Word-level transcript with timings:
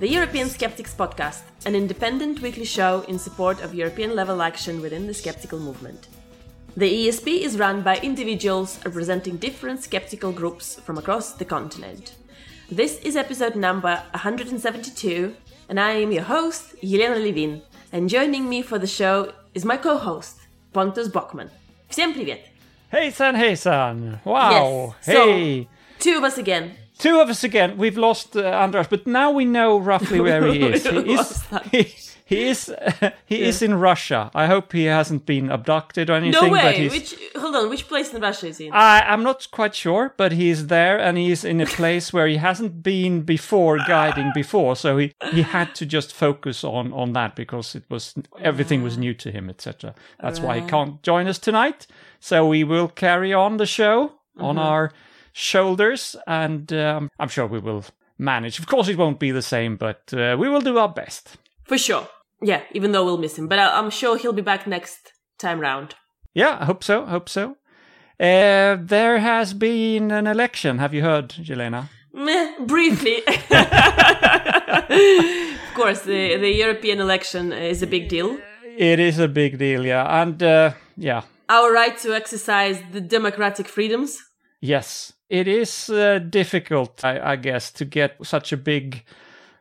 The 0.00 0.08
European 0.08 0.48
Skeptics 0.48 0.94
Podcast, 0.94 1.42
an 1.66 1.74
independent 1.74 2.40
weekly 2.40 2.64
show 2.64 3.04
in 3.08 3.18
support 3.18 3.60
of 3.62 3.74
European 3.74 4.14
level 4.14 4.42
action 4.42 4.80
within 4.80 5.08
the 5.08 5.12
skeptical 5.12 5.58
movement. 5.58 6.06
The 6.76 7.08
ESP 7.08 7.40
is 7.40 7.58
run 7.58 7.82
by 7.82 7.96
individuals 7.96 8.78
representing 8.84 9.38
different 9.38 9.82
skeptical 9.82 10.30
groups 10.30 10.78
from 10.78 10.98
across 10.98 11.32
the 11.32 11.44
continent. 11.44 12.14
This 12.70 13.00
is 13.00 13.16
episode 13.16 13.56
number 13.56 14.00
172, 14.12 15.34
and 15.68 15.80
I 15.80 15.90
am 15.94 16.12
your 16.12 16.22
host, 16.22 16.76
Jelena 16.80 17.20
Levin. 17.20 17.60
And 17.90 18.08
joining 18.08 18.48
me 18.48 18.62
for 18.62 18.78
the 18.78 18.86
show 18.86 19.32
is 19.52 19.64
my 19.64 19.76
co-host, 19.76 20.38
Pontus 20.72 21.08
Bockman. 21.08 21.50
Всем 21.90 22.14
привет! 22.14 22.42
Hey, 22.92 23.10
son, 23.10 23.34
hey, 23.34 23.56
son! 23.56 24.20
Wow! 24.24 24.94
Yes. 25.04 25.06
Hey! 25.06 25.62
So, 25.64 25.68
two 25.98 26.18
of 26.18 26.22
us 26.22 26.38
again. 26.38 26.76
Two 26.98 27.20
of 27.20 27.28
us 27.28 27.44
again. 27.44 27.76
We've 27.78 27.96
lost 27.96 28.36
uh, 28.36 28.42
Andras, 28.42 28.88
but 28.88 29.06
now 29.06 29.30
we 29.30 29.44
know 29.44 29.78
roughly 29.78 30.20
where 30.20 30.46
he 30.46 30.62
is. 30.72 30.84
He 30.84 31.12
is 31.14 31.44
he, 31.70 31.94
he 32.28 32.44
is 32.48 32.74
he 33.26 33.42
is 33.42 33.62
in 33.62 33.74
Russia. 33.74 34.30
I 34.34 34.46
hope 34.46 34.72
he 34.72 34.84
hasn't 34.84 35.24
been 35.24 35.50
abducted 35.50 36.10
or 36.10 36.14
anything. 36.14 36.42
No 36.42 36.52
way! 36.52 36.88
Which 36.88 37.14
hold 37.36 37.54
on, 37.54 37.70
which 37.70 37.88
place 37.88 38.12
in 38.12 38.20
Russia 38.20 38.48
is 38.48 38.58
he 38.58 38.66
in? 38.66 38.72
I, 38.72 39.00
I'm 39.00 39.22
not 39.22 39.48
quite 39.50 39.74
sure, 39.74 40.12
but 40.16 40.32
he's 40.32 40.66
there 40.66 40.98
and 40.98 41.16
he's 41.16 41.44
in 41.44 41.60
a 41.60 41.66
place 41.66 42.12
where 42.12 42.26
he 42.26 42.36
hasn't 42.36 42.82
been 42.82 43.22
before 43.22 43.78
guiding 43.86 44.32
before, 44.34 44.76
so 44.76 44.98
he, 44.98 45.14
he 45.32 45.42
had 45.42 45.74
to 45.76 45.86
just 45.86 46.12
focus 46.12 46.64
on, 46.64 46.92
on 46.92 47.14
that 47.14 47.34
because 47.34 47.74
it 47.74 47.84
was 47.88 48.14
everything 48.40 48.82
was 48.82 48.98
new 48.98 49.14
to 49.14 49.30
him, 49.30 49.48
etc. 49.48 49.94
That's 50.20 50.40
why 50.40 50.60
he 50.60 50.66
can't 50.66 51.02
join 51.02 51.28
us 51.28 51.38
tonight. 51.38 51.86
So 52.20 52.46
we 52.46 52.62
will 52.64 52.88
carry 52.88 53.32
on 53.32 53.56
the 53.56 53.66
show 53.66 54.12
on 54.36 54.58
our 54.58 54.92
shoulders, 55.32 56.16
and 56.26 56.72
um, 56.72 57.10
I'm 57.18 57.28
sure 57.28 57.46
we 57.46 57.60
will 57.60 57.84
manage. 58.18 58.58
Of 58.58 58.66
course, 58.66 58.88
it 58.88 58.98
won't 58.98 59.20
be 59.20 59.30
the 59.30 59.42
same, 59.42 59.76
but 59.76 60.12
uh, 60.12 60.36
we 60.38 60.48
will 60.48 60.60
do 60.60 60.78
our 60.78 60.88
best. 60.88 61.36
For 61.64 61.78
sure. 61.78 62.08
Yeah, 62.42 62.62
even 62.72 62.92
though 62.92 63.04
we'll 63.04 63.18
miss 63.18 63.38
him, 63.38 63.48
but 63.48 63.58
I- 63.58 63.78
I'm 63.78 63.90
sure 63.90 64.16
he'll 64.16 64.32
be 64.32 64.42
back 64.42 64.66
next 64.66 65.12
time 65.38 65.60
round. 65.60 65.94
Yeah, 66.34 66.58
I 66.60 66.64
hope 66.66 66.84
so. 66.84 67.04
Hope 67.06 67.28
so. 67.28 67.56
Uh, 68.20 68.76
there 68.80 69.18
has 69.18 69.54
been 69.54 70.10
an 70.10 70.26
election. 70.26 70.78
Have 70.78 70.92
you 70.94 71.02
heard, 71.02 71.28
Jelena? 71.30 71.88
Meh, 72.12 72.52
briefly. 72.66 73.22
of 73.28 73.34
course, 75.74 76.02
the, 76.02 76.36
the 76.36 76.52
European 76.54 77.00
election 77.00 77.52
is 77.52 77.82
a 77.82 77.86
big 77.86 78.08
deal. 78.08 78.38
It 78.76 78.98
is 79.00 79.18
a 79.18 79.28
big 79.28 79.58
deal, 79.58 79.84
yeah. 79.86 80.22
And 80.22 80.42
uh, 80.42 80.72
yeah, 80.96 81.22
Our 81.48 81.72
right 81.72 81.96
to 81.98 82.14
exercise 82.14 82.80
the 82.92 83.00
democratic 83.00 83.68
freedoms. 83.68 84.18
yes, 84.60 85.12
it 85.28 85.46
is 85.46 85.90
uh, 85.90 86.18
difficult, 86.18 87.04
I, 87.04 87.32
I 87.32 87.36
guess, 87.36 87.70
to 87.72 87.84
get 87.84 88.16
such 88.22 88.52
a 88.52 88.56
big 88.56 89.04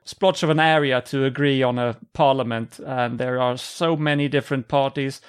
splotch 0.05 0.41
of 0.43 0.49
an 0.49 0.59
area 0.59 1.01
to 1.01 1.25
agree 1.25 1.61
on 1.61 1.77
a 1.77 1.97
parliament. 2.13 2.79
And 2.79 3.19
there 3.19 3.41
are 3.41 3.57
so 3.57 3.95
many 3.97 4.29
different 4.29 4.67
parties, 4.67 5.21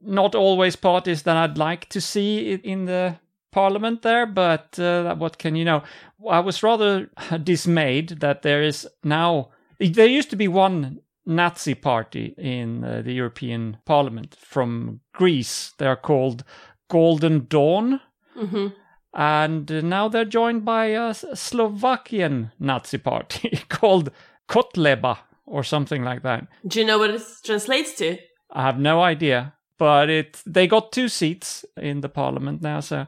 not 0.00 0.34
always 0.34 0.76
parties 0.76 1.22
that 1.22 1.36
I'd 1.36 1.58
like 1.58 1.88
to 1.90 2.00
see 2.00 2.54
in 2.54 2.86
the 2.86 3.16
parliament 3.52 4.02
there, 4.02 4.26
but 4.26 4.78
uh, 4.78 5.14
what 5.16 5.38
can 5.38 5.56
you 5.56 5.64
know? 5.64 5.82
I 6.28 6.40
was 6.40 6.62
rather 6.62 7.10
dismayed 7.42 8.20
that 8.20 8.42
there 8.42 8.62
is 8.62 8.88
now, 9.04 9.50
there 9.78 10.06
used 10.06 10.30
to 10.30 10.36
be 10.36 10.48
one 10.48 11.00
Nazi 11.26 11.74
party 11.74 12.34
in 12.38 12.84
uh, 12.84 13.02
the 13.02 13.12
European 13.12 13.78
Parliament 13.84 14.36
from 14.38 15.00
Greece. 15.12 15.72
They're 15.78 15.96
called 15.96 16.44
Golden 16.88 17.46
Dawn. 17.48 18.00
hmm 18.34 18.68
And 19.16 19.72
uh, 19.72 19.80
now 19.80 20.08
they're 20.08 20.26
joined 20.26 20.66
by 20.66 20.86
a 20.88 21.14
Slovakian 21.14 22.52
Nazi 22.60 22.98
party 22.98 23.60
called 23.70 24.10
Kotleba 24.46 25.16
or 25.46 25.64
something 25.64 26.04
like 26.04 26.22
that. 26.22 26.46
Do 26.66 26.78
you 26.80 26.86
know 26.86 26.98
what 26.98 27.10
it 27.10 27.22
translates 27.42 27.94
to? 27.94 28.18
I 28.50 28.62
have 28.62 28.78
no 28.78 29.00
idea, 29.00 29.54
but 29.78 30.10
it 30.10 30.42
they 30.46 30.66
got 30.66 30.92
two 30.92 31.08
seats 31.08 31.64
in 31.78 32.02
the 32.02 32.10
parliament 32.10 32.60
now, 32.60 32.80
so 32.80 33.06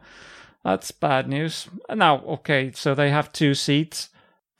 that's 0.64 0.90
bad 0.90 1.28
news. 1.28 1.68
Now, 1.94 2.24
okay, 2.26 2.72
so 2.74 2.94
they 2.94 3.10
have 3.10 3.30
two 3.32 3.54
seats. 3.54 4.08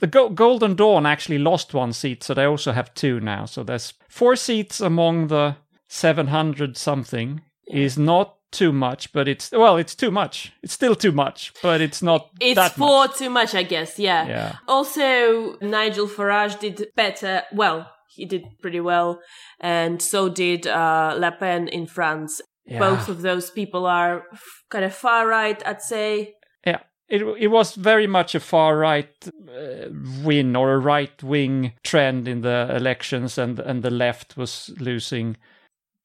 The 0.01 0.07
Go- 0.07 0.29
Golden 0.29 0.75
Dawn 0.75 1.07
actually 1.07 1.39
lost 1.39 1.73
one 1.73 1.93
seat, 1.95 2.23
so 2.23 2.35
they 2.35 2.45
also 2.45 2.73
have 2.73 2.95
two 2.95 3.21
now. 3.21 3.47
So 3.47 3.65
there's 3.65 3.95
four 4.09 4.37
seats 4.37 4.81
among 4.81 5.29
the 5.29 5.57
700 5.89 6.77
something. 6.77 7.41
Is 7.67 7.99
not 7.99 8.38
too 8.51 8.73
much, 8.73 9.13
but 9.13 9.29
it's 9.29 9.51
well, 9.53 9.77
it's 9.77 9.95
too 9.95 10.11
much. 10.11 10.53
It's 10.63 10.73
still 10.73 10.95
too 10.95 11.13
much, 11.13 11.53
but 11.63 11.81
it's 11.81 12.03
not 12.03 12.31
It's 12.41 12.57
that 12.57 12.73
four 12.75 13.07
much. 13.07 13.17
too 13.19 13.31
much, 13.31 13.55
I 13.55 13.63
guess, 13.63 13.99
yeah. 13.99 14.27
Yeah. 14.27 14.57
Also, 14.67 15.57
Nigel 15.61 16.07
Farage 16.09 16.59
did 16.59 16.87
better. 16.97 17.43
Well, 17.53 17.91
he 18.09 18.25
did 18.25 18.45
pretty 18.63 18.81
well. 18.81 19.21
And 19.61 20.01
so 20.03 20.29
did 20.29 20.67
uh, 20.67 21.15
Le 21.19 21.33
Pen 21.33 21.69
in 21.69 21.87
France. 21.87 22.41
Yeah. 22.67 22.79
Both 22.81 23.09
of 23.09 23.23
those 23.23 23.51
people 23.51 23.87
are 23.87 24.25
f- 24.33 24.43
kind 24.71 24.85
of 24.85 24.95
far 24.95 25.27
right, 25.27 25.63
I'd 25.67 25.81
say. 25.83 26.35
Yeah, 26.67 26.81
it 27.09 27.23
it 27.39 27.49
was 27.49 27.75
very 27.75 28.07
much 28.07 28.35
a 28.35 28.41
far 28.41 28.77
right 28.77 29.09
uh, 29.27 29.89
win 30.23 30.55
or 30.57 30.73
a 30.75 30.79
right 30.79 31.23
wing 31.23 31.73
trend 31.83 32.29
in 32.29 32.43
the 32.43 32.69
elections, 32.77 33.39
and 33.39 33.59
and 33.59 33.83
the 33.83 33.91
left 33.91 34.37
was 34.37 34.71
losing. 34.81 35.37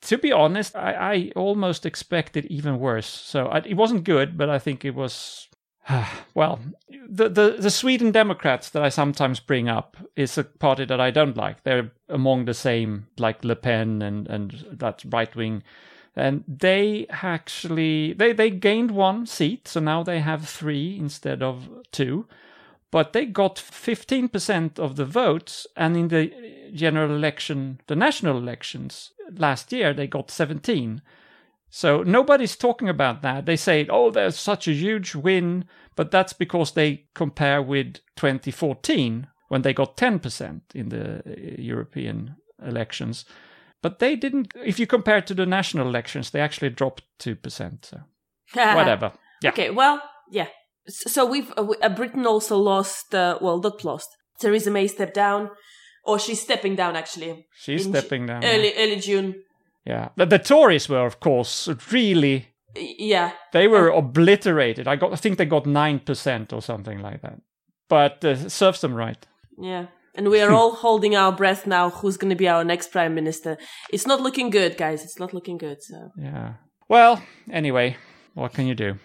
To 0.08 0.18
be 0.18 0.32
honest, 0.32 0.76
I, 0.76 0.94
I 0.94 1.32
almost 1.36 1.86
expected 1.86 2.46
even 2.46 2.80
worse. 2.80 3.08
So 3.08 3.48
I, 3.48 3.60
it 3.60 3.76
wasn't 3.76 4.04
good, 4.04 4.38
but 4.38 4.50
I 4.50 4.60
think 4.60 4.86
it 4.86 4.96
was. 4.96 5.48
Well, 6.36 6.60
the, 7.08 7.30
the 7.30 7.58
the 7.60 7.70
Sweden 7.70 8.12
Democrats 8.12 8.70
that 8.72 8.82
I 8.82 8.90
sometimes 8.90 9.40
bring 9.40 9.70
up 9.70 9.98
is 10.16 10.36
a 10.38 10.44
party 10.44 10.86
that 10.86 11.00
I 11.00 11.12
don't 11.12 11.38
like. 11.38 11.64
They're 11.64 11.92
among 12.10 12.46
the 12.46 12.56
same, 12.56 13.06
like 13.20 13.44
Le 13.44 13.56
Pen 13.56 14.02
and 14.02 14.28
and 14.28 14.66
that 14.72 15.04
right 15.06 15.36
wing 15.36 15.64
and 16.16 16.44
they 16.48 17.08
actually 17.10 18.14
they 18.14 18.34
they 18.34 18.50
gained 18.50 18.92
one 18.92 19.26
seat 19.26 19.68
so 19.68 19.80
now 19.80 20.04
they 20.04 20.20
have 20.20 20.48
three 20.48 20.98
instead 21.00 21.42
of 21.42 21.70
two 21.92 22.28
but 22.94 23.12
they 23.12 23.26
got 23.26 23.56
15% 23.56 24.78
of 24.78 24.96
the 24.98 25.06
votes 25.06 25.66
and 25.76 25.98
in 25.98 26.08
the 26.10 26.32
general 26.74 27.16
election 27.16 27.82
the 27.88 27.96
national 27.96 28.38
elections 28.38 29.12
last 29.36 29.72
year 29.74 29.94
they 29.94 30.08
got 30.08 30.30
17 30.30 31.02
so 31.70 32.04
nobody's 32.04 32.56
talking 32.56 32.88
about 32.88 33.22
that 33.24 33.46
they 33.46 33.58
say 33.58 33.88
oh 33.90 34.12
there's 34.12 34.38
such 34.38 34.68
a 34.68 34.74
huge 34.74 35.16
win 35.16 35.66
but 35.96 36.12
that's 36.12 36.34
because 36.34 36.72
they 36.72 37.06
compare 37.16 37.62
with 37.62 37.96
2014 38.16 39.28
when 39.50 39.62
they 39.64 39.74
got 39.74 39.98
10% 39.98 40.62
in 40.76 40.90
the 40.90 41.18
uh, 41.20 41.62
european 41.62 42.36
elections 42.64 43.26
but 43.84 44.00
they 44.00 44.16
didn't. 44.16 44.54
If 44.56 44.80
you 44.80 44.88
compare 44.88 45.22
to 45.22 45.34
the 45.34 45.46
national 45.46 45.88
elections, 45.88 46.32
they 46.32 46.40
actually 46.40 46.70
dropped 46.70 47.04
two 47.20 47.36
percent. 47.36 47.86
So 47.86 48.00
whatever. 48.54 49.12
Yeah. 49.44 49.50
Okay, 49.50 49.70
well, 49.70 50.02
yeah. 50.32 50.48
So 50.88 51.26
we've 51.26 51.52
uh, 51.58 51.90
Britain 51.90 52.26
also 52.26 52.58
lost. 52.58 53.14
Uh, 53.16 53.38
well, 53.42 53.60
not 53.60 53.84
lost. 53.84 54.10
Theresa 54.40 54.72
May 54.72 54.88
stepped 54.88 55.14
down, 55.14 55.50
or 56.04 56.20
she's 56.20 56.42
stepping 56.42 56.76
down 56.76 56.96
actually. 56.96 57.46
She's 57.56 57.86
in 57.86 57.94
stepping 57.94 58.26
down. 58.28 58.44
Early, 58.44 58.74
early 58.78 58.98
June. 58.98 59.36
Yeah. 59.86 60.10
But 60.16 60.30
the 60.30 60.40
Tories 60.40 60.90
were, 60.90 61.06
of 61.06 61.20
course, 61.20 61.70
really. 61.92 62.48
Yeah, 62.76 63.32
They 63.52 63.68
were 63.68 63.90
obliterated. 63.90 64.88
I 64.88 64.96
got. 64.96 65.14
I 65.14 65.16
think 65.16 65.38
they 65.38 65.46
got 65.46 65.68
nine 65.68 66.00
percent 66.00 66.52
or 66.52 66.62
something 66.62 67.00
like 67.02 67.22
that. 67.22 67.40
But 67.88 68.26
uh, 68.26 68.50
serves 68.50 68.82
them 68.82 68.96
right. 68.96 69.28
yeah. 69.60 69.88
And 70.16 70.30
we 70.30 70.42
are 70.42 70.52
all 70.60 70.72
holding 70.76 71.16
our 71.16 71.32
breath 71.32 71.68
now. 71.68 71.90
Who's 71.92 72.18
going 72.18 72.30
to 72.30 72.36
be 72.36 72.48
our 72.50 72.64
next 72.64 72.92
prime 72.92 73.14
minister? 73.14 73.58
It's 73.92 74.08
not 74.08 74.22
looking 74.22 74.50
good, 74.52 74.76
guys. 74.78 75.04
It's 75.04 75.20
not 75.20 75.34
looking 75.34 75.58
good. 75.60 75.82
So, 75.84 76.12
Yeah. 76.18 76.54
Well, 76.90 77.22
anyway, 77.52 77.98
what 78.34 78.54
can 78.54 78.66
you 78.68 78.76
do? 78.76 78.98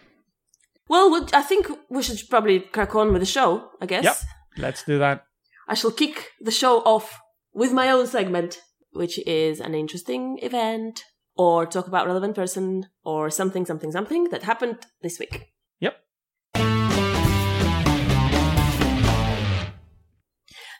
Well, 0.88 1.10
we- 1.10 1.32
I 1.32 1.42
think 1.42 1.68
we 1.90 2.02
should 2.02 2.20
probably 2.30 2.60
crack 2.60 2.94
on 2.94 3.12
with 3.12 3.22
the 3.22 3.26
show. 3.26 3.70
I 3.80 3.86
guess. 3.86 4.04
Yep. 4.04 4.16
Let's 4.58 4.82
do 4.84 4.98
that. 4.98 5.24
I 5.68 5.74
shall 5.74 5.90
kick 5.92 6.30
the 6.40 6.50
show 6.50 6.80
off 6.80 7.20
with 7.52 7.72
my 7.72 7.90
own 7.90 8.06
segment, 8.06 8.58
which 8.92 9.18
is 9.26 9.60
an 9.60 9.74
interesting 9.74 10.38
event, 10.42 11.02
or 11.36 11.66
talk 11.66 11.86
about 11.86 12.06
relevant 12.06 12.34
person, 12.34 12.86
or 13.04 13.30
something, 13.30 13.66
something, 13.66 13.92
something 13.92 14.24
that 14.30 14.42
happened 14.44 14.78
this 15.02 15.18
week. 15.18 15.46
Yep. 15.80 15.96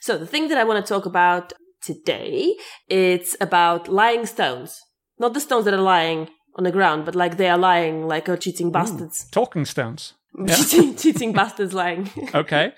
So 0.01 0.17
the 0.17 0.27
thing 0.27 0.49
that 0.49 0.59
I 0.59 0.65
want 0.65 0.85
to 0.85 0.89
talk 0.89 1.05
about 1.07 1.53
today, 1.83 2.57
it's 2.89 3.37
about 3.41 3.89
lying 3.89 4.27
stones. 4.27 4.81
Not 5.19 5.35
the 5.35 5.41
stones 5.41 5.65
that 5.67 5.75
are 5.75 5.81
lying 5.83 6.31
on 6.59 6.65
the 6.65 6.73
ground, 6.73 7.05
but 7.05 7.15
like 7.15 7.37
they 7.37 7.49
are 7.49 7.57
lying 7.57 8.07
like 8.07 8.29
oh, 8.29 8.37
cheating 8.37 8.71
bastards. 8.71 9.27
Talking 9.31 9.65
stones. 9.65 10.15
cheating, 10.47 10.97
cheating 10.97 11.33
bastards 11.33 11.73
lying. 11.73 12.11
Okay. 12.35 12.73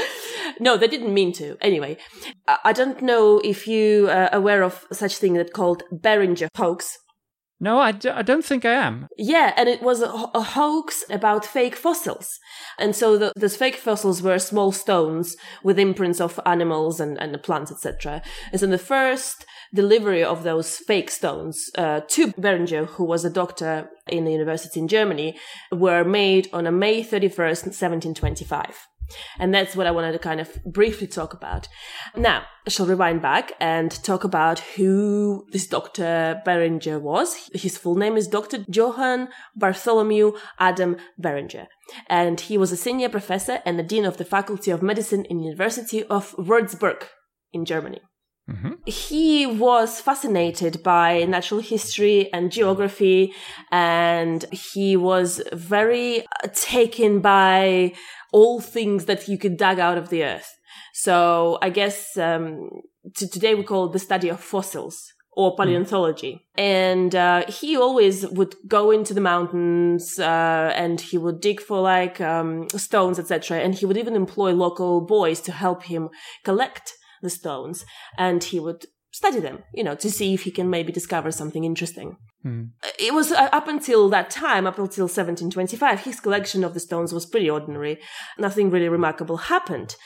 no, 0.60 0.76
they 0.76 0.88
didn't 0.88 1.14
mean 1.14 1.32
to. 1.34 1.56
Anyway, 1.60 1.98
I 2.64 2.72
don't 2.72 3.00
know 3.02 3.40
if 3.44 3.68
you 3.68 4.08
are 4.10 4.30
aware 4.32 4.62
of 4.62 4.86
such 4.92 5.18
thing 5.18 5.34
that 5.34 5.52
called 5.52 5.84
Beringer 5.92 6.48
hoax. 6.56 6.98
No, 7.60 7.80
I 7.80 7.92
d- 7.92 8.08
I 8.08 8.22
don't 8.22 8.44
think 8.44 8.64
I 8.64 8.72
am. 8.72 9.08
Yeah, 9.16 9.52
and 9.56 9.68
it 9.68 9.82
was 9.82 10.00
a, 10.00 10.08
a 10.34 10.42
hoax 10.42 11.04
about 11.10 11.44
fake 11.44 11.74
fossils. 11.74 12.38
And 12.78 12.94
so 12.94 13.18
the, 13.18 13.32
those 13.34 13.56
fake 13.56 13.76
fossils 13.76 14.22
were 14.22 14.38
small 14.38 14.70
stones 14.70 15.36
with 15.64 15.78
imprints 15.78 16.20
of 16.20 16.38
animals 16.46 17.00
and, 17.00 17.18
and 17.20 17.42
plants, 17.42 17.72
etc. 17.72 18.22
And 18.52 18.60
so 18.60 18.66
the 18.68 18.78
first 18.78 19.44
delivery 19.74 20.22
of 20.22 20.44
those 20.44 20.76
fake 20.76 21.10
stones 21.10 21.70
uh, 21.76 22.00
to 22.08 22.32
Beringer, 22.38 22.84
who 22.86 23.04
was 23.04 23.24
a 23.24 23.30
doctor 23.30 23.90
in 24.06 24.26
a 24.26 24.30
university 24.30 24.78
in 24.78 24.88
Germany, 24.88 25.36
were 25.72 26.04
made 26.04 26.48
on 26.52 26.66
a 26.66 26.72
May 26.72 27.02
31st, 27.02 27.66
1725. 27.66 28.86
And 29.38 29.54
that's 29.54 29.76
what 29.76 29.86
I 29.86 29.90
wanted 29.90 30.12
to 30.12 30.18
kind 30.18 30.40
of 30.40 30.62
briefly 30.64 31.06
talk 31.06 31.32
about. 31.32 31.68
Now, 32.16 32.44
I 32.66 32.70
shall 32.70 32.86
rewind 32.86 33.22
back 33.22 33.52
and 33.60 33.90
talk 33.90 34.24
about 34.24 34.58
who 34.60 35.46
this 35.52 35.66
Dr. 35.66 36.42
Beringer 36.44 36.98
was. 36.98 37.48
His 37.54 37.78
full 37.78 37.94
name 37.94 38.16
is 38.16 38.28
Dr. 38.28 38.64
Johann 38.68 39.28
Bartholomew 39.56 40.32
Adam 40.58 40.96
Beringer. 41.18 41.68
And 42.08 42.40
he 42.40 42.58
was 42.58 42.72
a 42.72 42.76
senior 42.76 43.08
professor 43.08 43.60
and 43.64 43.78
the 43.78 43.82
dean 43.82 44.04
of 44.04 44.18
the 44.18 44.24
Faculty 44.24 44.70
of 44.70 44.82
Medicine 44.82 45.24
in 45.24 45.40
University 45.40 46.04
of 46.04 46.36
Würzburg 46.36 47.04
in 47.52 47.64
Germany. 47.64 48.00
Mm-hmm. 48.48 48.72
He 48.86 49.46
was 49.46 50.00
fascinated 50.00 50.82
by 50.82 51.24
natural 51.24 51.60
history 51.60 52.32
and 52.32 52.50
geography, 52.50 53.34
and 53.70 54.44
he 54.52 54.96
was 54.96 55.42
very 55.52 56.24
taken 56.54 57.20
by 57.20 57.92
all 58.32 58.60
things 58.60 59.04
that 59.04 59.28
you 59.28 59.38
could 59.38 59.56
dig 59.56 59.78
out 59.78 59.98
of 59.98 60.08
the 60.08 60.24
earth. 60.24 60.58
So 60.94 61.58
I 61.62 61.70
guess 61.70 62.16
um, 62.16 62.70
to 63.16 63.28
today 63.28 63.54
we 63.54 63.62
call 63.62 63.86
it 63.86 63.92
the 63.92 63.98
study 63.98 64.28
of 64.28 64.40
fossils 64.40 65.12
or 65.32 65.50
hmm. 65.52 65.56
paleontology. 65.56 66.32
Mm. 66.58 66.62
And 66.62 67.14
uh, 67.14 67.44
he 67.48 67.76
always 67.76 68.26
would 68.26 68.56
go 68.66 68.90
into 68.90 69.14
the 69.14 69.20
mountains 69.20 70.18
uh, 70.18 70.72
and 70.74 71.00
he 71.00 71.16
would 71.16 71.40
dig 71.40 71.60
for 71.60 71.80
like 71.80 72.20
um, 72.20 72.68
stones, 72.70 73.18
etc. 73.18 73.58
And 73.60 73.74
he 73.74 73.86
would 73.86 73.96
even 73.96 74.16
employ 74.16 74.52
local 74.52 75.00
boys 75.00 75.40
to 75.42 75.52
help 75.52 75.84
him 75.84 76.08
collect 76.44 76.94
the 77.22 77.30
stones. 77.30 77.84
And 78.16 78.42
he 78.42 78.60
would 78.60 78.86
study 79.10 79.40
them, 79.40 79.64
you 79.74 79.82
know, 79.82 79.94
to 79.96 80.10
see 80.10 80.34
if 80.34 80.42
he 80.42 80.50
can 80.50 80.70
maybe 80.70 80.92
discover 80.92 81.30
something 81.30 81.64
interesting. 81.64 82.16
Mm. 82.44 82.70
It 82.98 83.14
was 83.14 83.32
uh, 83.32 83.48
up 83.52 83.66
until 83.66 84.08
that 84.10 84.30
time, 84.30 84.66
up 84.66 84.78
until 84.78 85.04
1725, 85.04 86.00
his 86.00 86.20
collection 86.20 86.62
of 86.62 86.74
the 86.74 86.80
stones 86.80 87.12
was 87.12 87.26
pretty 87.26 87.50
ordinary. 87.50 87.98
Nothing 88.38 88.70
really 88.70 88.88
remarkable 88.88 89.38
happened. 89.38 89.96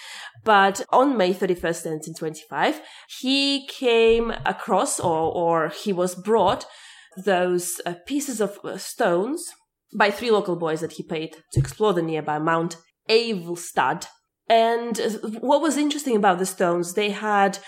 But 0.45 0.83
on 0.91 1.17
May 1.17 1.35
31st, 1.35 1.85
1725, 1.85 2.81
he 3.21 3.67
came 3.67 4.33
across 4.47 4.99
or, 4.99 5.33
or 5.33 5.69
he 5.69 5.93
was 5.93 6.15
brought 6.15 6.65
those 7.17 7.81
uh, 7.85 7.95
pieces 8.07 8.41
of 8.41 8.59
uh, 8.65 8.79
stones 8.79 9.53
by 9.95 10.11
three 10.11 10.31
local 10.31 10.57
boys 10.57 10.81
that 10.81 10.93
he 10.93 11.03
paid 11.03 11.37
to 11.53 11.61
explore 11.61 11.93
the 11.93 12.03
nearby 12.03 12.39
Mount 12.39 12.77
Avelstad. 13.11 14.07
And 14.53 14.99
what 15.41 15.63
was 15.63 15.79
interesting 15.79 16.15
about 16.15 16.39
the 16.39 16.45
stones, 16.45 16.93
they 16.93 17.09
had 17.09 17.59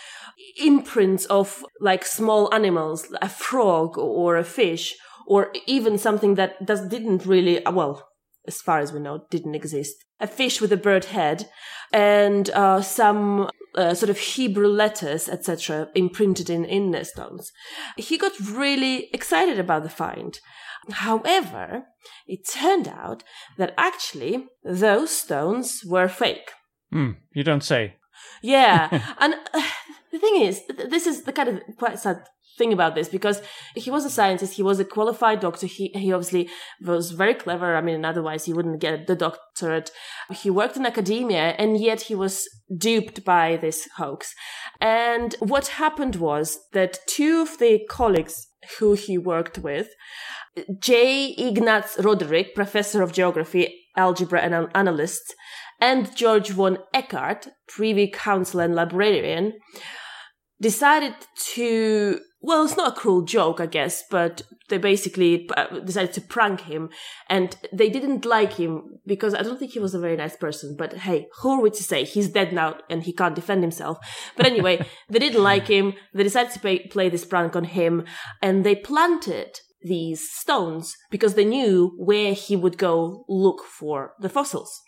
imprints 0.61 1.25
of 1.27 1.65
like 1.81 2.05
small 2.05 2.53
animals, 2.53 3.11
a 3.23 3.29
frog 3.31 3.97
or 3.97 4.37
a 4.37 4.45
fish, 4.45 4.95
or 5.27 5.51
even 5.67 5.97
something 5.97 6.35
that 6.35 6.67
does, 6.67 6.87
didn't 6.87 7.25
really, 7.25 7.63
well, 7.65 8.07
as 8.47 8.61
far 8.61 8.81
as 8.81 8.93
we 8.93 9.01
know, 9.01 9.25
didn't 9.31 9.55
exist. 9.55 9.95
A 10.21 10.27
fish 10.27 10.61
with 10.61 10.73
a 10.73 10.77
bird 10.77 11.07
head 11.07 11.49
and 11.91 12.51
uh, 12.51 12.83
some 12.83 13.49
uh, 13.75 13.95
sort 13.95 14.11
of 14.11 14.19
Hebrew 14.19 14.69
letters, 14.69 15.27
etc., 15.27 15.89
imprinted 15.95 16.51
in, 16.51 16.67
in 16.67 16.91
the 16.91 17.07
stones. 17.07 17.51
He 17.97 18.19
got 18.19 18.39
really 18.41 19.09
excited 19.15 19.59
about 19.59 19.85
the 19.85 19.89
find. 19.89 20.39
However, 20.91 21.85
it 22.27 22.47
turned 22.47 22.89
out 22.89 23.25
that 23.57 23.73
actually 23.79 24.49
those 24.63 25.09
stones 25.09 25.81
were 25.87 26.09
fake. 26.09 26.51
Mm, 26.95 27.17
you 27.33 27.43
don't 27.43 27.65
say. 27.65 27.97
Yeah. 28.43 28.89
and 29.19 29.35
uh, 29.53 29.63
the 30.13 30.19
thing 30.19 30.43
is, 30.43 30.63
this 30.91 31.07
is 31.07 31.23
the 31.23 31.33
kind 31.33 31.49
of 31.49 31.61
quite 31.77 31.99
sad 31.99 32.25
thing 32.57 32.73
about 32.73 32.95
this 32.95 33.09
because 33.09 33.43
he 33.75 33.91
was 33.91 34.05
a 34.05 34.11
scientist, 34.11 34.55
he 34.55 34.63
was 34.63 34.79
a 34.79 34.85
qualified 34.85 35.41
doctor, 35.41 35.67
he, 35.67 35.91
he 35.95 36.13
obviously 36.13 36.49
was 36.81 37.11
very 37.11 37.35
clever. 37.35 37.75
I 37.75 37.81
mean, 37.81 38.05
otherwise 38.05 38.45
he 38.45 38.53
wouldn't 38.53 38.81
get 38.81 39.07
the 39.07 39.17
doctorate. 39.17 39.91
He 40.31 40.51
worked 40.51 40.77
in 40.77 40.87
academia 40.87 41.55
and 41.59 41.81
yet 41.81 42.03
he 42.03 42.15
was 42.15 42.49
duped 42.77 43.25
by 43.25 43.57
this 43.57 43.89
hoax. 43.97 44.35
And 44.81 45.35
what 45.41 45.67
happened 45.67 46.17
was 46.17 46.59
that 46.73 46.99
two 47.09 47.43
of 47.43 47.59
the 47.59 47.81
colleagues 47.91 48.49
who 48.79 48.95
he 48.95 49.19
worked 49.19 49.59
with, 49.59 49.89
J. 50.79 51.35
Ignaz 51.37 51.97
Roderick, 51.99 52.55
professor 52.55 53.03
of 53.03 53.13
geography, 53.13 53.75
algebra 53.97 54.41
and 54.41 54.69
analyst, 54.75 55.35
and 55.81 56.15
George 56.17 56.51
von 56.51 56.79
Eckart, 56.95 57.49
privy 57.67 58.09
council 58.09 58.61
and 58.61 58.75
librarian, 58.75 59.55
decided 60.61 61.15
to 61.55 62.21
well, 62.47 62.63
it's 62.63 62.77
not 62.77 62.93
a 62.93 63.01
cruel 63.01 63.23
joke, 63.23 63.59
I 63.59 63.65
guess, 63.65 64.05
but 64.11 64.43
they 64.69 64.77
basically 64.77 65.49
uh, 65.57 65.79
decided 65.81 66.13
to 66.13 66.21
prank 66.21 66.61
him 66.61 66.91
and 67.31 67.57
they 67.73 67.89
didn't 67.89 68.27
like 68.27 68.53
him 68.53 68.99
because 69.07 69.35
I 69.35 69.41
don't 69.41 69.59
think 69.59 69.73
he 69.73 69.79
was 69.79 69.95
a 69.95 69.99
very 69.99 70.15
nice 70.15 70.37
person. 70.37 70.77
But 70.77 70.93
hey, 70.93 71.29
who 71.41 71.53
are 71.53 71.63
we 71.63 71.71
to 71.71 71.83
say? 71.83 72.05
He's 72.05 72.29
dead 72.29 72.53
now 72.53 72.77
and 72.91 73.03
he 73.03 73.15
can't 73.15 73.35
defend 73.35 73.63
himself. 73.63 73.97
But 74.37 74.45
anyway, 74.45 74.87
they 75.09 75.21
didn't 75.21 75.43
like 75.43 75.69
him. 75.69 75.95
They 76.13 76.23
decided 76.23 76.53
to 76.53 76.61
pay, 76.61 76.81
play 76.81 77.09
this 77.09 77.25
prank 77.25 77.57
on 77.57 77.65
him 77.65 78.05
and 78.43 78.63
they 78.63 78.75
planted 78.75 79.61
these 79.81 80.31
stones 80.31 80.95
because 81.11 81.37
they 81.37 81.47
knew 81.47 81.95
where 81.97 82.35
he 82.35 82.57
would 82.57 82.77
go 82.77 83.25
look 83.27 83.63
for 83.65 84.13
the 84.21 84.29
fossils. 84.29 84.83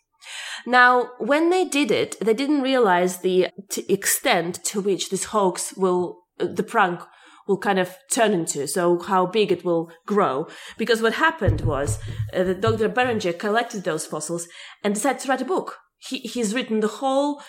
Now, 0.67 1.11
when 1.19 1.51
they 1.51 1.65
did 1.65 1.91
it, 1.91 2.17
they 2.21 2.35
didn't 2.35 2.63
realize 2.63 3.19
the 3.19 3.49
t- 3.71 3.85
extent 3.89 4.65
to 4.65 4.81
which 4.81 5.11
this 5.11 5.25
hoax 5.27 5.77
will, 5.77 6.23
uh, 6.41 6.47
the 6.47 6.63
prank 6.63 7.01
will 7.47 7.59
kind 7.59 7.79
of 7.79 7.97
turn 8.11 8.33
into, 8.33 8.67
so 8.67 8.99
how 8.99 9.27
big 9.27 9.53
it 9.53 9.65
will 9.65 9.91
grow. 10.05 10.49
Because 10.77 11.01
what 11.01 11.15
happened 11.15 11.61
was 11.61 11.99
uh, 12.35 12.43
that 12.43 12.61
Dr. 12.61 12.89
Beringer 12.89 13.33
collected 13.33 13.85
those 13.85 14.05
fossils 14.05 14.49
and 14.83 14.95
decided 14.95 15.21
to 15.21 15.29
write 15.29 15.41
a 15.41 15.45
book. 15.45 15.79
He, 15.99 16.19
he's 16.19 16.55
written 16.55 16.81
the 16.81 16.89
whole 16.89 17.41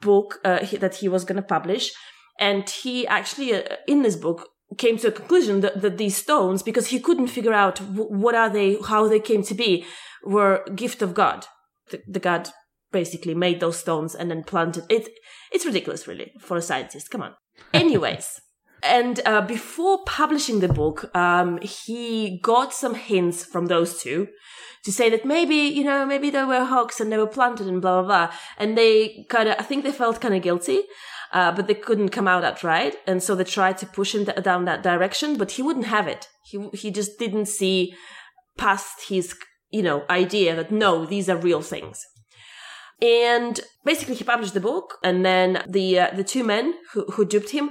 book 0.00 0.38
uh, 0.44 0.64
he, 0.64 0.76
that 0.76 0.96
he 0.96 1.08
was 1.08 1.24
going 1.24 1.36
to 1.36 1.42
publish. 1.42 1.92
And 2.38 2.68
he 2.68 3.06
actually, 3.06 3.54
uh, 3.54 3.62
in 3.86 4.02
this 4.02 4.16
book, 4.16 4.48
came 4.78 4.96
to 4.98 5.08
a 5.08 5.12
conclusion 5.12 5.60
that, 5.60 5.80
that 5.82 5.98
these 5.98 6.16
stones, 6.16 6.62
because 6.62 6.88
he 6.88 7.00
couldn't 7.00 7.28
figure 7.28 7.52
out 7.52 7.76
w- 7.76 8.08
what 8.08 8.34
are 8.34 8.50
they, 8.50 8.76
how 8.86 9.08
they 9.08 9.20
came 9.20 9.42
to 9.44 9.54
be, 9.54 9.84
were 10.24 10.64
gift 10.74 11.02
of 11.02 11.14
God 11.14 11.46
the, 11.90 12.02
the 12.06 12.20
god 12.20 12.50
basically 12.92 13.34
made 13.34 13.58
those 13.60 13.78
stones 13.78 14.14
and 14.14 14.30
then 14.30 14.44
planted 14.44 14.84
it. 14.88 15.08
It's 15.50 15.66
ridiculous, 15.66 16.06
really, 16.06 16.32
for 16.38 16.56
a 16.56 16.62
scientist. 16.62 17.10
Come 17.10 17.22
on. 17.22 17.34
Anyways. 17.74 18.40
and 18.82 19.20
uh, 19.24 19.40
before 19.40 20.04
publishing 20.06 20.60
the 20.60 20.68
book, 20.68 21.14
um, 21.16 21.58
he 21.62 22.40
got 22.42 22.72
some 22.74 22.94
hints 22.94 23.44
from 23.44 23.66
those 23.66 24.02
two 24.02 24.28
to 24.84 24.92
say 24.92 25.08
that 25.08 25.24
maybe, 25.24 25.54
you 25.54 25.84
know, 25.84 26.04
maybe 26.04 26.30
they 26.30 26.44
were 26.44 26.64
hoax 26.64 27.00
and 27.00 27.10
they 27.10 27.16
were 27.18 27.26
planted 27.26 27.66
and 27.68 27.80
blah, 27.80 28.02
blah, 28.02 28.26
blah. 28.26 28.34
And 28.58 28.76
they 28.76 29.24
kind 29.28 29.48
of, 29.48 29.56
I 29.58 29.62
think 29.62 29.84
they 29.84 29.92
felt 29.92 30.20
kind 30.20 30.34
of 30.34 30.42
guilty. 30.42 30.82
Uh, 31.32 31.50
but 31.50 31.66
they 31.66 31.74
couldn't 31.74 32.10
come 32.10 32.28
out 32.28 32.42
that 32.42 32.62
right, 32.62 32.94
and 33.06 33.22
so 33.22 33.34
they 33.34 33.42
tried 33.44 33.78
to 33.78 33.86
push 33.86 34.14
him 34.14 34.26
th- 34.26 34.42
down 34.42 34.66
that 34.66 34.82
direction. 34.82 35.38
But 35.38 35.52
he 35.52 35.62
wouldn't 35.62 35.86
have 35.86 36.06
it. 36.06 36.28
He 36.44 36.68
he 36.74 36.90
just 36.90 37.18
didn't 37.18 37.46
see 37.46 37.94
past 38.58 39.08
his 39.08 39.34
you 39.72 39.82
know, 39.82 40.04
idea 40.08 40.54
that 40.54 40.70
no, 40.70 41.04
these 41.06 41.28
are 41.28 41.36
real 41.36 41.62
things. 41.62 42.04
And 43.00 43.58
basically, 43.84 44.14
he 44.14 44.24
published 44.24 44.54
the 44.54 44.60
book, 44.60 44.98
and 45.02 45.24
then 45.24 45.64
the 45.68 45.98
uh, 45.98 46.10
the 46.14 46.22
two 46.22 46.44
men 46.44 46.74
who 46.92 47.04
who 47.06 47.24
duped 47.24 47.50
him 47.50 47.70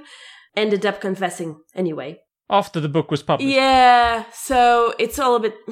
ended 0.57 0.85
up 0.85 0.99
confessing 0.99 1.61
anyway. 1.73 2.19
After 2.49 2.81
the 2.81 2.89
book 2.89 3.09
was 3.09 3.23
published. 3.23 3.49
Yeah, 3.49 4.25
so 4.33 4.93
it's 4.99 5.17
all 5.19 5.35
a 5.35 5.39
bit. 5.39 5.55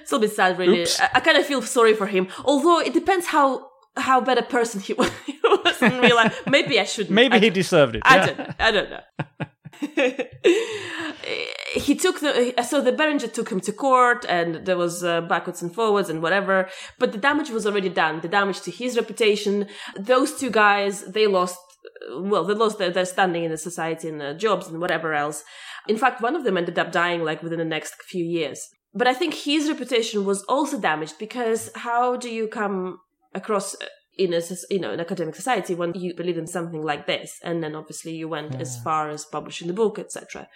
it's 0.00 0.12
a 0.12 0.18
bit 0.20 0.30
sad, 0.30 0.56
really. 0.56 0.82
Oops. 0.82 1.00
I, 1.00 1.10
I 1.14 1.20
kind 1.20 1.36
of 1.36 1.44
feel 1.44 1.62
sorry 1.62 1.94
for 1.94 2.06
him. 2.06 2.28
Although 2.44 2.78
it 2.78 2.92
depends 2.92 3.26
how 3.26 3.66
how 3.96 4.20
bad 4.20 4.38
a 4.38 4.42
person 4.42 4.80
he 4.80 4.92
was, 4.92 5.10
he 5.26 5.38
was 5.42 5.82
in 5.82 5.98
real 5.98 6.14
life. 6.14 6.42
Maybe 6.46 6.78
I 6.78 6.84
shouldn't. 6.84 7.14
Maybe 7.14 7.34
I 7.34 7.38
he 7.40 7.50
deserved 7.50 7.96
it. 7.96 8.02
I 8.04 8.26
don't. 8.26 8.54
I 8.60 8.70
don't 8.70 8.90
know. 8.90 9.00
he 11.74 11.94
took 11.94 12.20
the 12.20 12.54
so 12.66 12.80
the 12.80 12.92
Beringer 12.92 13.26
took 13.28 13.50
him 13.50 13.60
to 13.60 13.72
court 13.72 14.24
and 14.28 14.66
there 14.66 14.76
was 14.76 15.04
uh, 15.04 15.20
backwards 15.22 15.62
and 15.62 15.74
forwards 15.74 16.08
and 16.08 16.22
whatever 16.22 16.68
but 16.98 17.12
the 17.12 17.18
damage 17.18 17.50
was 17.50 17.66
already 17.66 17.88
done. 17.88 18.20
The 18.20 18.28
damage 18.28 18.60
to 18.62 18.70
his 18.70 18.96
reputation 18.96 19.68
those 19.98 20.38
two 20.38 20.50
guys 20.50 21.04
they 21.04 21.26
lost 21.26 21.58
well 22.10 22.44
they 22.44 22.54
lost 22.54 22.78
their, 22.78 22.90
their 22.90 23.04
standing 23.04 23.44
in 23.44 23.50
the 23.50 23.58
society 23.58 24.08
and 24.08 24.20
their 24.20 24.34
jobs 24.34 24.68
and 24.68 24.80
whatever 24.80 25.14
else. 25.14 25.44
In 25.88 25.96
fact 25.96 26.22
one 26.22 26.36
of 26.36 26.44
them 26.44 26.56
ended 26.56 26.78
up 26.78 26.92
dying 26.92 27.24
like 27.24 27.42
within 27.42 27.58
the 27.58 27.64
next 27.64 27.94
few 28.02 28.24
years. 28.24 28.68
But 28.94 29.06
i 29.06 29.14
think 29.14 29.34
his 29.34 29.68
reputation 29.68 30.24
was 30.24 30.42
also 30.44 30.80
damaged 30.80 31.18
because 31.18 31.70
how 31.74 32.16
do 32.16 32.30
you 32.30 32.48
come 32.48 32.98
across 33.34 33.76
in 34.16 34.32
a 34.32 34.40
you 34.70 34.78
know 34.78 34.92
an 34.92 35.00
academic 35.00 35.34
society 35.34 35.74
when 35.74 35.92
you 35.94 36.14
believe 36.14 36.38
in 36.38 36.46
something 36.46 36.82
like 36.82 37.06
this 37.06 37.38
and 37.42 37.62
then 37.62 37.74
obviously 37.74 38.12
you 38.12 38.28
went 38.28 38.52
yeah. 38.52 38.60
as 38.60 38.80
far 38.82 39.10
as 39.10 39.24
publishing 39.24 39.66
the 39.66 39.74
book 39.74 39.98
etc 39.98 40.48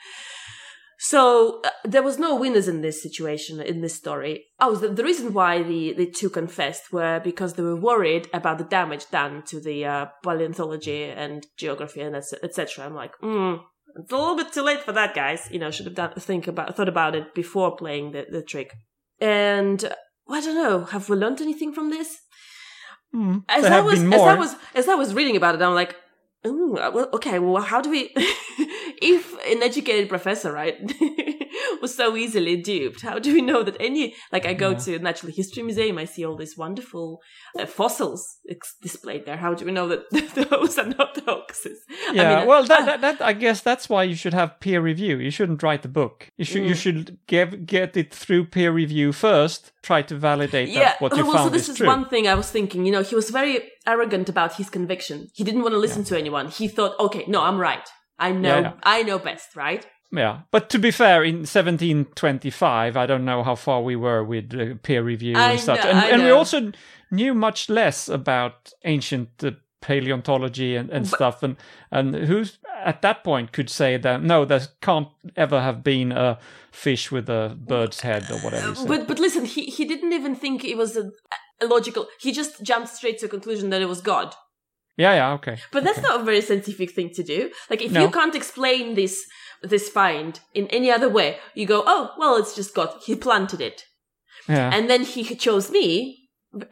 So 1.02 1.62
uh, 1.64 1.70
there 1.84 2.02
was 2.02 2.18
no 2.18 2.36
winners 2.36 2.68
in 2.68 2.82
this 2.82 3.02
situation 3.02 3.58
in 3.58 3.80
this 3.80 3.94
story. 3.94 4.44
Oh, 4.60 4.76
the, 4.76 4.88
the 4.88 5.02
reason 5.02 5.32
why 5.32 5.62
the 5.62 5.94
the 5.94 6.04
two 6.04 6.28
confessed 6.28 6.92
were 6.92 7.18
because 7.24 7.54
they 7.54 7.62
were 7.62 7.80
worried 7.80 8.28
about 8.34 8.58
the 8.58 8.64
damage 8.64 9.08
done 9.10 9.42
to 9.46 9.60
the 9.60 9.86
uh, 9.86 10.06
paleontology 10.22 11.04
and 11.04 11.46
geography 11.56 12.02
and 12.02 12.14
etc. 12.16 12.84
I'm 12.84 12.94
like, 12.94 13.14
hmm, 13.18 13.54
it's 13.96 14.12
a 14.12 14.18
little 14.18 14.36
bit 14.36 14.52
too 14.52 14.60
late 14.60 14.82
for 14.82 14.92
that, 14.92 15.14
guys. 15.14 15.48
You 15.50 15.58
know, 15.58 15.70
should 15.70 15.86
have 15.86 15.94
done 15.94 16.12
think 16.18 16.46
about 16.46 16.76
thought 16.76 16.94
about 16.96 17.14
it 17.14 17.34
before 17.34 17.76
playing 17.76 18.12
the 18.12 18.26
the 18.30 18.42
trick. 18.42 18.74
And 19.22 19.82
uh, 19.82 19.94
I 20.28 20.42
don't 20.42 20.54
know, 20.54 20.84
have 20.84 21.08
we 21.08 21.16
learned 21.16 21.40
anything 21.40 21.72
from 21.72 21.88
this? 21.88 22.18
Mm, 23.14 23.44
as 23.48 23.64
I 23.64 23.80
was 23.80 24.00
as 24.00 24.20
I 24.20 24.34
was 24.34 24.54
as 24.74 24.88
I 24.88 24.94
was 24.94 25.14
reading 25.14 25.36
about 25.36 25.54
it, 25.56 25.62
I'm 25.62 25.74
like, 25.74 25.96
Ooh, 26.46 26.76
uh, 26.76 26.90
well, 26.94 27.08
okay, 27.14 27.38
well, 27.38 27.62
how 27.62 27.80
do 27.80 27.90
we? 27.90 28.14
If 29.00 29.32
an 29.46 29.62
educated 29.62 30.08
professor, 30.08 30.52
right, 30.52 30.76
was 31.80 31.94
so 31.94 32.16
easily 32.16 32.56
duped, 32.56 33.00
how 33.02 33.18
do 33.18 33.32
we 33.32 33.40
know 33.42 33.62
that 33.62 33.76
any? 33.80 34.14
Like, 34.32 34.46
I 34.46 34.54
go 34.54 34.70
Yeah. 34.70 34.78
to 34.78 34.98
Natural 34.98 35.32
History 35.32 35.62
Museum, 35.62 35.98
I 35.98 36.04
see 36.04 36.24
all 36.24 36.36
these 36.36 36.56
wonderful 36.56 37.20
uh, 37.58 37.66
fossils 37.66 38.38
ex- 38.48 38.76
displayed 38.82 39.26
there. 39.26 39.36
How 39.36 39.54
do 39.54 39.64
we 39.64 39.72
know 39.72 39.88
that 39.88 40.10
those 40.50 40.78
are 40.78 40.86
not 40.86 41.18
hoaxes? 41.26 41.78
I 42.08 42.12
Yeah, 42.12 42.38
mean, 42.40 42.48
well, 42.48 42.64
that, 42.64 42.80
uh, 42.82 42.84
that, 42.84 43.00
that 43.00 43.22
I 43.22 43.32
guess 43.32 43.60
that's 43.60 43.88
why 43.88 44.04
you 44.04 44.14
should 44.14 44.34
have 44.34 44.60
peer 44.60 44.80
review. 44.80 45.18
You 45.18 45.30
shouldn't 45.30 45.62
write 45.62 45.82
the 45.82 45.88
book. 45.88 46.28
You 46.36 46.44
should 46.44 46.64
you 46.64 46.74
Mm. 46.74 46.82
should 46.82 47.18
give, 47.26 47.66
get 47.66 47.96
it 47.96 48.12
through 48.14 48.46
peer 48.46 48.70
review 48.72 49.12
first. 49.12 49.72
Try 49.82 50.02
to 50.02 50.14
validate 50.16 50.68
yeah. 50.68 50.80
that 50.80 51.00
what 51.00 51.16
you 51.16 51.24
well, 51.24 51.32
found 51.34 51.46
so 51.46 51.50
this 51.50 51.62
is 51.64 51.70
is 51.70 51.76
true. 51.78 51.86
one 51.86 52.06
thing 52.08 52.28
I 52.28 52.34
was 52.34 52.50
thinking. 52.50 52.84
You 52.84 52.92
know, 52.92 53.02
he 53.02 53.14
was 53.14 53.30
very 53.30 53.70
arrogant 53.86 54.28
about 54.28 54.54
his 54.56 54.68
conviction. 54.68 55.28
He 55.34 55.42
didn't 55.44 55.62
want 55.62 55.72
to 55.72 55.78
listen 55.78 56.04
to 56.04 56.18
anyone. 56.18 56.48
He 56.48 56.68
thought, 56.68 56.98
okay, 57.00 57.24
no, 57.26 57.40
I'm 57.42 57.58
right. 57.58 57.86
I 58.20 58.30
know, 58.32 58.48
Yeah, 58.48 58.60
yeah. 58.60 58.72
I 58.82 59.02
know 59.02 59.18
best, 59.18 59.56
right? 59.56 59.84
Yeah, 60.12 60.40
but 60.50 60.68
to 60.70 60.78
be 60.78 60.90
fair, 60.90 61.22
in 61.24 61.46
1725, 61.46 62.96
I 62.96 63.06
don't 63.06 63.24
know 63.24 63.42
how 63.42 63.54
far 63.54 63.82
we 63.82 63.96
were 63.96 64.24
with 64.24 64.54
uh, 64.54 64.74
peer 64.82 65.02
review 65.02 65.36
I 65.36 65.52
and 65.52 65.60
such, 65.60 65.84
know, 65.84 65.90
and, 65.90 66.12
and 66.14 66.22
we 66.24 66.30
also 66.30 66.72
knew 67.10 67.34
much 67.34 67.68
less 67.68 68.08
about 68.08 68.72
ancient 68.84 69.28
uh, 69.42 69.52
paleontology 69.80 70.76
and, 70.76 70.90
and 70.90 71.08
But- 71.08 71.16
stuff, 71.16 71.42
and 71.42 71.56
and 71.90 72.14
who 72.14 72.44
at 72.84 73.02
that 73.02 73.22
point 73.24 73.52
could 73.52 73.70
say 73.70 73.96
that 73.98 74.22
no, 74.22 74.44
there 74.44 74.60
can't 74.80 75.08
ever 75.36 75.60
have 75.60 75.82
been 75.82 76.12
a 76.12 76.38
fish 76.72 77.10
with 77.12 77.28
a 77.28 77.56
bird's 77.58 78.00
head 78.00 78.30
or 78.30 78.38
whatever. 78.38 78.80
you. 78.80 78.86
But 78.86 79.06
but 79.06 79.18
listen, 79.18 79.44
he 79.44 79.66
he 79.66 79.84
didn't 79.84 80.12
even 80.12 80.34
think 80.34 80.64
it 80.64 80.76
was 80.76 80.96
a, 80.96 81.10
a 81.60 81.66
logical. 81.66 82.06
He 82.20 82.32
just 82.32 82.62
jumped 82.62 82.88
straight 82.88 83.18
to 83.18 83.26
a 83.26 83.28
conclusion 83.28 83.70
that 83.70 83.82
it 83.82 83.88
was 83.88 84.00
God. 84.00 84.34
Yeah, 84.96 85.14
yeah, 85.14 85.32
okay. 85.34 85.56
But 85.72 85.84
that's 85.84 86.02
not 86.02 86.20
a 86.20 86.24
very 86.24 86.40
scientific 86.40 86.90
thing 86.92 87.10
to 87.14 87.22
do. 87.22 87.50
Like 87.70 87.82
if 87.82 87.92
No. 87.92 88.02
you 88.02 88.10
can't 88.10 88.34
explain 88.34 88.94
this 88.94 89.24
this 89.62 89.88
find 89.90 90.40
in 90.54 90.66
any 90.68 90.90
other 90.90 91.08
way, 91.08 91.38
you 91.54 91.66
go, 91.66 91.82
oh 91.86 92.10
well, 92.18 92.36
it's 92.36 92.54
just 92.54 92.74
God. 92.74 92.90
He 93.04 93.14
planted 93.14 93.60
it, 93.60 93.84
Yeah, 94.48 94.70
and 94.74 94.88
then 94.88 95.02
he 95.04 95.22
chose 95.36 95.70
me. 95.70 96.16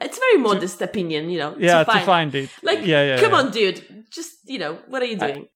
It's 0.00 0.16
a 0.16 0.20
very 0.20 0.42
modest 0.42 0.82
opinion, 0.82 1.30
you 1.30 1.38
know. 1.38 1.54
yeah, 1.58 1.78
to 1.80 1.84
find, 1.84 2.04
find 2.04 2.34
it. 2.34 2.50
Like, 2.62 2.80
yeah, 2.84 3.04
yeah. 3.04 3.20
come 3.20 3.32
yeah. 3.32 3.38
on, 3.38 3.50
dude. 3.52 4.04
Just 4.10 4.32
you 4.46 4.58
know, 4.58 4.78
what 4.88 5.02
are 5.02 5.06
you 5.06 5.16
doing? 5.18 5.46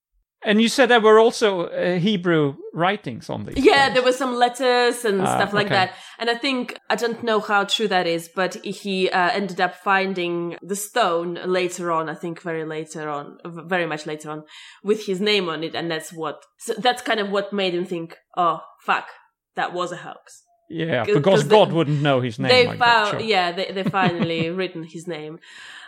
And 0.44 0.60
you 0.60 0.68
said 0.68 0.88
there 0.88 1.00
were 1.00 1.20
also 1.20 1.66
uh, 1.68 1.98
Hebrew 1.98 2.56
writings 2.74 3.30
on 3.30 3.44
these. 3.44 3.64
Yeah, 3.64 3.84
things. 3.84 3.94
there 3.94 4.02
were 4.02 4.12
some 4.12 4.34
letters 4.34 5.04
and 5.04 5.20
Ah, 5.22 5.36
stuff 5.36 5.52
like 5.52 5.66
okay. 5.66 5.74
that. 5.76 5.94
And 6.18 6.28
I 6.28 6.34
think, 6.34 6.78
I 6.90 6.96
don't 6.96 7.22
know 7.22 7.38
how 7.38 7.62
true 7.64 7.86
that 7.88 8.06
is, 8.08 8.28
but 8.34 8.54
he 8.64 9.08
uh, 9.10 9.30
ended 9.30 9.60
up 9.60 9.76
finding 9.76 10.56
the 10.60 10.74
stone 10.74 11.38
later 11.44 11.92
on, 11.92 12.08
I 12.08 12.14
think 12.14 12.42
very 12.42 12.64
later 12.64 13.08
on, 13.08 13.38
very 13.44 13.86
much 13.86 14.04
later 14.06 14.30
on, 14.30 14.42
with 14.82 15.06
his 15.06 15.20
name 15.20 15.48
on 15.48 15.62
it. 15.62 15.74
And 15.76 15.88
that's 15.90 16.12
what, 16.12 16.42
so 16.58 16.74
that's 16.76 17.02
kind 17.02 17.20
of 17.20 17.30
what 17.30 17.52
made 17.52 17.74
him 17.74 17.84
think, 17.84 18.16
oh, 18.36 18.60
fuck, 18.80 19.06
that 19.54 19.72
was 19.72 19.92
a 19.92 19.96
hoax. 19.96 20.42
Yeah, 20.68 21.04
'Cause- 21.04 21.14
because 21.14 21.42
they- 21.48 21.50
God 21.56 21.72
wouldn't 21.72 22.02
know 22.02 22.20
his 22.20 22.38
name. 22.38 22.48
they 22.48 22.66
like 22.66 22.78
found, 22.78 23.06
that, 23.06 23.20
sure. 23.20 23.28
yeah, 23.28 23.52
they, 23.52 23.70
they 23.72 23.82
finally 24.00 24.50
written 24.50 24.82
his 24.84 25.06
name. 25.06 25.38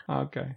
Okay. 0.08 0.56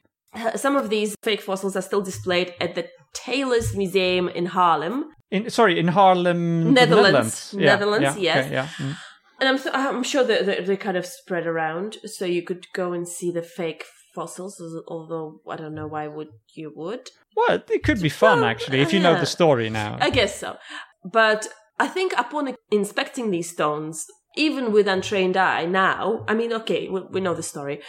Some 0.56 0.76
of 0.76 0.90
these 0.90 1.16
fake 1.24 1.42
fossils 1.42 1.76
are 1.76 1.82
still 1.82 2.02
displayed 2.02 2.54
at 2.60 2.76
the 2.76 2.88
Teylers 3.14 3.76
Museum 3.76 4.30
in 4.30 4.48
Haarlem. 4.48 5.06
In 5.32 5.50
sorry, 5.50 5.80
in 5.80 5.88
Haarlem, 5.88 6.72
Netherlands. 6.72 6.76
Netherlands, 6.76 7.56
Yeah, 7.58 7.66
Netherlands, 7.66 8.18
yeah, 8.18 8.36
yes. 8.36 8.46
okay, 8.46 8.54
yeah. 8.54 8.68
mm. 8.78 8.96
And 9.40 9.50
I'm, 9.50 9.60
I'm 9.74 10.04
sure 10.04 10.24
that 10.24 10.46
that 10.46 10.66
they 10.66 10.78
kind 10.78 10.98
of 10.98 11.06
spread 11.06 11.46
around, 11.46 11.98
so 12.06 12.26
you 12.26 12.44
could 12.44 12.66
go 12.74 12.94
and 12.94 13.08
see 13.08 13.32
the 13.32 13.42
fake 13.44 13.86
fossils. 14.16 14.62
Although 14.88 15.42
I 15.48 15.56
don't 15.56 15.76
know 15.76 15.88
why 15.88 16.08
would 16.08 16.30
you 16.56 16.72
would. 16.76 17.10
Well, 17.36 17.62
it 17.70 17.84
could 17.84 18.02
be 18.02 18.10
fun 18.10 18.40
Well, 18.40 18.50
actually 18.50 18.82
if 18.82 18.92
you 18.94 19.00
know 19.00 19.20
the 19.20 19.28
story 19.28 19.70
now. 19.70 19.98
I 20.02 20.10
guess 20.10 20.40
so, 20.40 20.58
but 21.04 21.48
I 21.80 21.88
think 21.88 22.14
upon 22.18 22.56
inspecting 22.72 23.30
these 23.30 23.52
stones, 23.52 24.06
even 24.38 24.72
with 24.72 24.88
untrained 24.88 25.36
eye, 25.38 25.66
now 25.66 26.24
I 26.28 26.34
mean, 26.34 26.52
okay, 26.54 26.88
we, 26.90 27.02
we 27.14 27.20
know 27.22 27.34
the 27.34 27.44
story, 27.44 27.82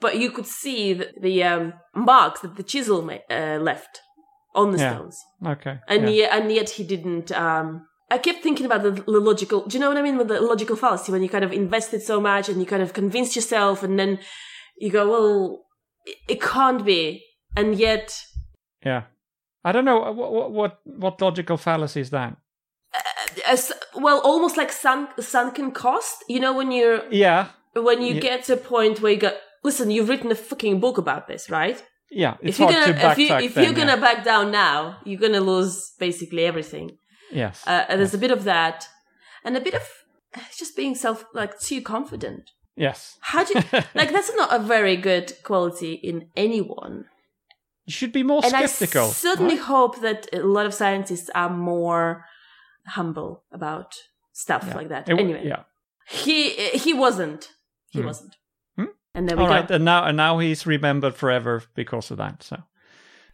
but 0.00 0.16
you 0.18 0.30
could 0.30 0.46
see 0.46 0.92
the, 0.94 1.08
the 1.20 1.42
um, 1.44 1.72
marks 1.94 2.40
that 2.40 2.56
the 2.56 2.62
chisel 2.62 3.02
ma- 3.02 3.26
uh, 3.30 3.58
left 3.60 4.00
on 4.54 4.72
the 4.72 4.78
Yeah. 4.78 4.94
stones, 4.94 5.16
Okay. 5.54 5.78
and 5.88 6.02
yeah. 6.04 6.08
yet, 6.20 6.30
and 6.32 6.52
yet 6.52 6.70
he 6.70 6.84
didn't. 6.84 7.30
Um, 7.32 7.86
I 8.10 8.18
kept 8.18 8.42
thinking 8.42 8.66
about 8.66 8.82
the, 8.84 8.92
the 8.92 9.20
logical. 9.30 9.66
Do 9.66 9.76
you 9.76 9.80
know 9.80 9.88
what 9.88 9.98
I 9.98 10.02
mean 10.02 10.16
with 10.16 10.28
the 10.28 10.40
logical 10.40 10.76
fallacy 10.76 11.10
when 11.12 11.22
you 11.22 11.28
kind 11.28 11.44
of 11.44 11.52
invested 11.52 12.02
so 12.02 12.20
much 12.20 12.48
and 12.48 12.60
you 12.60 12.66
kind 12.66 12.82
of 12.82 12.92
convinced 12.92 13.34
yourself, 13.36 13.82
and 13.82 13.98
then 13.98 14.18
you 14.78 14.90
go, 14.90 15.10
"Well, 15.10 15.64
it, 16.06 16.16
it 16.28 16.40
can't 16.40 16.84
be," 16.84 17.24
and 17.56 17.74
yet, 17.74 18.16
yeah. 18.84 19.02
I 19.64 19.72
don't 19.72 19.84
know 19.84 19.98
what 20.12 20.52
what 20.52 20.78
what 20.84 21.20
logical 21.20 21.56
fallacy 21.56 22.00
is 22.00 22.10
that. 22.10 22.36
As, 23.46 23.72
well, 23.94 24.20
almost 24.20 24.56
like 24.56 24.72
sunk, 24.72 25.10
sunken 25.20 25.70
cost. 25.72 26.24
You 26.28 26.40
know 26.40 26.52
when 26.54 26.70
you're 26.72 27.02
Yeah, 27.10 27.48
when 27.74 28.02
you 28.02 28.14
Yeah. 28.14 28.20
get 28.20 28.44
to 28.44 28.54
a 28.54 28.56
point 28.56 29.00
where 29.00 29.12
you 29.12 29.18
go, 29.18 29.32
"Listen, 29.64 29.90
you've 29.90 30.08
written 30.08 30.30
a 30.30 30.34
fucking 30.34 30.80
book 30.80 30.98
about 30.98 31.26
this, 31.26 31.50
right? 31.50 31.82
yeah. 32.10 32.36
If 32.40 32.58
you're 32.58 32.70
gonna 32.70 32.92
to 32.94 33.10
if, 33.12 33.18
you, 33.18 33.34
if 33.34 33.54
then, 33.54 33.64
you're 33.64 33.72
gonna 33.74 33.96
back 34.00 34.24
down 34.24 34.50
now, 34.50 34.98
you're 35.04 35.20
gonna 35.20 35.40
lose 35.40 35.92
basically 35.98 36.44
everything." 36.44 36.98
yes. 37.32 37.62
Uh, 37.66 37.84
and 37.88 37.98
there's 38.00 38.14
a 38.14 38.18
bit 38.18 38.30
of 38.30 38.44
that, 38.44 38.88
and 39.44 39.56
a 39.56 39.60
bit 39.60 39.74
of 39.74 39.82
just 40.58 40.76
being 40.76 40.94
self 40.94 41.24
like 41.34 41.58
too 41.58 41.80
confident. 41.82 42.50
yes. 42.76 43.16
How 43.20 43.42
do 43.44 43.54
you 43.54 43.62
like? 43.94 44.10
That's 44.12 44.32
not 44.36 44.52
a 44.54 44.58
very 44.58 44.96
good 44.96 45.32
quality 45.42 45.92
in 45.94 46.28
anyone. 46.36 47.06
You 47.86 47.92
should 47.92 48.12
be 48.12 48.22
more 48.24 48.42
and 48.44 48.52
skeptical. 48.52 49.08
I 49.10 49.12
certainly 49.12 49.56
right? 49.56 49.64
hope 49.64 50.00
that 50.00 50.28
a 50.32 50.40
lot 50.42 50.66
of 50.66 50.74
scientists 50.74 51.30
are 51.34 51.48
more 51.50 52.24
humble 52.86 53.44
about 53.52 53.94
stuff 54.32 54.64
Yeah. 54.66 54.76
like 54.76 54.88
that. 54.88 55.08
It 55.08 55.18
anyway, 55.18 55.42
yeah. 55.46 55.62
he 56.08 56.50
he 56.78 56.92
wasn't. 56.94 57.48
He 57.90 58.00
Hmm. 58.00 58.06
wasn't. 58.06 58.36
Hmm? 58.76 58.90
And 59.14 59.28
there 59.28 59.36
we 59.36 59.42
All 59.42 59.48
go. 59.48 59.54
right, 59.54 59.70
and 59.70 59.84
now 59.84 60.04
and 60.04 60.16
now 60.16 60.38
he's 60.38 60.66
remembered 60.66 61.14
forever 61.14 61.62
because 61.74 62.10
of 62.10 62.18
that. 62.18 62.42
So, 62.42 62.56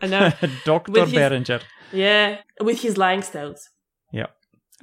I 0.01 0.07
know. 0.07 0.31
Doctor 0.65 1.07
Beringer. 1.07 1.61
yeah, 1.93 2.39
with 2.61 2.81
his 2.83 2.97
lying 2.97 3.23
stones. 3.23 3.69
Yeah. 4.13 4.27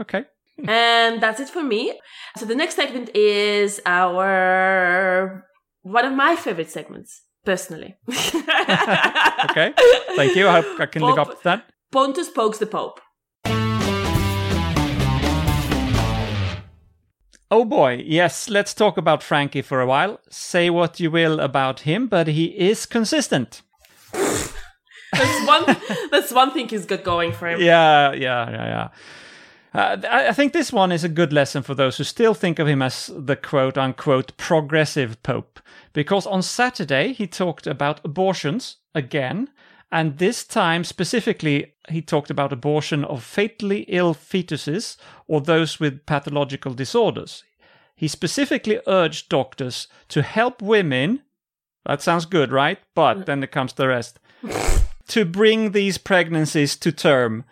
Okay. 0.02 0.26
and 0.68 1.22
that's 1.22 1.40
it 1.40 1.50
for 1.50 1.64
me. 1.64 1.98
So 2.38 2.46
the 2.46 2.56
next 2.56 2.76
segment 2.76 3.10
is 3.16 3.80
our 3.86 5.46
one 5.84 6.06
of 6.06 6.14
my 6.14 6.36
favorite 6.36 6.70
segments, 6.72 7.22
personally. 7.46 7.96
Okay. 9.50 9.74
Thank 10.16 10.36
you. 10.36 10.48
I 10.48 10.62
hope 10.62 10.80
I 10.80 10.86
can 10.86 11.02
live 11.02 11.18
up 11.18 11.30
to 11.38 11.44
that. 11.44 11.64
Pontus 11.92 12.30
pokes 12.30 12.58
the 12.60 12.66
Pope. 12.66 13.00
Oh 17.51 17.65
boy, 17.65 18.03
yes, 18.06 18.48
let's 18.48 18.75
talk 18.75 18.98
about 18.98 19.24
Frankie 19.24 19.63
for 19.63 19.82
a 19.82 19.88
while. 19.88 20.20
Say 20.29 20.70
what 20.70 21.00
you 21.00 21.10
will 21.10 21.39
about 21.39 21.82
him, 21.82 22.08
but 22.08 22.27
he 22.27 22.46
is 22.46 22.86
consistent. 22.86 23.63
That's 24.13 25.48
one. 25.48 25.77
that's 26.12 26.32
one 26.32 26.53
thing 26.53 26.68
he's 26.68 26.86
got 26.86 27.03
going 27.03 27.34
for 27.34 27.48
him. 27.48 27.60
Yeah, 27.60 28.12
yeah, 28.13 28.50
yeah, 28.51 28.89
yeah. 29.74 29.82
Uh, 29.82 29.98
I 30.08 30.27
I 30.27 30.34
think 30.34 30.53
this 30.53 30.72
one 30.72 30.91
is 30.91 31.03
a 31.03 31.10
good 31.10 31.34
lesson 31.34 31.63
for 31.63 31.74
those 31.74 31.98
who 31.98 32.03
still 32.03 32.36
think 32.36 32.60
of 32.60 32.68
him 32.68 32.84
as 32.84 33.10
the 33.15 33.36
quote 33.36 33.75
unquote 33.75 34.38
progressive 34.38 35.22
pope. 35.24 35.60
Because 35.94 36.27
on 36.27 36.44
Saturday 36.44 37.13
he 37.13 37.25
talked 37.25 37.65
about 37.65 38.01
abortions 38.03 38.77
again, 38.94 39.50
and 39.91 40.17
this 40.17 40.46
time 40.46 40.84
specifically 40.84 41.74
he 41.89 42.01
talked 42.01 42.29
about 42.29 42.53
abortion 42.53 43.03
of 43.03 43.24
fatally 43.24 43.81
ill 43.88 44.13
fetuses 44.13 44.98
or 45.27 45.41
those 45.41 45.79
with 45.79 46.05
pathological 46.05 46.74
disorders. 46.74 47.43
He 47.96 48.08
specifically 48.08 48.79
urged 48.88 49.29
doctors 49.29 49.88
to 50.10 50.22
help 50.22 50.62
women. 50.62 51.24
That 51.86 52.01
sounds 52.01 52.25
good, 52.25 52.51
right? 52.51 52.79
But 52.96 53.25
then 53.25 53.43
it 53.43 53.51
comes 53.51 53.74
the 53.74 53.88
rest. 53.88 54.19
to 55.08 55.25
bring 55.25 55.72
these 55.72 55.98
pregnancies 55.98 56.75
to 56.77 56.91
term 56.91 57.43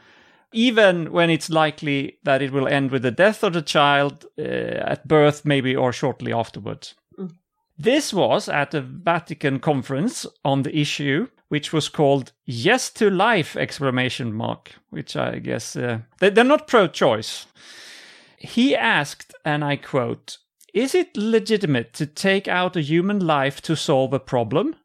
even 0.54 1.12
when 1.12 1.30
it's 1.30 1.50
likely 1.50 2.18
that 2.24 2.42
it 2.42 2.52
will 2.52 2.68
end 2.68 2.92
with 2.92 3.02
the 3.02 3.12
death 3.12 3.44
of 3.44 3.54
the 3.54 3.62
child 3.62 4.26
uh, 4.40 4.42
at 4.42 5.08
birth, 5.08 5.46
maybe 5.46 5.76
or 5.76 5.92
shortly 5.92 6.32
afterwards. 6.32 6.96
This 7.78 8.14
was 8.14 8.50
at 8.50 8.74
a 8.74 8.82
Vatican 8.82 9.60
conference 9.60 10.26
on 10.44 10.64
the 10.64 10.76
issue, 10.76 11.28
which 11.50 11.72
was 11.74 11.90
called 11.90 12.34
"Yes 12.46 12.90
to 12.92 13.10
Life!" 13.10 13.56
exclamation 13.56 14.34
mark, 14.34 14.74
which 14.90 15.16
I 15.16 15.40
guess 15.40 15.76
uh, 15.76 16.00
they, 16.20 16.30
they're 16.30 16.44
not 16.44 16.68
pro-choice. 16.68 17.46
He 18.38 18.76
asked, 18.76 19.34
and 19.44 19.64
I 19.64 19.78
quote, 19.78 20.38
Is 20.74 20.94
it 20.94 21.18
legitimate 21.18 21.94
to 21.94 22.06
take 22.06 22.48
out 22.48 22.76
a 22.76 22.82
human 22.82 23.20
life 23.26 23.62
to 23.64 23.76
solve 23.76 24.14
a 24.14 24.20
problem? 24.20 24.76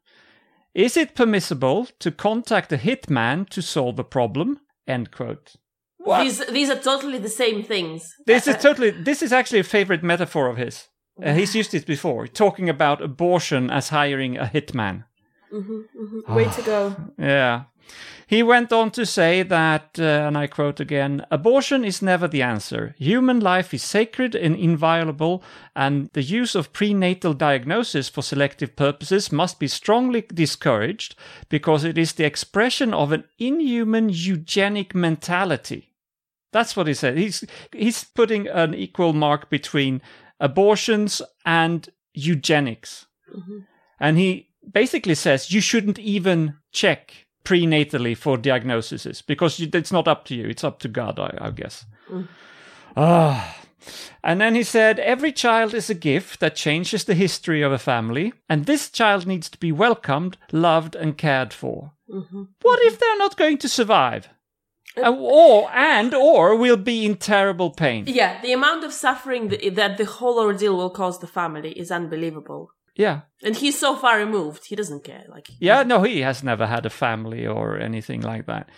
Is 0.73 0.97
it 0.97 1.15
permissible 1.15 1.87
to 1.99 2.11
contact 2.11 2.73
a 2.73 2.77
hitman 2.77 3.47
to 3.49 3.61
solve 3.61 3.99
a 3.99 4.03
problem? 4.03 4.59
End 4.87 5.11
quote. 5.11 5.55
What? 5.97 6.23
These 6.23 6.45
these 6.47 6.69
are 6.69 6.79
totally 6.79 7.19
the 7.19 7.29
same 7.29 7.63
things. 7.63 8.13
This 8.25 8.47
is 8.47 8.57
totally 8.61 8.89
this 8.89 9.21
is 9.21 9.31
actually 9.31 9.59
a 9.59 9.63
favorite 9.63 10.03
metaphor 10.03 10.47
of 10.49 10.57
his. 10.57 10.87
Uh, 11.23 11.33
he's 11.33 11.55
used 11.55 11.75
it 11.75 11.85
before, 11.85 12.25
talking 12.27 12.69
about 12.69 13.01
abortion 13.01 13.69
as 13.69 13.89
hiring 13.89 14.35
a 14.35 14.45
hitman. 14.45 15.03
Mm-hmm, 15.53 15.81
mm-hmm. 16.03 16.33
Way 16.33 16.45
to 16.45 16.61
go. 16.61 16.95
Yeah. 17.17 17.63
He 18.27 18.41
went 18.41 18.71
on 18.71 18.91
to 18.91 19.05
say 19.05 19.43
that, 19.43 19.99
uh, 19.99 20.03
and 20.03 20.37
I 20.37 20.47
quote 20.47 20.79
again 20.79 21.25
abortion 21.29 21.83
is 21.83 22.01
never 22.01 22.27
the 22.27 22.41
answer. 22.41 22.95
Human 22.97 23.39
life 23.39 23.73
is 23.73 23.83
sacred 23.83 24.33
and 24.33 24.55
inviolable, 24.55 25.43
and 25.75 26.09
the 26.13 26.23
use 26.23 26.55
of 26.55 26.73
prenatal 26.73 27.33
diagnosis 27.33 28.09
for 28.09 28.23
selective 28.23 28.75
purposes 28.75 29.31
must 29.31 29.59
be 29.59 29.67
strongly 29.67 30.21
discouraged 30.21 31.15
because 31.49 31.83
it 31.83 31.97
is 31.97 32.13
the 32.13 32.25
expression 32.25 32.93
of 32.93 33.11
an 33.11 33.25
inhuman 33.37 34.09
eugenic 34.09 34.95
mentality. 34.95 35.93
That's 36.51 36.75
what 36.75 36.87
he 36.87 36.93
said. 36.93 37.17
He's, 37.17 37.43
he's 37.71 38.03
putting 38.03 38.47
an 38.47 38.73
equal 38.73 39.13
mark 39.13 39.49
between 39.49 40.01
abortions 40.39 41.21
and 41.45 41.89
eugenics. 42.13 43.07
Mm-hmm. 43.35 43.59
And 43.99 44.17
he 44.17 44.52
basically 44.71 45.15
says 45.15 45.51
you 45.51 45.61
shouldn't 45.61 45.99
even 45.99 46.55
check 46.71 47.27
prenatally 47.43 48.15
for 48.15 48.37
diagnoses 48.37 49.21
because 49.21 49.59
it's 49.59 49.91
not 49.91 50.07
up 50.07 50.25
to 50.25 50.35
you. 50.35 50.47
It's 50.47 50.63
up 50.63 50.79
to 50.79 50.87
God, 50.87 51.19
I, 51.19 51.37
I 51.39 51.51
guess. 51.51 51.85
Mm. 52.09 52.27
Ah. 52.95 53.59
And 54.23 54.39
then 54.39 54.55
he 54.55 54.63
said, 54.63 54.99
Every 54.99 55.33
child 55.33 55.73
is 55.73 55.89
a 55.89 55.95
gift 55.95 56.39
that 56.39 56.55
changes 56.55 57.03
the 57.03 57.15
history 57.15 57.61
of 57.61 57.73
a 57.73 57.77
family, 57.77 58.33
and 58.47 58.65
this 58.65 58.89
child 58.89 59.27
needs 59.27 59.49
to 59.49 59.57
be 59.57 59.71
welcomed, 59.71 60.37
loved, 60.51 60.95
and 60.95 61.17
cared 61.17 61.53
for. 61.53 61.91
Mm-hmm. 62.09 62.43
What 62.61 62.79
if 62.83 62.97
they're 62.97 63.17
not 63.17 63.37
going 63.37 63.57
to 63.57 63.69
survive? 63.69 64.29
Uh, 64.95 65.11
or 65.11 65.71
and 65.71 66.13
or 66.13 66.55
will 66.55 66.77
be 66.77 67.05
in 67.05 67.15
terrible 67.15 67.71
pain. 67.71 68.05
Yeah, 68.07 68.39
the 68.41 68.53
amount 68.53 68.83
of 68.83 68.93
suffering 68.93 69.47
that 69.49 69.97
the 69.97 70.05
whole 70.05 70.39
ordeal 70.39 70.77
will 70.77 70.91
cause 70.91 71.19
the 71.19 71.27
family 71.27 71.71
is 71.71 71.91
unbelievable. 71.91 72.69
Yeah. 72.95 73.21
And 73.41 73.55
he's 73.55 73.79
so 73.79 73.95
far 73.95 74.17
removed, 74.17 74.65
he 74.67 74.75
doesn't 74.75 75.03
care. 75.03 75.25
Like 75.27 75.49
Yeah, 75.59 75.83
no, 75.83 76.03
he 76.03 76.21
has 76.21 76.43
never 76.43 76.67
had 76.67 76.85
a 76.85 76.89
family 76.89 77.45
or 77.47 77.77
anything 77.77 78.21
like 78.21 78.45
that. 78.45 78.69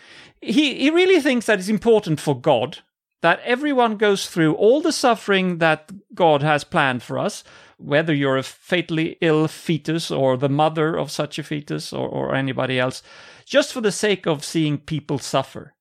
He 0.42 0.76
he 0.76 0.90
really 0.90 1.22
thinks 1.22 1.46
that 1.46 1.60
it's 1.60 1.70
important 1.70 2.20
for 2.20 2.40
God 2.40 2.80
that 3.22 3.40
everyone 3.44 3.98
goes 3.98 4.28
through 4.28 4.54
all 4.54 4.82
the 4.82 4.92
suffering 4.92 5.58
that 5.58 5.92
God 6.14 6.44
has 6.44 6.64
planned 6.64 7.02
for 7.02 7.18
us, 7.18 7.44
whether 7.78 8.14
you're 8.14 8.38
a 8.38 8.44
fatally 8.44 9.18
ill 9.20 9.48
fetus 9.48 10.12
or 10.12 10.38
the 10.38 10.48
mother 10.48 10.96
of 10.96 11.10
such 11.10 11.40
a 11.40 11.44
fetus 11.44 11.92
or, 11.92 12.08
or 12.08 12.36
anybody 12.36 12.80
else, 12.80 13.02
just 13.44 13.74
for 13.74 13.82
the 13.82 13.92
sake 13.92 14.28
of 14.28 14.46
seeing 14.46 14.78
people 14.78 15.18
suffer. 15.18 15.74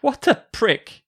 What 0.00 0.26
a 0.26 0.44
prick. 0.50 1.01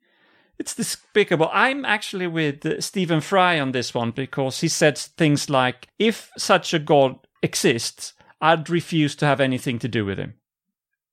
It's 0.58 0.74
despicable. 0.74 1.50
I'm 1.52 1.84
actually 1.84 2.26
with 2.26 2.64
uh, 2.64 2.80
Stephen 2.80 3.20
Fry 3.20 3.58
on 3.58 3.72
this 3.72 3.92
one 3.92 4.12
because 4.12 4.60
he 4.60 4.68
said 4.68 4.96
things 4.96 5.50
like, 5.50 5.88
if 5.98 6.30
such 6.38 6.72
a 6.72 6.78
God 6.78 7.18
exists, 7.42 8.12
I'd 8.40 8.70
refuse 8.70 9.16
to 9.16 9.26
have 9.26 9.40
anything 9.40 9.78
to 9.80 9.88
do 9.88 10.04
with 10.04 10.18
him. 10.18 10.34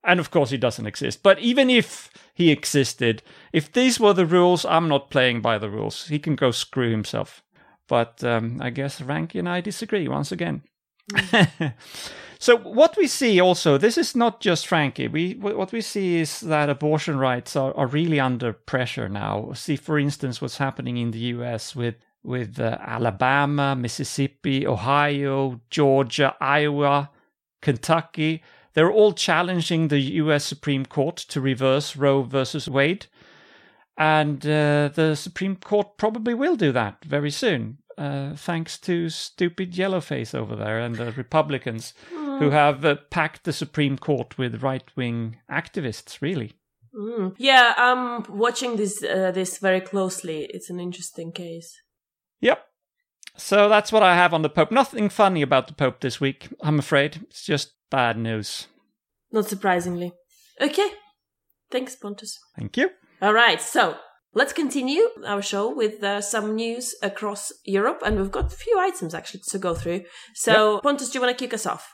And 0.04 0.20
of 0.20 0.32
course, 0.32 0.50
he 0.50 0.58
doesn't 0.58 0.88
exist. 0.88 1.22
But 1.24 1.40
even 1.40 1.70
if 1.70 2.10
he 2.34 2.52
existed, 2.52 3.22
if 3.54 3.72
these 3.72 4.00
were 4.00 4.14
the 4.14 4.26
rules, 4.26 4.66
I'm 4.66 4.88
not 4.88 5.12
playing 5.12 5.42
by 5.42 5.58
the 5.58 5.70
rules. 5.70 6.08
He 6.08 6.20
can 6.20 6.36
go 6.36 6.52
screw 6.52 6.90
himself. 6.90 7.44
But 7.88 8.24
um, 8.24 8.60
I 8.62 8.70
guess 8.70 9.00
Frankie 9.00 9.40
and 9.40 9.50
I 9.50 9.62
disagree 9.62 10.08
once 10.08 10.32
again. 10.32 10.64
Mm. 11.12 11.74
So 12.42 12.58
what 12.58 12.98
we 12.98 13.06
see 13.06 13.40
also, 13.40 13.78
this 13.78 14.00
is 14.00 14.16
not 14.16 14.42
just 14.42 14.66
Frankie. 14.66 15.08
We 15.08 15.36
what 15.36 15.72
we 15.72 15.80
see 15.80 16.18
is 16.18 16.40
that 16.40 16.72
abortion 16.72 17.20
rights 17.20 17.56
are, 17.56 17.72
are 17.78 17.86
really 17.86 18.20
under 18.20 18.52
pressure 18.52 19.08
now. 19.08 19.52
See, 19.54 19.76
for 19.76 20.00
instance, 20.00 20.42
what's 20.42 20.58
happening 20.58 20.98
in 20.98 21.12
the 21.12 21.20
U.S. 21.36 21.76
with 21.76 21.98
with 22.24 22.60
uh, 22.60 22.80
Alabama, 22.82 23.76
Mississippi, 23.76 24.66
Ohio, 24.66 25.62
Georgia, 25.70 26.36
Iowa, 26.42 27.12
Kentucky. 27.62 28.42
They're 28.74 28.92
all 28.92 29.14
challenging 29.14 29.90
the 29.90 30.00
U.S. 30.00 30.44
Supreme 30.44 30.88
Court 30.88 31.18
to 31.18 31.40
reverse 31.40 31.96
Roe 31.96 32.24
versus 32.24 32.68
Wade. 32.68 33.06
And 34.00 34.44
uh, 34.48 34.90
the 34.92 35.14
Supreme 35.14 35.58
Court 35.58 35.96
probably 35.98 36.34
will 36.34 36.56
do 36.56 36.72
that 36.72 37.06
very 37.06 37.30
soon, 37.30 37.78
uh, 37.98 38.36
thanks 38.36 38.78
to 38.80 39.10
stupid 39.10 39.74
Yellowface 39.74 40.34
over 40.34 40.56
there 40.56 40.80
and 40.80 40.96
the 40.96 41.12
Republicans 41.12 41.94
who 42.10 42.50
have 42.50 42.84
uh, 42.84 42.96
packed 43.10 43.44
the 43.44 43.54
Supreme 43.54 43.98
Court 43.98 44.38
with 44.38 44.64
right 44.64 44.84
wing 44.96 45.38
activists, 45.50 46.22
really. 46.22 46.54
Mm. 46.96 47.36
Yeah, 47.38 47.74
I'm 47.78 48.24
watching 48.30 48.76
this 48.76 49.04
uh, 49.04 49.32
this 49.32 49.60
very 49.60 49.82
closely. 49.82 50.46
It's 50.50 50.70
an 50.70 50.80
interesting 50.80 51.32
case. 51.32 51.82
Yep. 52.42 52.66
So 53.38 53.70
that's 53.70 53.92
what 53.92 54.04
I 54.04 54.16
have 54.16 54.34
on 54.34 54.42
the 54.42 54.50
Pope. 54.50 54.72
Nothing 54.72 55.08
funny 55.10 55.42
about 55.42 55.68
the 55.68 55.74
Pope 55.74 56.02
this 56.02 56.20
week, 56.20 56.50
I'm 56.62 56.80
afraid. 56.80 57.22
It's 57.30 57.46
just 57.46 57.74
bad 57.90 58.18
news. 58.18 58.68
Not 59.32 59.48
surprisingly. 59.48 60.12
Okay. 60.60 60.90
Thanks, 61.72 61.96
Pontus. 61.96 62.38
Thank 62.58 62.76
you. 62.76 62.90
All 63.22 63.34
right. 63.34 63.62
So 63.62 63.98
let's 64.34 64.54
continue 64.54 65.08
our 65.26 65.42
show 65.42 65.74
with 65.74 66.04
uh, 66.04 66.22
some 66.22 66.56
news 66.56 66.96
across 67.02 67.52
Europe, 67.66 68.02
and 68.06 68.18
we've 68.18 68.32
got 68.32 68.54
a 68.54 68.56
few 68.56 68.80
items 68.80 69.14
actually 69.14 69.42
to 69.50 69.60
go 69.60 69.76
through. 69.76 70.04
So, 70.34 70.76
yep. 70.76 70.84
Pontus, 70.84 71.10
do 71.10 71.18
you 71.18 71.26
want 71.26 71.38
to 71.38 71.44
kick 71.44 71.54
us 71.54 71.66
off? 71.66 71.94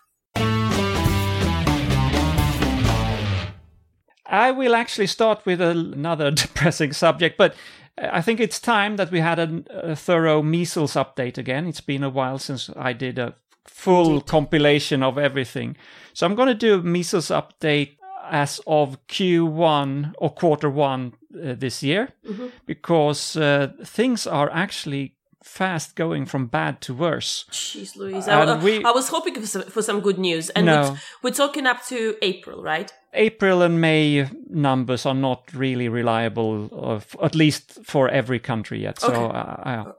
I 4.30 4.52
will 4.52 4.76
actually 4.76 5.08
start 5.08 5.46
with 5.46 5.62
another 5.62 6.32
depressing 6.44 6.94
subject, 6.94 7.38
but 7.38 7.56
I 7.98 8.22
think 8.22 8.40
it's 8.40 8.60
time 8.60 8.98
that 8.98 9.10
we 9.10 9.20
had 9.20 9.40
a, 9.40 9.64
a, 9.70 9.96
thorough 9.96 10.44
measles 10.44 10.94
update 10.94 11.38
again. 11.38 11.66
It's 11.66 11.82
been 11.82 12.04
a 12.04 12.10
while 12.10 12.38
since 12.38 12.70
I 12.76 12.94
did 12.94 13.18
a 13.18 13.36
full 13.66 14.16
Indeed. 14.16 14.28
compilation 14.28 15.02
of 15.02 15.18
everything. 15.18 15.76
So 16.14 16.26
I'm 16.26 16.36
going 16.36 16.50
to 16.50 16.54
do 16.54 16.76
a 16.76 16.84
measles 16.84 17.30
update 17.30 17.97
as 18.30 18.60
of 18.68 18.98
Q1 19.08 20.14
or 20.18 20.30
quarter 20.30 20.70
one 20.70 21.14
uh, 21.34 21.56
this 21.58 21.84
year 21.84 22.10
mm-hmm. 22.26 22.48
because 22.66 23.36
uh, 23.36 23.72
things 23.84 24.28
are 24.28 24.50
actually 24.52 25.18
fast 25.48 25.96
going 25.96 26.26
from 26.26 26.48
bad 26.48 26.82
to 26.82 26.94
worse. 26.94 27.46
Jeez 27.52 27.96
Louise. 27.96 28.28
I, 28.28 28.58
we, 28.62 28.84
I, 28.84 28.92
was 28.92 29.08
hoping 29.10 29.36
for 29.36 29.48
some, 29.48 29.64
for 29.64 29.82
some 29.82 30.02
good 30.02 30.20
news. 30.20 30.50
And 30.50 30.66
no. 30.66 30.82
we're, 30.82 30.98
we're 31.24 31.36
talking 31.36 31.66
up 31.66 31.86
to 31.88 32.16
April, 32.22 32.62
right? 32.62 32.92
April 33.14 33.62
and 33.62 33.82
May 33.82 34.30
numbers 34.50 35.06
are 35.06 35.16
not 35.16 35.52
really 35.54 35.90
reliable, 35.90 36.70
of, 36.72 37.16
at 37.24 37.34
least 37.34 37.80
for 37.84 38.10
every 38.10 38.40
country 38.40 38.82
yet. 38.82 39.00
So 39.00 39.14
okay. 39.14 39.38
uh, 39.38 39.40
uh, 39.40 39.92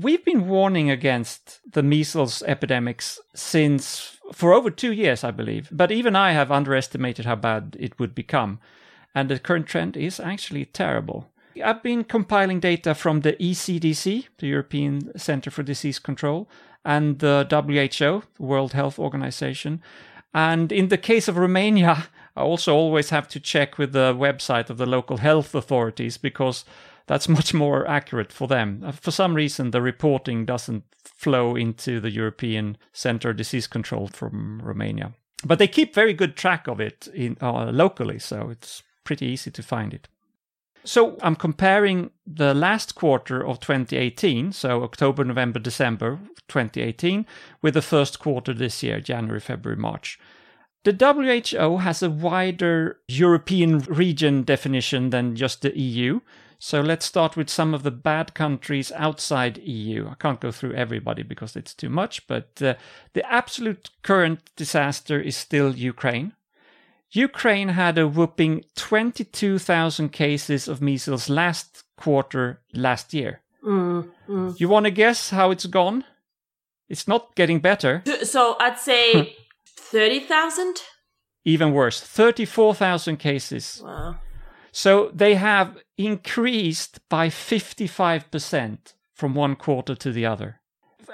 we've 0.00 0.24
been 0.24 0.48
warning 0.48 0.90
against 0.90 1.60
the 1.70 1.82
measles 1.82 2.42
epidemics 2.46 3.20
since 3.34 4.18
for 4.32 4.52
over 4.52 4.70
two 4.70 4.92
years, 4.92 5.24
I 5.24 5.30
believe. 5.30 5.68
But 5.70 5.92
even 5.92 6.16
I 6.16 6.32
have 6.32 6.50
underestimated 6.50 7.26
how 7.26 7.36
bad 7.36 7.76
it 7.78 7.98
would 7.98 8.14
become. 8.14 8.60
And 9.14 9.28
the 9.28 9.38
current 9.38 9.66
trend 9.66 9.96
is 9.96 10.20
actually 10.20 10.64
terrible. 10.66 11.30
I've 11.64 11.82
been 11.82 12.04
compiling 12.04 12.60
data 12.60 12.94
from 12.94 13.20
the 13.20 13.32
ECDC, 13.34 14.28
the 14.38 14.46
European 14.46 15.18
Center 15.18 15.50
for 15.50 15.62
Disease 15.62 15.98
Control, 15.98 16.48
and 16.84 17.18
the 17.18 17.46
WHO, 17.50 18.22
the 18.36 18.42
World 18.42 18.72
Health 18.72 18.98
Organization. 18.98 19.82
And 20.32 20.70
in 20.70 20.88
the 20.88 20.96
case 20.96 21.26
of 21.26 21.36
Romania, 21.36 22.06
I 22.36 22.42
also 22.42 22.74
always 22.74 23.10
have 23.10 23.26
to 23.28 23.40
check 23.40 23.78
with 23.78 23.92
the 23.92 24.14
website 24.14 24.70
of 24.70 24.78
the 24.78 24.86
local 24.86 25.18
health 25.18 25.54
authorities 25.54 26.16
because 26.16 26.64
that's 27.10 27.28
much 27.38 27.52
more 27.52 27.88
accurate 27.88 28.32
for 28.32 28.46
them. 28.46 28.82
Uh, 28.86 28.92
for 28.92 29.10
some 29.10 29.34
reason, 29.34 29.72
the 29.72 29.82
reporting 29.82 30.46
doesn't 30.46 30.84
flow 31.04 31.56
into 31.56 32.00
the 32.00 32.10
European 32.10 32.76
Center 32.92 33.32
Disease 33.32 33.66
Control 33.66 34.06
from 34.06 34.62
Romania. 34.62 35.12
But 35.44 35.58
they 35.58 35.66
keep 35.66 35.92
very 35.94 36.14
good 36.14 36.36
track 36.36 36.68
of 36.68 36.80
it 36.80 37.08
in, 37.12 37.36
uh, 37.40 37.72
locally, 37.72 38.18
so 38.20 38.48
it's 38.50 38.84
pretty 39.04 39.26
easy 39.26 39.50
to 39.50 39.62
find 39.62 39.92
it. 39.92 40.08
So 40.84 41.16
I'm 41.20 41.36
comparing 41.36 42.10
the 42.26 42.54
last 42.54 42.94
quarter 42.94 43.44
of 43.44 43.58
2018, 43.58 44.52
so 44.52 44.82
October, 44.82 45.24
November, 45.24 45.58
December 45.58 46.18
2018, 46.48 47.26
with 47.60 47.74
the 47.74 47.82
first 47.82 48.18
quarter 48.18 48.54
this 48.54 48.82
year, 48.82 49.00
January, 49.00 49.40
February, 49.40 49.80
March. 49.80 50.18
The 50.84 50.92
WHO 50.92 51.78
has 51.78 52.02
a 52.02 52.08
wider 52.08 53.00
European 53.08 53.80
region 53.80 54.44
definition 54.44 55.10
than 55.10 55.36
just 55.36 55.60
the 55.60 55.78
EU. 55.78 56.20
So 56.62 56.82
let's 56.82 57.06
start 57.06 57.38
with 57.38 57.48
some 57.48 57.72
of 57.72 57.84
the 57.84 57.90
bad 57.90 58.34
countries 58.34 58.92
outside 58.94 59.56
EU. 59.56 60.08
I 60.10 60.14
can't 60.16 60.40
go 60.40 60.52
through 60.52 60.74
everybody 60.74 61.22
because 61.22 61.56
it's 61.56 61.72
too 61.72 61.88
much, 61.88 62.26
but 62.26 62.60
uh, 62.60 62.74
the 63.14 63.24
absolute 63.32 63.88
current 64.02 64.40
disaster 64.56 65.18
is 65.18 65.38
still 65.38 65.74
Ukraine. 65.74 66.34
Ukraine 67.12 67.68
had 67.68 67.96
a 67.96 68.06
whooping 68.06 68.66
22,000 68.76 70.10
cases 70.10 70.68
of 70.68 70.82
measles 70.82 71.30
last 71.30 71.84
quarter 71.96 72.60
last 72.74 73.14
year. 73.14 73.40
Mm, 73.66 74.10
mm. 74.28 74.60
You 74.60 74.68
want 74.68 74.84
to 74.84 74.90
guess 74.90 75.30
how 75.30 75.50
it's 75.50 75.66
gone? 75.66 76.04
It's 76.90 77.08
not 77.08 77.34
getting 77.36 77.60
better. 77.60 78.02
So 78.22 78.56
I'd 78.60 78.78
say 78.78 79.34
30,000? 79.66 80.76
Even 81.46 81.72
worse, 81.72 82.02
34,000 82.02 83.16
cases. 83.16 83.80
Wow. 83.82 84.16
So 84.72 85.10
they 85.12 85.34
have 85.34 85.78
increased 85.96 87.00
by 87.08 87.28
55% 87.28 88.94
from 89.14 89.34
one 89.34 89.56
quarter 89.56 89.94
to 89.94 90.12
the 90.12 90.26
other. 90.26 90.60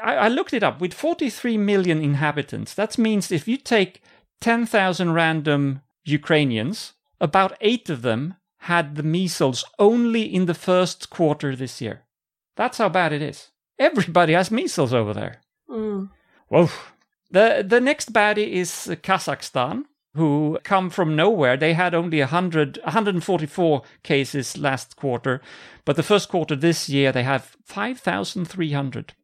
I, 0.03 0.17
I 0.17 0.29
looked 0.29 0.53
it 0.53 0.63
up. 0.63 0.81
With 0.81 0.95
43 0.95 1.57
million 1.59 2.03
inhabitants, 2.03 2.75
that 2.75 2.99
means 2.99 3.33
if 3.33 3.49
you 3.49 3.57
take 3.57 4.03
10,000 4.41 5.13
random 5.13 5.81
Ukrainians, 6.05 6.93
about 7.21 7.57
eight 7.61 7.89
of 7.89 8.03
them 8.03 8.35
had 8.61 8.97
the 8.97 9.03
measles 9.03 9.65
only 9.79 10.23
in 10.23 10.47
the 10.47 10.55
first 10.55 11.11
quarter 11.11 11.55
this 11.55 11.81
year. 11.81 12.03
That's 12.57 12.79
how 12.79 12.89
bad 12.89 13.13
it 13.13 13.23
is. 13.23 13.51
Everybody 13.79 14.33
has 14.33 14.51
measles 14.51 14.93
over 14.93 15.13
there. 15.13 15.41
Mm. 15.71 16.11
Whoa. 16.49 16.69
The 17.31 17.65
the 17.67 17.81
next 17.81 18.13
baddie 18.13 18.53
is 18.53 18.71
Kazakhstan, 19.03 19.85
who 20.17 20.59
come 20.65 20.91
from 20.91 21.17
nowhere. 21.17 21.57
They 21.57 21.75
had 21.75 21.95
only 21.95 22.21
100, 22.21 22.79
144 22.83 23.83
cases 24.03 24.59
last 24.59 24.97
quarter, 24.97 25.41
but 25.85 25.97
the 25.97 26.03
first 26.03 26.29
quarter 26.29 26.57
this 26.57 26.89
year 26.89 27.13
they 27.13 27.23
have 27.23 27.57
5,300. 27.65 29.15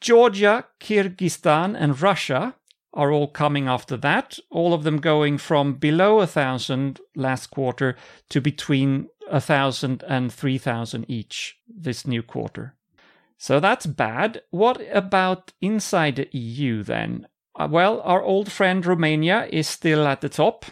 Georgia, 0.00 0.66
Kyrgyzstan, 0.80 1.76
and 1.78 2.00
Russia 2.00 2.56
are 2.94 3.12
all 3.12 3.28
coming 3.28 3.68
after 3.68 3.96
that, 3.96 4.38
all 4.50 4.74
of 4.74 4.82
them 4.82 4.98
going 4.98 5.38
from 5.38 5.74
below 5.74 6.20
a 6.20 6.26
thousand 6.26 7.00
last 7.16 7.46
quarter 7.48 7.96
to 8.28 8.40
between 8.40 9.08
a 9.30 9.40
thousand 9.40 10.04
and 10.06 10.32
three 10.32 10.58
thousand 10.58 11.06
each 11.08 11.56
this 11.66 12.06
new 12.06 12.22
quarter. 12.22 12.74
So 13.38 13.60
that's 13.60 13.86
bad. 13.86 14.42
What 14.50 14.80
about 14.92 15.52
inside 15.60 16.16
the 16.16 16.28
EU 16.36 16.82
then? 16.82 17.26
Uh, 17.54 17.68
well, 17.70 18.00
our 18.02 18.22
old 18.22 18.50
friend 18.50 18.84
Romania 18.84 19.46
is 19.50 19.68
still 19.68 20.06
at 20.06 20.20
the 20.20 20.28
top, 20.28 20.64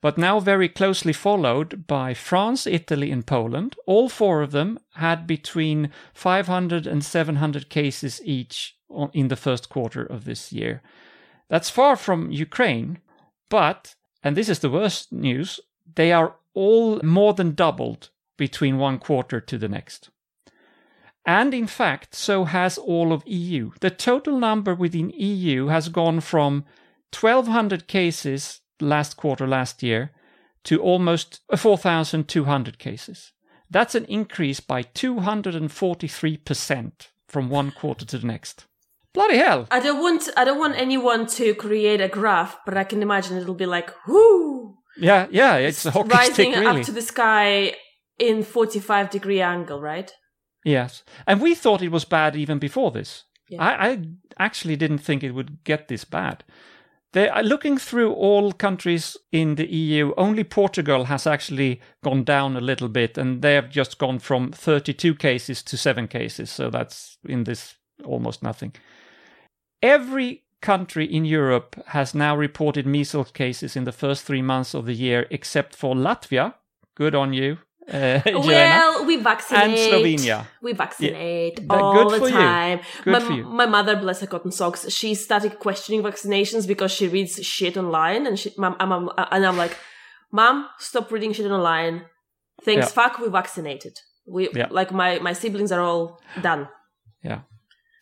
but 0.00 0.18
now 0.18 0.40
very 0.40 0.68
closely 0.68 1.12
followed 1.12 1.86
by 1.86 2.12
France, 2.12 2.66
Italy, 2.66 3.10
and 3.10 3.26
Poland. 3.26 3.76
All 3.86 4.08
four 4.08 4.42
of 4.42 4.50
them 4.50 4.78
had 4.94 5.26
between 5.26 5.90
500 6.12 6.86
and 6.86 7.04
700 7.04 7.68
cases 7.70 8.20
each 8.24 8.76
in 9.12 9.28
the 9.28 9.36
first 9.36 9.68
quarter 9.68 10.04
of 10.04 10.24
this 10.24 10.52
year. 10.52 10.82
That's 11.48 11.70
far 11.70 11.96
from 11.96 12.30
Ukraine, 12.30 12.98
but, 13.48 13.94
and 14.22 14.36
this 14.36 14.48
is 14.48 14.58
the 14.58 14.70
worst 14.70 15.12
news, 15.12 15.60
they 15.94 16.12
are 16.12 16.34
all 16.54 17.00
more 17.02 17.32
than 17.34 17.54
doubled 17.54 18.10
between 18.36 18.78
one 18.78 18.98
quarter 18.98 19.40
to 19.40 19.56
the 19.58 19.68
next. 19.68 20.10
And 21.24 21.54
in 21.54 21.66
fact, 21.68 22.14
so 22.14 22.44
has 22.44 22.76
all 22.78 23.12
of 23.12 23.22
EU. 23.26 23.70
The 23.80 23.90
total 23.90 24.38
number 24.38 24.74
within 24.74 25.10
EU 25.10 25.68
has 25.68 25.88
gone 25.88 26.20
from 26.20 26.64
1200 27.18 27.86
cases 27.86 28.60
last 28.80 29.16
quarter 29.16 29.46
last 29.46 29.82
year 29.82 30.10
to 30.64 30.80
almost 30.80 31.40
uh, 31.50 31.56
4200 31.56 32.78
cases. 32.78 33.32
That's 33.70 33.94
an 33.94 34.04
increase 34.06 34.58
by 34.60 34.82
243% 34.82 36.92
from 37.28 37.48
one 37.48 37.70
quarter 37.70 38.04
to 38.04 38.18
the 38.18 38.26
next. 38.26 38.66
Bloody 39.14 39.36
hell. 39.38 39.66
I 39.70 39.78
don't 39.80 40.00
want 40.00 40.28
I 40.36 40.44
don't 40.44 40.58
want 40.58 40.74
anyone 40.76 41.26
to 41.38 41.54
create 41.54 42.00
a 42.00 42.08
graph, 42.08 42.56
but 42.64 42.76
I 42.78 42.84
can 42.84 43.02
imagine 43.02 43.36
it'll 43.36 43.54
be 43.54 43.66
like 43.66 43.90
whoo 44.06 44.78
Yeah, 44.96 45.26
yeah, 45.30 45.56
it's 45.56 45.84
a 45.84 45.90
hockey 45.90 46.08
rising 46.08 46.34
stick 46.34 46.56
really. 46.56 46.80
up 46.80 46.86
to 46.86 46.92
the 46.92 47.02
sky 47.02 47.74
in 48.18 48.42
45 48.42 49.10
degree 49.10 49.42
angle, 49.42 49.80
right? 49.80 50.10
Yes. 50.64 51.02
And 51.26 51.40
we 51.40 51.54
thought 51.54 51.82
it 51.82 51.90
was 51.90 52.04
bad 52.04 52.36
even 52.36 52.58
before 52.58 52.90
this. 52.90 53.24
Yeah. 53.48 53.62
I, 53.62 53.88
I 53.88 54.02
actually 54.38 54.76
didn't 54.76 54.98
think 54.98 55.22
it 55.22 55.32
would 55.32 55.64
get 55.64 55.88
this 55.88 56.04
bad. 56.04 56.44
They 57.12 57.28
are 57.28 57.42
looking 57.42 57.76
through 57.76 58.14
all 58.14 58.52
countries 58.52 59.18
in 59.30 59.56
the 59.56 59.70
EU. 59.70 60.14
Only 60.16 60.44
Portugal 60.44 61.04
has 61.04 61.26
actually 61.26 61.80
gone 62.02 62.24
down 62.24 62.56
a 62.56 62.60
little 62.60 62.88
bit, 62.88 63.18
and 63.18 63.42
they 63.42 63.54
have 63.54 63.68
just 63.68 63.98
gone 63.98 64.18
from 64.18 64.50
32 64.50 65.14
cases 65.16 65.62
to 65.64 65.76
seven 65.76 66.08
cases. 66.08 66.50
So 66.50 66.70
that's 66.70 67.18
in 67.28 67.44
this 67.44 67.74
almost 68.04 68.42
nothing. 68.42 68.72
Every 69.82 70.44
country 70.62 71.04
in 71.04 71.26
Europe 71.26 71.76
has 71.88 72.14
now 72.14 72.34
reported 72.34 72.86
measles 72.86 73.32
cases 73.32 73.76
in 73.76 73.84
the 73.84 73.92
first 73.92 74.24
three 74.24 74.42
months 74.42 74.72
of 74.74 74.86
the 74.86 74.94
year, 74.94 75.26
except 75.30 75.76
for 75.76 75.94
Latvia. 75.94 76.54
Good 76.94 77.14
on 77.14 77.34
you, 77.34 77.58
uh. 77.92 78.20
Well, 78.26 79.04
we 79.06 79.16
vaccinate. 79.16 79.62
And 79.62 79.74
Slovenia. 79.74 80.46
We 80.62 80.72
vaccinate 80.72 81.58
Yeah. 81.60 81.66
all 81.76 81.94
Good 81.94 82.12
the 82.12 82.18
for 82.20 82.28
you. 82.28 82.34
time. 82.34 82.80
Good 83.04 83.12
my, 83.12 83.20
for 83.20 83.32
you. 83.32 83.44
my 83.44 83.66
mother, 83.66 83.96
bless 83.96 84.20
her 84.20 84.26
cotton 84.26 84.52
socks, 84.52 84.88
she 84.90 85.14
started 85.14 85.58
questioning 85.58 86.02
vaccinations 86.02 86.66
because 86.66 86.92
she 86.92 87.08
reads 87.08 87.44
shit 87.44 87.76
online, 87.76 88.26
and 88.26 88.38
she, 88.38 88.52
mom, 88.56 88.76
I'm, 88.78 88.92
I'm- 88.92 89.08
uh, 89.18 89.26
and 89.32 89.44
I'm 89.46 89.56
like, 89.56 89.76
"Mom, 90.30 90.68
stop 90.78 91.10
reading 91.10 91.32
shit 91.32 91.46
online. 91.50 92.04
Thanks, 92.64 92.86
Yeah. 92.86 92.92
fuck, 92.92 93.18
we 93.18 93.28
vaccinated. 93.28 93.98
We 94.26 94.48
Yeah. 94.54 94.68
like 94.70 94.92
my 94.92 95.18
my 95.18 95.32
siblings 95.32 95.72
are 95.72 95.80
all 95.80 96.20
done. 96.40 96.68
Yeah. 97.24 97.40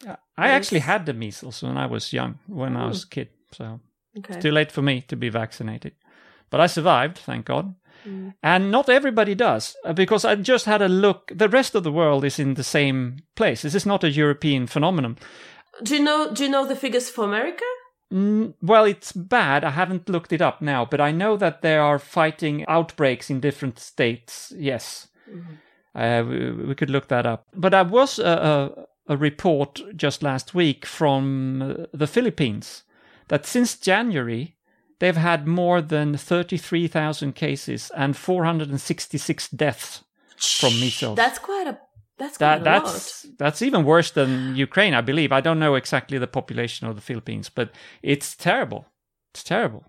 Yeah. 0.05 0.17
I 0.37 0.47
Yes. 0.49 0.57
actually 0.57 0.81
had 0.81 1.07
the 1.07 1.15
measles 1.15 1.63
when 1.63 1.79
I 1.79 1.87
was 1.87 2.13
young, 2.13 2.39
when 2.47 2.77
I 2.77 2.83
hmm. 2.83 2.89
was 2.89 3.05
a 3.05 3.09
kid. 3.09 3.29
So 3.53 3.81
Okay. 4.19 4.41
too 4.41 4.51
late 4.51 4.73
for 4.73 4.83
me 4.83 5.01
to 5.09 5.17
be 5.17 5.31
vaccinated. 5.31 5.93
But 6.51 6.61
I 6.61 6.67
survived, 6.67 7.19
thank 7.19 7.47
God. 7.47 7.75
Mm. 8.07 8.35
And 8.43 8.71
not 8.71 8.89
everybody 8.89 9.35
does, 9.35 9.77
uh, 9.85 9.93
because 9.93 10.25
I 10.25 10.35
just 10.37 10.67
had 10.67 10.83
a 10.83 10.89
look. 10.89 11.33
The 11.35 11.49
rest 11.49 11.75
of 11.75 11.83
the 11.83 11.93
world 11.93 12.25
is 12.25 12.39
in 12.39 12.55
the 12.55 12.65
same 12.65 13.19
place. 13.35 13.63
This 13.63 13.75
is 13.75 13.87
not 13.87 14.05
a 14.05 14.11
European 14.11 14.67
phenomenon. 14.67 15.19
Do 15.83 15.97
you 15.97 16.03
know? 16.03 16.33
Do 16.33 16.45
you 16.45 16.51
know 16.51 16.67
the 16.67 16.77
figures 16.77 17.11
for 17.11 17.25
America? 17.25 17.65
Mm, 18.13 18.55
well, 18.61 18.85
it's 18.85 19.13
bad. 19.13 19.65
I 19.65 19.71
haven't 19.71 20.09
looked 20.09 20.33
it 20.33 20.43
up 20.43 20.61
now, 20.61 20.85
but 20.85 21.01
I 21.01 21.13
know 21.13 21.37
that 21.37 21.63
there 21.63 21.83
are 21.83 21.99
fighting 21.99 22.65
outbreaks 22.67 23.31
in 23.31 23.41
different 23.41 23.79
states. 23.79 24.53
Yes. 24.57 25.09
Uh, 25.95 26.25
we, 26.27 26.51
we 26.51 26.75
could 26.75 26.91
look 26.91 27.09
that 27.09 27.27
up. 27.27 27.47
But 27.55 27.71
there 27.71 27.85
was 27.85 28.19
a, 28.19 28.25
a, 29.09 29.15
a 29.15 29.17
report 29.17 29.81
just 29.97 30.23
last 30.23 30.55
week 30.55 30.87
from 30.87 31.63
uh, 31.63 31.87
the 31.93 32.07
Philippines 32.07 32.83
that 33.29 33.47
since 33.47 33.77
January, 33.77 34.57
they've 35.01 35.17
had 35.17 35.47
more 35.47 35.83
than 35.83 36.17
33,000 36.17 37.35
cases 37.35 37.91
and 37.97 38.17
466 38.17 39.49
deaths 39.49 40.05
from 40.39 40.79
measles. 40.81 41.17
That's 41.17 41.39
quite 41.39 41.67
a. 41.67 41.79
That's 42.19 42.37
quite 42.37 42.65
that, 42.65 42.85
that's 42.85 43.27
that's 43.39 43.63
even 43.63 43.85
worse 43.85 44.11
than 44.11 44.55
Ukraine, 44.55 44.95
I 44.95 45.01
believe. 45.01 45.33
I 45.33 45.41
don't 45.41 45.59
know 45.59 45.75
exactly 45.75 46.19
the 46.19 46.27
population 46.27 46.87
of 46.87 46.95
the 46.95 47.03
Philippines, 47.03 47.49
but 47.49 47.73
it's 48.03 48.37
terrible. 48.37 48.87
It's 49.33 49.43
terrible. 49.43 49.87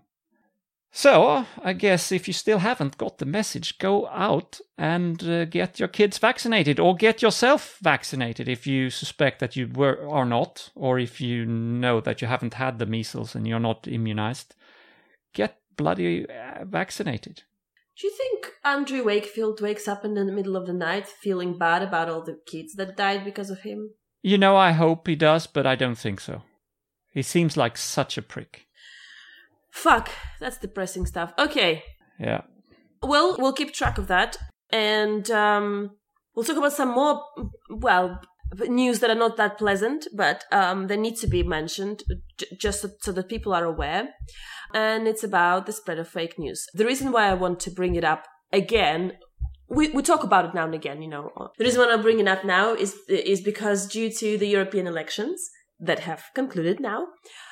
So, 0.94 1.46
I 1.62 1.72
guess 1.72 2.12
if 2.12 2.28
you 2.28 2.34
still 2.34 2.58
haven't 2.58 2.98
got 2.98 3.16
the 3.16 3.24
message, 3.24 3.78
go 3.78 4.06
out 4.08 4.60
and 4.76 5.22
uh, 5.26 5.46
get 5.46 5.78
your 5.78 5.88
kids 5.88 6.18
vaccinated 6.18 6.78
or 6.78 6.94
get 6.94 7.22
yourself 7.22 7.78
vaccinated 7.80 8.46
if 8.46 8.66
you 8.66 8.90
suspect 8.90 9.40
that 9.40 9.56
you 9.56 9.68
were 9.68 10.06
are 10.06 10.26
not 10.26 10.68
or 10.74 10.98
if 10.98 11.18
you 11.18 11.46
know 11.46 12.02
that 12.02 12.20
you 12.20 12.28
haven't 12.28 12.54
had 12.54 12.78
the 12.78 12.84
measles 12.84 13.34
and 13.34 13.48
you're 13.48 13.58
not 13.58 13.88
immunized. 13.88 14.54
Get 15.34 15.58
bloody 15.76 16.26
uh, 16.28 16.64
vaccinated. 16.64 17.42
Do 17.98 18.06
you 18.06 18.12
think 18.16 18.52
Andrew 18.64 19.04
Wakefield 19.04 19.60
wakes 19.60 19.86
up 19.86 20.04
in 20.04 20.14
the 20.14 20.24
middle 20.24 20.56
of 20.56 20.66
the 20.66 20.72
night 20.72 21.06
feeling 21.06 21.58
bad 21.58 21.82
about 21.82 22.08
all 22.08 22.22
the 22.22 22.38
kids 22.46 22.74
that 22.76 22.96
died 22.96 23.24
because 23.24 23.50
of 23.50 23.60
him? 23.60 23.90
You 24.22 24.38
know, 24.38 24.56
I 24.56 24.72
hope 24.72 25.06
he 25.06 25.16
does, 25.16 25.46
but 25.46 25.66
I 25.66 25.74
don't 25.74 25.96
think 25.98 26.20
so. 26.20 26.42
He 27.10 27.22
seems 27.22 27.56
like 27.56 27.76
such 27.76 28.16
a 28.16 28.22
prick. 28.22 28.66
Fuck, 29.70 30.10
that's 30.40 30.58
depressing 30.58 31.06
stuff. 31.06 31.32
Okay, 31.38 31.82
Yeah. 32.18 32.42
well, 33.02 33.36
we'll 33.38 33.52
keep 33.52 33.72
track 33.72 33.98
of 33.98 34.06
that, 34.08 34.36
and 34.70 35.30
um, 35.30 35.90
we'll 36.34 36.44
talk 36.44 36.56
about 36.56 36.72
some 36.72 36.90
more, 36.90 37.22
well, 37.70 38.20
news 38.60 39.00
that 39.00 39.10
are 39.10 39.14
not 39.14 39.36
that 39.36 39.58
pleasant, 39.58 40.06
but 40.14 40.44
um, 40.52 40.86
they 40.86 40.96
need 40.96 41.16
to 41.16 41.26
be 41.26 41.42
mentioned 41.42 42.02
j- 42.38 42.46
just 42.58 42.82
so, 42.82 42.90
so 43.00 43.12
that 43.12 43.28
people 43.28 43.54
are 43.54 43.64
aware. 43.64 44.10
And 44.74 45.06
it's 45.06 45.24
about 45.24 45.66
the 45.66 45.72
spread 45.72 45.98
of 45.98 46.08
fake 46.08 46.38
news. 46.38 46.66
The 46.74 46.86
reason 46.86 47.12
why 47.12 47.28
I 47.28 47.34
want 47.34 47.60
to 47.60 47.70
bring 47.70 47.94
it 47.94 48.04
up 48.04 48.26
again. 48.52 49.12
We, 49.68 49.88
we 49.88 50.02
talk 50.02 50.22
about 50.22 50.44
it 50.44 50.54
now 50.54 50.66
and 50.66 50.74
again, 50.74 51.00
you 51.00 51.08
know. 51.08 51.30
The 51.56 51.64
reason 51.64 51.80
why 51.80 51.92
I'm 51.92 52.02
bringing 52.02 52.26
it 52.26 52.30
up 52.30 52.44
now 52.44 52.74
is 52.74 52.94
is 53.08 53.40
because 53.40 53.86
due 53.86 54.10
to 54.10 54.36
the 54.36 54.48
European 54.48 54.86
elections 54.86 55.48
that 55.80 56.00
have 56.00 56.24
concluded 56.34 56.78
now, 56.78 57.06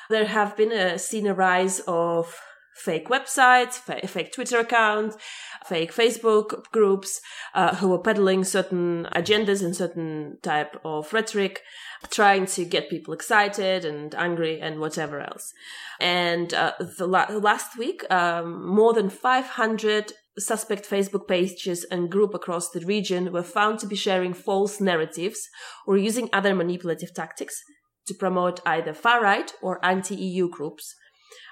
there 0.09 0.25
have 0.25 0.55
been 0.55 0.71
a 0.71 0.99
seen 0.99 1.25
a 1.25 1.33
rise 1.33 1.81
of 1.87 2.39
fake 2.75 3.09
websites, 3.09 3.73
fa- 3.73 4.07
fake 4.07 4.31
Twitter 4.33 4.59
accounts, 4.59 5.17
fake 5.65 5.93
Facebook 5.93 6.63
groups 6.71 7.21
uh, 7.53 7.75
who 7.75 7.93
are 7.93 7.99
peddling 8.01 8.43
certain 8.43 9.07
agendas 9.15 9.63
and 9.63 9.75
certain 9.75 10.37
type 10.41 10.79
of 10.83 11.11
rhetoric, 11.13 11.61
trying 12.09 12.45
to 12.45 12.65
get 12.65 12.89
people 12.89 13.13
excited 13.13 13.85
and 13.85 14.15
angry 14.15 14.59
and 14.59 14.79
whatever 14.79 15.19
else. 15.19 15.53
And 15.99 16.53
uh, 16.53 16.73
the 16.97 17.07
la- 17.07 17.27
last 17.29 17.77
week, 17.77 18.09
um, 18.11 18.67
more 18.67 18.93
than 18.93 19.09
500 19.09 20.13
suspect 20.39 20.89
Facebook 20.89 21.27
pages 21.27 21.85
and 21.91 22.09
group 22.09 22.33
across 22.33 22.69
the 22.69 22.79
region 22.85 23.31
were 23.31 23.43
found 23.43 23.79
to 23.79 23.87
be 23.87 23.95
sharing 23.95 24.33
false 24.33 24.79
narratives 24.79 25.47
or 25.85 25.97
using 25.97 26.29
other 26.31 26.55
manipulative 26.55 27.13
tactics 27.13 27.61
to 28.07 28.13
promote 28.13 28.59
either 28.65 28.93
far 28.93 29.21
right 29.21 29.53
or 29.61 29.83
anti 29.85 30.15
EU 30.15 30.49
groups, 30.49 30.95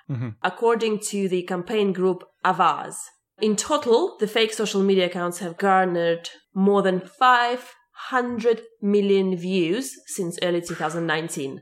mm-hmm. 0.09 0.29
according 0.43 0.99
to 0.99 1.29
the 1.29 1.43
campaign 1.43 1.93
group 1.93 2.23
Avaaz. 2.45 2.95
In 3.41 3.55
total, 3.55 4.17
the 4.19 4.27
fake 4.27 4.53
social 4.53 4.83
media 4.83 5.05
accounts 5.05 5.39
have 5.39 5.57
garnered 5.57 6.29
more 6.53 6.81
than 6.81 6.99
500 6.99 8.61
million 8.81 9.35
views 9.37 9.93
since 10.07 10.37
early 10.41 10.61
2019. 10.61 11.61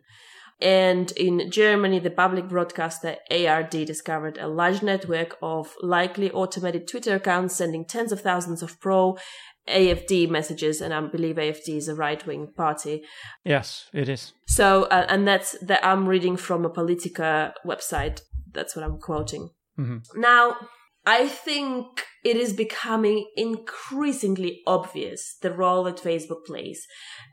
And 0.59 1.11
in 1.11 1.51
Germany, 1.51 1.99
the 1.99 2.09
public 2.09 2.49
broadcaster 2.49 3.17
ARD 3.29 3.69
discovered 3.69 4.39
a 4.39 4.47
large 4.47 4.81
network 4.81 5.37
of 5.39 5.75
likely 5.83 6.31
automated 6.31 6.87
Twitter 6.87 7.15
accounts 7.15 7.55
sending 7.55 7.85
tens 7.85 8.11
of 8.11 8.21
thousands 8.21 8.63
of 8.63 8.79
pro 8.79 9.17
AFD 9.67 10.29
messages, 10.29 10.81
and 10.81 10.93
I 10.93 11.01
believe 11.01 11.35
AFD 11.35 11.77
is 11.77 11.87
a 11.87 11.95
right 11.95 12.25
wing 12.25 12.47
party. 12.55 13.03
Yes, 13.43 13.89
it 13.93 14.09
is. 14.09 14.33
So, 14.47 14.83
uh, 14.83 15.05
and 15.09 15.27
that's 15.27 15.57
that 15.59 15.85
I'm 15.85 16.07
reading 16.07 16.37
from 16.37 16.65
a 16.65 16.69
Politico 16.69 17.51
website. 17.65 18.21
That's 18.53 18.75
what 18.75 18.85
I'm 18.85 18.99
quoting. 18.99 19.49
Mm-hmm. 19.79 20.19
Now, 20.19 20.57
I 21.05 21.27
think 21.27 22.05
it 22.23 22.35
is 22.35 22.51
becoming 22.51 23.29
increasingly 23.37 24.61
obvious 24.67 25.37
the 25.41 25.53
role 25.53 25.85
that 25.85 25.97
Facebook 25.97 26.45
plays. 26.45 26.85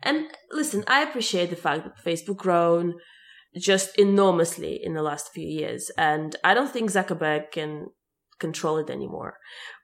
And 0.03 0.29
listen, 0.53 0.85
I 0.87 1.03
appreciate 1.03 1.51
the 1.51 1.57
fact 1.57 1.85
that 1.85 2.05
Facebook 2.05 2.37
grown 2.37 2.95
just 3.57 3.99
enormously 3.99 4.81
in 4.83 4.95
the 4.95 5.03
last 5.03 5.33
few 5.33 5.47
years, 5.47 5.91
and 5.97 6.37
I 6.45 6.55
don't 6.55 6.71
think 6.71 6.91
Zuckerberg 6.91 7.53
can 7.53 7.87
control 8.39 8.79
it 8.79 8.91
anymore. 8.91 9.39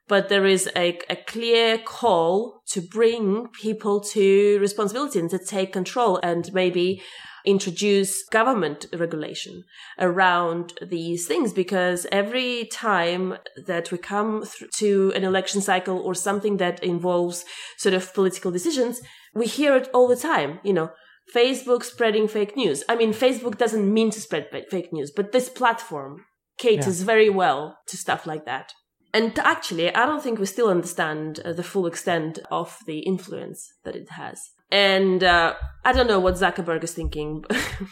But 0.07 0.29
there 0.29 0.47
is 0.47 0.69
a, 0.75 0.99
a 1.09 1.17
clear 1.17 1.79
call 1.79 2.63
to 2.71 2.81
bring 2.81 3.47
people 3.61 4.01
to 4.01 4.59
responsibility 4.61 5.21
and 5.21 5.31
to 5.31 5.39
take 5.39 5.73
control 5.73 6.19
and 6.23 6.53
maybe 6.53 7.01
introduce 7.45 8.25
government 8.29 8.87
regulation 8.93 9.65
around 9.99 10.75
these 10.83 11.27
things 11.27 11.53
because 11.53 12.07
every 12.13 12.67
time 12.67 13.37
that 13.67 13.91
we 13.91 13.99
come 13.99 14.45
th- 14.45 14.71
to 14.79 15.13
an 15.15 15.25
election 15.25 15.61
cycle 15.61 15.99
or 15.99 16.15
something 16.15 16.57
that 16.59 16.83
involves 16.83 17.45
sort 17.77 17.95
of 17.95 18.13
political 18.15 18.51
decisions, 18.51 19.01
we 19.35 19.47
hear 19.47 19.77
it 19.77 19.89
all 19.95 20.09
the 20.09 20.17
time, 20.17 20.61
you 20.63 20.73
know. 20.73 20.91
Facebook 21.35 21.85
spreading 21.85 22.27
fake 22.27 22.57
news. 22.57 22.83
I 22.89 22.97
mean, 22.97 23.13
Facebook 23.13 23.57
doesn't 23.57 23.93
mean 23.93 24.11
to 24.11 24.21
spread 24.21 24.49
fake 24.69 24.93
news, 24.93 25.13
but 25.15 25.31
this 25.31 25.49
platform 25.49 26.25
caters 26.59 27.01
yeah. 27.01 27.07
very 27.07 27.31
well 27.31 27.79
to 27.87 27.97
stuff 27.97 28.27
like 28.27 28.45
that. 28.47 28.73
And 29.13 29.37
actually, 29.39 29.95
I 29.95 30.07
don't 30.07 30.23
think 30.23 30.39
we 30.39 30.47
still 30.47 30.69
understand 30.69 31.41
uh, 31.45 31.53
the 31.53 31.63
full 31.63 31.87
extent 31.87 32.39
of 32.51 32.79
the 32.87 33.01
influence 33.01 33.73
that 33.85 33.97
it 33.97 34.11
has. 34.11 34.51
And 34.71 35.25
uh, 35.25 35.55
I 35.85 35.93
don't 35.93 36.07
know 36.07 36.21
what 36.21 36.35
Zuckerberg 36.35 36.85
is 36.85 36.93
thinking. 36.93 37.45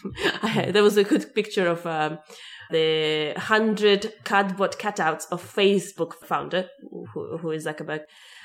there 0.68 0.82
was 0.82 0.96
a 0.96 1.04
good 1.04 1.34
picture 1.34 1.66
of 1.66 1.84
um, 1.86 2.18
the 2.70 3.34
hundred 3.36 4.12
cardboard 4.24 4.72
cutouts 4.72 5.24
of 5.30 5.42
Facebook 5.42 6.14
founder, 6.14 6.68
who, 7.12 7.38
who 7.38 7.50
is 7.50 7.66
Zuckerberg, 7.66 8.00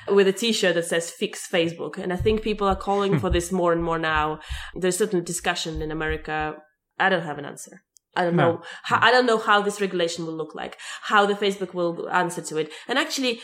with 0.08 0.26
a 0.26 0.32
T-shirt 0.32 0.74
that 0.74 0.86
says 0.86 1.10
"Fix 1.10 1.46
Facebook." 1.46 1.98
And 1.98 2.12
I 2.12 2.16
think 2.16 2.42
people 2.42 2.66
are 2.66 2.76
calling 2.76 3.18
for 3.18 3.30
this 3.30 3.52
more 3.52 3.72
and 3.72 3.84
more 3.84 3.98
now. 3.98 4.40
There's 4.74 4.96
certain 4.96 5.22
discussion 5.22 5.82
in 5.82 5.90
America. 5.90 6.56
I 6.98 7.08
don't 7.08 7.22
have 7.22 7.38
an 7.38 7.44
answer. 7.44 7.82
I 8.16 8.24
don't 8.24 8.36
know. 8.36 8.62
How, 8.84 8.98
I 9.02 9.10
don't 9.10 9.26
know 9.26 9.38
how 9.38 9.60
this 9.60 9.80
regulation 9.80 10.24
will 10.24 10.36
look 10.36 10.54
like, 10.54 10.78
how 11.02 11.26
the 11.26 11.34
Facebook 11.34 11.74
will 11.74 12.08
answer 12.10 12.40
to 12.42 12.58
it. 12.58 12.70
And 12.86 12.98
actually, 12.98 13.40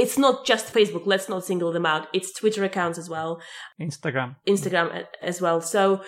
it's 0.00 0.16
not 0.16 0.46
just 0.46 0.72
Facebook. 0.72 1.04
Let's 1.04 1.28
not 1.28 1.44
single 1.44 1.72
them 1.72 1.84
out. 1.84 2.08
It's 2.12 2.32
Twitter 2.32 2.64
accounts 2.64 2.98
as 2.98 3.08
well. 3.08 3.40
Instagram. 3.80 4.36
Instagram 4.48 5.04
as 5.22 5.40
well. 5.40 5.60
So, 5.60 6.02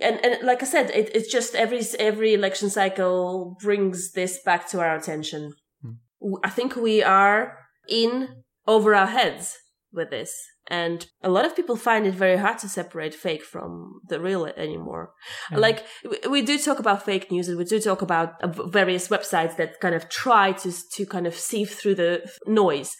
and, 0.00 0.24
and 0.24 0.42
like 0.42 0.62
I 0.62 0.66
said, 0.66 0.90
it, 0.90 1.14
it's 1.14 1.30
just 1.30 1.54
every, 1.54 1.82
every 1.98 2.32
election 2.34 2.70
cycle 2.70 3.56
brings 3.60 4.12
this 4.12 4.40
back 4.42 4.68
to 4.70 4.80
our 4.80 4.96
attention. 4.96 5.52
Hmm. 5.82 6.34
I 6.42 6.50
think 6.50 6.76
we 6.76 7.02
are 7.02 7.58
in 7.88 8.42
over 8.66 8.94
our 8.94 9.08
heads 9.08 9.56
with 9.92 10.10
this. 10.10 10.32
And 10.68 11.04
a 11.22 11.28
lot 11.28 11.44
of 11.44 11.56
people 11.56 11.74
find 11.74 12.06
it 12.06 12.14
very 12.14 12.36
hard 12.36 12.58
to 12.58 12.68
separate 12.68 13.12
fake 13.12 13.42
from 13.42 14.00
the 14.08 14.20
real 14.20 14.46
anymore. 14.46 15.10
Yeah. 15.50 15.58
Like 15.58 15.84
we 16.28 16.42
do 16.42 16.58
talk 16.58 16.78
about 16.78 17.04
fake 17.04 17.30
news 17.30 17.48
and 17.48 17.58
we 17.58 17.64
do 17.64 17.80
talk 17.80 18.02
about 18.02 18.40
uh, 18.40 18.46
various 18.46 19.08
websites 19.08 19.56
that 19.56 19.80
kind 19.80 19.96
of 19.96 20.08
try 20.08 20.52
to, 20.52 20.72
to 20.92 21.06
kind 21.06 21.26
of 21.26 21.34
sieve 21.34 21.70
through 21.70 21.96
the 21.96 22.30
noise. 22.46 22.96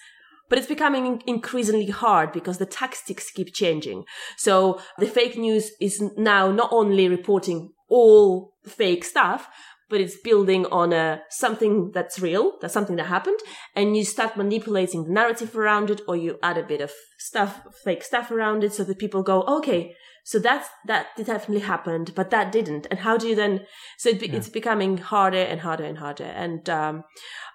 But 0.51 0.59
it's 0.59 0.69
becoming 0.69 1.23
increasingly 1.27 1.87
hard 1.87 2.33
because 2.33 2.59
the 2.59 2.67
tactics 2.67 3.31
keep 3.31 3.55
changing. 3.55 4.05
So 4.37 4.81
the 4.99 5.07
fake 5.07 5.39
news 5.39 5.71
is 5.81 6.03
now 6.19 6.53
not 6.53 6.69
only 6.73 7.09
reporting 7.09 7.73
all 7.89 8.53
fake 8.67 9.05
stuff, 9.05 9.49
but 9.89 10.01
it's 10.01 10.17
building 10.23 10.67
on 10.67 10.93
a 10.93 11.23
something 11.31 11.91
that's 11.93 12.21
real, 12.21 12.59
that's 12.61 12.75
something 12.75 12.97
that 12.97 13.07
happened, 13.07 13.39
and 13.75 13.97
you 13.97 14.05
start 14.05 14.37
manipulating 14.37 15.05
the 15.05 15.11
narrative 15.11 15.57
around 15.57 15.91
it, 15.91 16.01
or 16.07 16.17
you 16.17 16.39
add 16.43 16.59
a 16.59 16.63
bit 16.63 16.81
of 16.81 16.93
stuff, 17.19 17.63
fake 17.85 18.05
stuff 18.05 18.31
around 18.31 18.63
it, 18.63 18.73
so 18.73 18.85
that 18.85 18.99
people 18.99 19.23
go, 19.23 19.43
okay, 19.43 19.95
so 20.25 20.39
that's 20.39 20.69
that 20.87 21.09
definitely 21.17 21.61
happened, 21.61 22.13
but 22.15 22.31
that 22.31 22.53
didn't. 22.53 22.87
And 22.91 23.01
how 23.01 23.17
do 23.17 23.27
you 23.27 23.35
then? 23.35 23.67
So 23.99 24.11
it, 24.11 24.23
yeah. 24.23 24.37
it's 24.37 24.49
becoming 24.49 24.99
harder 24.99 25.43
and 25.43 25.61
harder 25.61 25.85
and 25.85 25.99
harder. 25.99 26.25
And 26.25 26.69
um, 26.71 27.05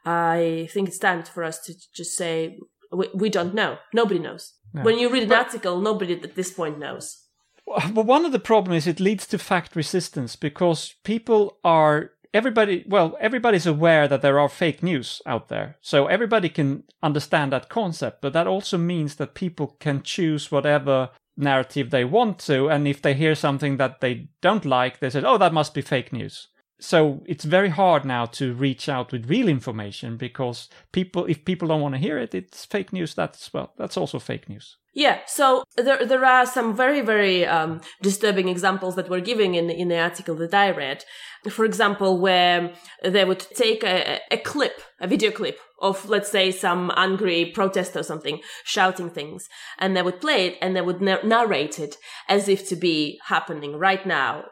I 0.06 0.68
think 0.72 0.90
it's 0.90 0.98
time 0.98 1.24
for 1.24 1.44
us 1.44 1.60
to 1.66 1.74
just 1.94 2.18
say 2.18 2.60
we, 2.92 3.10
we 3.14 3.30
don't 3.30 3.54
know. 3.54 3.78
Nobody 3.94 4.20
knows. 4.20 4.54
Yeah. 4.74 4.84
When 4.84 5.00
you 5.00 5.10
read 5.10 5.24
an 5.24 5.30
but, 5.30 5.46
article, 5.46 5.80
nobody 5.80 6.14
at 6.14 6.36
this 6.36 6.52
point 6.52 6.80
knows. 6.80 7.24
But 7.66 8.06
one 8.06 8.26
of 8.26 8.32
the 8.32 8.40
problems 8.40 8.84
is 8.84 8.88
it 8.88 9.00
leads 9.00 9.26
to 9.28 9.40
fact 9.40 9.76
resistance 9.76 10.36
because 10.36 10.96
people 11.04 11.58
are 11.64 12.12
everybody 12.36 12.84
well 12.88 13.18
everybody's 13.20 13.66
aware 13.66 14.08
that 14.10 14.22
there 14.22 14.38
are 14.38 14.50
fake 14.50 14.84
news 14.84 15.22
out 15.26 15.48
there 15.48 15.78
so 15.82 16.08
everybody 16.08 16.50
can 16.50 16.84
understand 17.02 17.52
that 17.52 17.70
concept 17.70 18.22
but 18.22 18.34
that 18.34 18.46
also 18.46 18.78
means 18.78 19.16
that 19.16 19.34
people 19.34 19.78
can 19.80 20.04
choose 20.04 20.52
whatever 20.52 21.10
narrative 21.38 21.92
they 21.92 22.04
want 22.04 22.38
to 22.38 22.68
and 22.68 22.90
if 22.90 23.02
they 23.02 23.14
hear 23.14 23.36
something 23.36 23.78
that 23.78 24.02
they 24.02 24.28
don't 24.42 24.66
like 24.66 25.00
they 25.00 25.10
say 25.10 25.24
oh 25.26 25.38
that 25.38 25.54
must 25.54 25.74
be 25.74 25.82
fake 25.82 26.12
news 26.12 26.50
so 26.80 27.24
it's 27.26 27.46
very 27.46 27.70
hard 27.70 28.06
now 28.06 28.26
to 28.26 28.54
reach 28.54 28.90
out 28.90 29.12
with 29.12 29.30
real 29.30 29.48
information 29.48 30.18
because 30.18 30.70
people 30.92 31.26
if 31.26 31.46
people 31.46 31.68
don't 31.68 31.82
want 31.82 31.96
to 31.96 32.00
hear 32.00 32.18
it 32.18 32.36
it's 32.36 32.66
fake 32.66 32.92
news 32.92 33.14
that's 33.14 33.54
well 33.54 33.74
that's 33.78 33.98
also 33.98 34.20
fake 34.20 34.50
news 34.50 34.78
yeah, 34.96 35.20
so 35.28 35.66
there 35.76 36.06
there 36.06 36.24
are 36.24 36.46
some 36.46 36.74
very 36.74 37.02
very 37.02 37.46
um, 37.46 37.82
disturbing 38.02 38.48
examples 38.48 38.96
that 38.96 39.10
were 39.10 39.20
given 39.20 39.54
in 39.54 39.70
in 39.70 39.90
the 39.90 40.00
article 40.00 40.36
that 40.36 40.54
I 40.54 40.72
read. 40.72 41.04
For 41.50 41.66
example, 41.66 42.18
where 42.18 42.74
they 43.04 43.26
would 43.26 43.46
take 43.56 43.84
a, 43.84 44.22
a 44.32 44.38
clip, 44.38 44.82
a 45.02 45.08
video 45.08 45.32
clip 45.32 45.60
of 45.82 46.08
let's 46.08 46.32
say 46.32 46.50
some 46.50 46.94
angry 46.96 47.52
protest 47.54 47.98
or 47.98 48.04
something 48.04 48.40
shouting 48.64 49.10
things, 49.10 49.50
and 49.80 49.98
they 49.98 50.02
would 50.02 50.22
play 50.22 50.48
it 50.48 50.58
and 50.62 50.78
they 50.78 50.82
would 50.82 51.02
narrate 51.02 51.78
it 51.78 51.98
as 52.30 52.48
if 52.48 52.66
to 52.70 52.78
be 52.78 53.20
happening 53.26 53.76
right 53.76 54.06
now. 54.06 54.46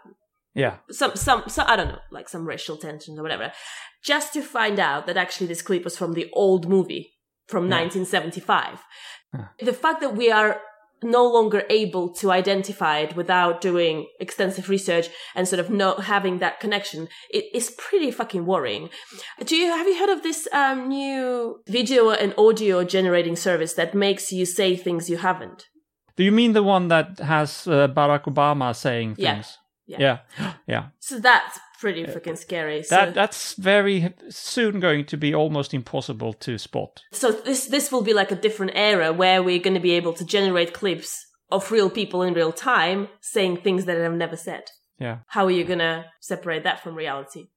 Yeah, 0.56 0.78
some 0.92 1.16
some 1.16 1.44
so 1.48 1.64
I 1.66 1.76
don't 1.76 1.88
know, 1.88 2.00
like 2.12 2.30
some 2.30 2.46
racial 2.46 2.78
tensions 2.78 3.18
or 3.18 3.24
whatever, 3.24 3.52
just 4.04 4.34
to 4.34 4.42
find 4.42 4.80
out 4.80 5.08
that 5.08 5.18
actually 5.18 5.48
this 5.48 5.62
clip 5.62 5.84
was 5.84 5.98
from 5.98 6.14
the 6.14 6.30
old 6.34 6.68
movie 6.68 7.12
from 7.48 7.70
yeah. 7.70 7.82
1975 7.82 8.80
the 9.60 9.74
fact 9.74 10.02
that 10.02 10.16
we 10.16 10.32
are 10.32 10.62
no 11.02 11.26
longer 11.28 11.64
able 11.70 12.14
to 12.14 12.32
identify 12.32 13.00
it 13.00 13.14
without 13.14 13.60
doing 13.60 14.08
extensive 14.22 14.70
research 14.70 15.10
and 15.36 15.46
sort 15.46 15.60
of 15.60 15.70
not 15.70 16.06
having 16.06 16.40
that 16.40 16.62
connection 16.62 17.10
it 17.30 17.44
is 17.54 17.72
pretty 17.72 18.10
fucking 18.10 18.46
worrying. 18.46 18.90
Do 19.44 19.58
you 19.58 19.68
have 19.68 19.86
you 19.86 20.00
heard 20.00 20.10
of 20.10 20.24
this 20.24 20.48
um, 20.54 20.88
new 20.88 21.62
video 21.68 22.12
and 22.12 22.34
audio 22.38 22.86
generating 22.86 23.36
service 23.36 23.74
that 23.74 23.94
makes 23.94 24.32
you 24.32 24.46
say 24.46 24.78
things 24.78 25.10
you 25.10 25.18
haven't? 25.18 25.66
Do 26.16 26.24
you 26.24 26.32
mean 26.32 26.54
the 26.54 26.64
one 26.64 26.88
that 26.88 27.20
has 27.20 27.68
uh, 27.68 27.90
barack 27.90 28.24
obama 28.24 28.74
saying 28.74 29.16
things? 29.16 29.26
yeah 29.26 29.63
yeah 29.88 30.20
yeah, 30.38 30.54
yeah. 30.68 30.86
so 31.00 31.20
that's 31.20 31.60
pretty 31.80 32.06
uh, 32.06 32.14
freaking 32.14 32.38
scary. 32.38 32.82
So. 32.84 32.96
That 32.96 33.14
that's 33.14 33.56
very 33.56 34.14
soon 34.30 34.80
going 34.80 35.06
to 35.06 35.18
be 35.18 35.36
almost 35.36 35.74
impossible 35.74 36.34
to 36.34 36.58
spot. 36.58 37.02
So 37.12 37.32
this 37.32 37.68
this 37.68 37.92
will 37.92 38.02
be 38.02 38.14
like 38.14 38.32
a 38.32 38.36
different 38.36 38.72
era 38.76 39.12
where 39.12 39.44
we're 39.44 39.60
going 39.60 39.74
to 39.74 39.88
be 39.90 39.92
able 39.92 40.14
to 40.14 40.26
generate 40.26 40.74
clips 40.74 41.26
of 41.52 41.72
real 41.72 41.90
people 41.90 42.22
in 42.24 42.34
real 42.34 42.54
time 42.54 43.10
saying 43.22 43.58
things 43.58 43.86
that 43.86 43.98
I've 44.02 44.14
never 44.14 44.38
said. 44.38 44.64
Yeah. 45.00 45.20
How 45.28 45.46
are 45.46 45.52
you 45.52 45.66
going 45.66 45.80
to 45.80 46.06
separate 46.22 46.64
that 46.64 46.82
from 46.82 46.96
reality? 46.96 47.48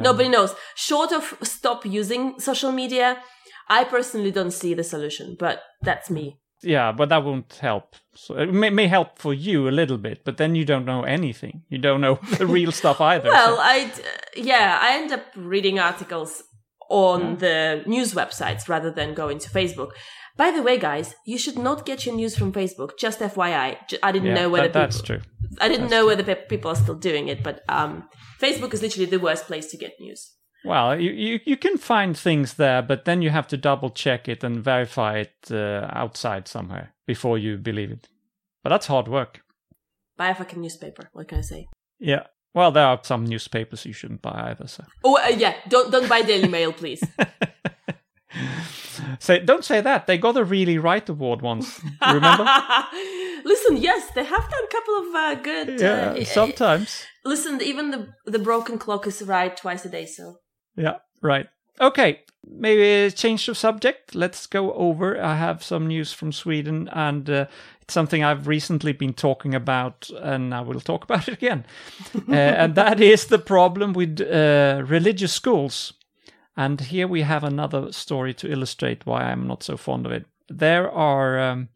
Nobody 0.00 0.28
know. 0.28 0.42
knows. 0.42 0.54
Short 0.74 1.10
of 1.12 1.38
stop 1.42 1.86
using 1.86 2.38
social 2.38 2.70
media, 2.70 3.22
I 3.68 3.84
personally 3.84 4.30
don't 4.30 4.50
see 4.50 4.74
the 4.74 4.84
solution, 4.84 5.36
but 5.38 5.62
that's 5.80 6.10
me 6.10 6.38
yeah, 6.62 6.92
but 6.92 7.08
that 7.08 7.24
won't 7.24 7.52
help. 7.60 7.96
So 8.14 8.36
it 8.38 8.52
may, 8.52 8.70
may, 8.70 8.86
help 8.86 9.18
for 9.18 9.34
you 9.34 9.68
a 9.68 9.70
little 9.70 9.98
bit, 9.98 10.24
but 10.24 10.36
then 10.36 10.54
you 10.54 10.64
don't 10.64 10.84
know 10.84 11.02
anything. 11.02 11.62
You 11.68 11.78
don't 11.78 12.00
know 12.00 12.18
the 12.38 12.46
real 12.46 12.72
stuff 12.72 13.00
either. 13.12 13.28
Well, 13.30 13.56
so. 13.56 13.62
I 13.62 13.92
yeah, 14.36 14.78
I 14.80 14.96
end 14.96 15.12
up 15.12 15.24
reading 15.36 15.78
articles 15.78 16.42
on 16.90 17.38
the 17.38 17.82
news 17.86 18.14
websites 18.14 18.68
rather 18.68 18.90
than 18.90 19.14
going 19.14 19.38
to 19.38 19.50
Facebook. 19.50 19.90
By 20.36 20.50
the 20.50 20.62
way, 20.62 20.78
guys, 20.78 21.14
you 21.24 21.38
should 21.38 21.58
not 21.58 21.86
get 21.86 22.04
your 22.04 22.14
news 22.14 22.36
from 22.36 22.52
Facebook. 22.52 22.98
Just 22.98 23.20
FYI, 23.20 23.78
I 24.02 24.12
didn't 24.12 24.28
Yeah, 24.28 24.34
know 24.34 24.50
whether 24.50 24.68
that, 24.68 24.72
that's 24.72 25.00
people, 25.00 25.20
true. 25.20 25.30
I 25.60 25.68
didn't 25.68 25.90
know 25.90 26.06
whether 26.06 26.24
pe- 26.24 26.46
people 26.48 26.70
are 26.72 26.76
still 26.76 26.96
doing 26.96 27.28
it, 27.28 27.42
but 27.44 27.62
um, 27.68 28.08
Facebook 28.40 28.74
is 28.74 28.82
literally 28.82 29.06
the 29.06 29.20
worst 29.20 29.46
place 29.46 29.70
to 29.70 29.76
get 29.76 29.92
news. 30.00 30.32
Well, 30.64 30.98
you, 30.98 31.10
you 31.12 31.40
you 31.44 31.56
can 31.56 31.76
find 31.76 32.16
things 32.16 32.54
there, 32.54 32.82
but 32.82 33.04
then 33.04 33.22
you 33.22 33.30
have 33.30 33.46
to 33.48 33.56
double 33.56 33.90
check 33.90 34.28
it 34.28 34.42
and 34.42 34.64
verify 34.64 35.18
it 35.18 35.34
uh, 35.50 35.88
outside 35.92 36.48
somewhere 36.48 36.94
before 37.06 37.38
you 37.38 37.58
believe 37.58 37.90
it. 37.90 38.08
But 38.62 38.70
that's 38.70 38.86
hard 38.86 39.08
work. 39.08 39.42
Buy 40.16 40.28
a 40.28 40.34
fucking 40.34 40.60
newspaper. 40.60 41.10
What 41.12 41.28
can 41.28 41.38
I 41.38 41.42
say? 41.42 41.66
Yeah. 41.98 42.24
Well, 42.54 42.70
there 42.70 42.86
are 42.86 43.00
some 43.02 43.26
newspapers 43.26 43.84
you 43.84 43.92
shouldn't 43.92 44.22
buy 44.22 44.50
either. 44.50 44.68
So, 44.68 44.84
Oh 45.02 45.18
uh, 45.22 45.28
yeah, 45.28 45.54
don't 45.68 45.90
don't 45.90 46.08
buy 46.08 46.22
Daily 46.22 46.48
Mail, 46.48 46.72
please. 46.72 47.02
say 49.18 49.40
don't 49.40 49.64
say 49.64 49.80
that. 49.80 50.06
They 50.06 50.18
got 50.18 50.36
a 50.36 50.44
really 50.44 50.78
right 50.78 51.06
award 51.08 51.42
once. 51.42 51.80
Remember? 52.00 52.44
Listen, 53.44 53.76
yes, 53.76 54.10
they 54.14 54.24
have 54.24 54.50
done 54.50 54.64
a 54.64 54.72
couple 54.72 54.94
of 54.94 55.14
uh, 55.14 55.34
good. 55.42 55.80
yeah. 55.80 56.14
uh, 56.18 56.24
Sometimes. 56.24 57.04
Listen, 57.24 57.60
even 57.60 57.90
the 57.90 58.08
the 58.24 58.38
broken 58.38 58.78
clock 58.78 59.06
is 59.06 59.22
right 59.22 59.54
twice 59.56 59.84
a 59.84 59.90
day. 59.90 60.06
So 60.06 60.36
Yeah. 60.76 60.96
Right. 61.20 61.48
Okay. 61.80 62.20
Maybe 62.46 63.10
change 63.12 63.48
of 63.48 63.56
subject. 63.56 64.14
Let's 64.14 64.46
go 64.46 64.72
over. 64.74 65.20
I 65.20 65.36
have 65.36 65.64
some 65.64 65.86
news 65.86 66.12
from 66.12 66.30
Sweden, 66.30 66.88
and 66.92 67.28
uh, 67.30 67.46
it's 67.80 67.94
something 67.94 68.22
I've 68.22 68.46
recently 68.46 68.92
been 68.92 69.14
talking 69.14 69.54
about, 69.54 70.10
and 70.20 70.54
I 70.54 70.60
will 70.60 70.80
talk 70.80 71.04
about 71.08 71.28
it 71.28 71.34
again. 71.34 71.64
uh, 72.28 72.34
and 72.34 72.74
that 72.74 73.00
is 73.00 73.26
the 73.26 73.38
problem 73.38 73.94
with 73.94 74.20
uh, 74.20 74.82
religious 74.86 75.32
schools. 75.32 75.94
And 76.56 76.80
here 76.80 77.08
we 77.08 77.22
have 77.22 77.44
another 77.44 77.92
story 77.92 78.34
to 78.34 78.50
illustrate 78.50 79.06
why 79.06 79.22
I'm 79.22 79.46
not 79.46 79.62
so 79.62 79.76
fond 79.76 80.06
of 80.06 80.12
it. 80.12 80.26
There 80.48 80.90
are 80.90 81.40
um, 81.40 81.68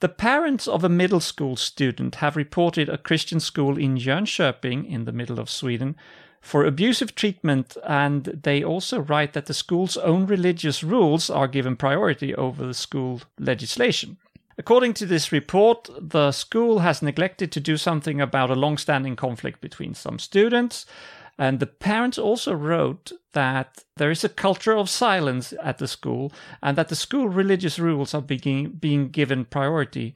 the 0.00 0.08
parents 0.08 0.66
of 0.66 0.82
a 0.82 0.88
middle 0.88 1.20
school 1.20 1.56
student 1.56 2.16
have 2.16 2.36
reported 2.36 2.88
a 2.88 2.98
Christian 2.98 3.40
school 3.40 3.78
in 3.78 3.96
Jönköping, 3.96 4.88
in 4.88 5.04
the 5.04 5.12
middle 5.12 5.38
of 5.38 5.48
Sweden, 5.48 5.96
for 6.44 6.66
abusive 6.66 7.14
treatment, 7.14 7.74
and 7.88 8.24
they 8.24 8.62
also 8.62 9.00
write 9.00 9.32
that 9.32 9.46
the 9.46 9.54
school's 9.54 9.96
own 9.96 10.26
religious 10.26 10.84
rules 10.84 11.30
are 11.30 11.48
given 11.48 11.74
priority 11.74 12.34
over 12.34 12.66
the 12.66 12.74
school 12.74 13.22
legislation. 13.38 14.18
According 14.58 14.92
to 14.94 15.06
this 15.06 15.32
report, 15.32 15.88
the 15.98 16.32
school 16.32 16.80
has 16.80 17.00
neglected 17.00 17.50
to 17.52 17.60
do 17.60 17.78
something 17.78 18.20
about 18.20 18.50
a 18.50 18.54
long 18.54 18.76
standing 18.76 19.16
conflict 19.16 19.62
between 19.62 19.94
some 19.94 20.18
students. 20.18 20.84
And 21.38 21.60
the 21.60 21.66
parents 21.66 22.18
also 22.18 22.52
wrote 22.52 23.10
that 23.32 23.82
there 23.96 24.10
is 24.10 24.22
a 24.22 24.28
culture 24.28 24.76
of 24.76 24.90
silence 24.90 25.54
at 25.62 25.78
the 25.78 25.88
school 25.88 26.30
and 26.62 26.76
that 26.76 26.88
the 26.88 26.94
school 26.94 27.28
religious 27.28 27.78
rules 27.78 28.12
are 28.12 28.22
being, 28.22 28.68
being 28.72 29.08
given 29.08 29.46
priority. 29.46 30.14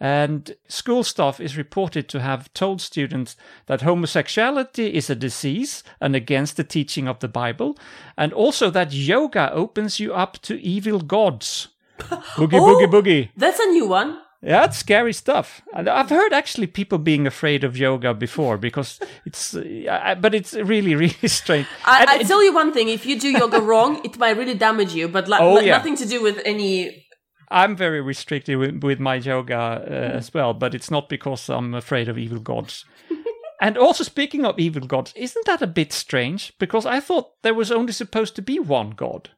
And 0.00 0.54
school 0.68 1.02
staff 1.02 1.40
is 1.40 1.56
reported 1.56 2.08
to 2.10 2.20
have 2.20 2.52
told 2.54 2.80
students 2.80 3.36
that 3.66 3.80
homosexuality 3.82 4.92
is 4.94 5.10
a 5.10 5.14
disease 5.16 5.82
and 6.00 6.14
against 6.14 6.56
the 6.56 6.64
teaching 6.64 7.08
of 7.08 7.18
the 7.18 7.28
Bible, 7.28 7.76
and 8.16 8.32
also 8.32 8.70
that 8.70 8.92
yoga 8.92 9.52
opens 9.52 9.98
you 9.98 10.14
up 10.14 10.40
to 10.42 10.54
evil 10.62 11.00
gods. 11.00 11.68
Boogie, 11.98 12.60
Oh! 12.60 12.76
boogie, 12.76 12.90
boogie. 12.90 13.28
that's 13.36 13.58
a 13.58 13.66
new 13.66 13.86
one. 13.88 14.18
Yeah, 14.40 14.60
that's 14.60 14.76
scary 14.78 15.12
stuff. 15.12 15.62
And 15.74 15.88
I've 15.88 16.10
heard 16.10 16.32
actually 16.32 16.68
people 16.68 16.98
being 16.98 17.26
afraid 17.26 17.64
of 17.64 17.76
yoga 17.76 18.14
before 18.14 18.56
because 18.56 19.00
it's, 19.26 19.52
uh, 19.56 20.14
but 20.20 20.32
it's 20.32 20.54
really, 20.54 20.94
really 21.04 21.26
strange. 21.28 21.66
I, 21.84 22.00
And 22.02 22.10
I 22.10 22.22
tell 22.22 22.44
you 22.44 22.54
one 22.54 22.72
thing: 22.72 22.88
if 22.88 23.04
you 23.04 23.18
do 23.18 23.30
yoga 23.30 23.60
wrong, 23.60 24.00
it 24.04 24.16
might 24.16 24.36
really 24.36 24.54
damage 24.54 24.94
you. 24.94 25.08
But 25.08 25.26
li- 25.26 25.38
Oh, 25.40 25.54
li- 25.54 25.66
yeah. 25.66 25.78
nothing 25.78 25.96
to 25.96 26.06
do 26.06 26.22
with 26.22 26.40
any. 26.44 27.04
I'm 27.50 27.76
very 27.76 28.00
restricted 28.00 28.58
with, 28.58 28.82
with 28.82 29.00
my 29.00 29.16
yoga 29.16 29.56
uh, 29.56 30.16
as 30.16 30.32
well, 30.34 30.52
but 30.54 30.74
it's 30.74 30.90
not 30.90 31.08
because 31.08 31.48
I'm 31.48 31.74
afraid 31.74 32.08
of 32.08 32.18
evil 32.18 32.40
gods. 32.40 32.84
and 33.60 33.78
also, 33.78 34.04
speaking 34.04 34.44
of 34.44 34.58
evil 34.58 34.86
gods, 34.86 35.12
isn't 35.16 35.46
that 35.46 35.62
a 35.62 35.66
bit 35.66 35.92
strange? 35.92 36.52
Because 36.58 36.84
I 36.84 37.00
thought 37.00 37.42
there 37.42 37.54
was 37.54 37.72
only 37.72 37.92
supposed 37.92 38.36
to 38.36 38.42
be 38.42 38.58
one 38.58 38.90
god. 38.90 39.30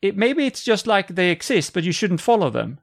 It, 0.00 0.16
maybe 0.16 0.46
it's 0.46 0.64
just 0.64 0.86
like 0.86 1.08
they 1.08 1.30
exist, 1.30 1.72
but 1.74 1.84
you 1.84 1.92
shouldn't 1.92 2.20
follow 2.20 2.50
them. 2.50 2.80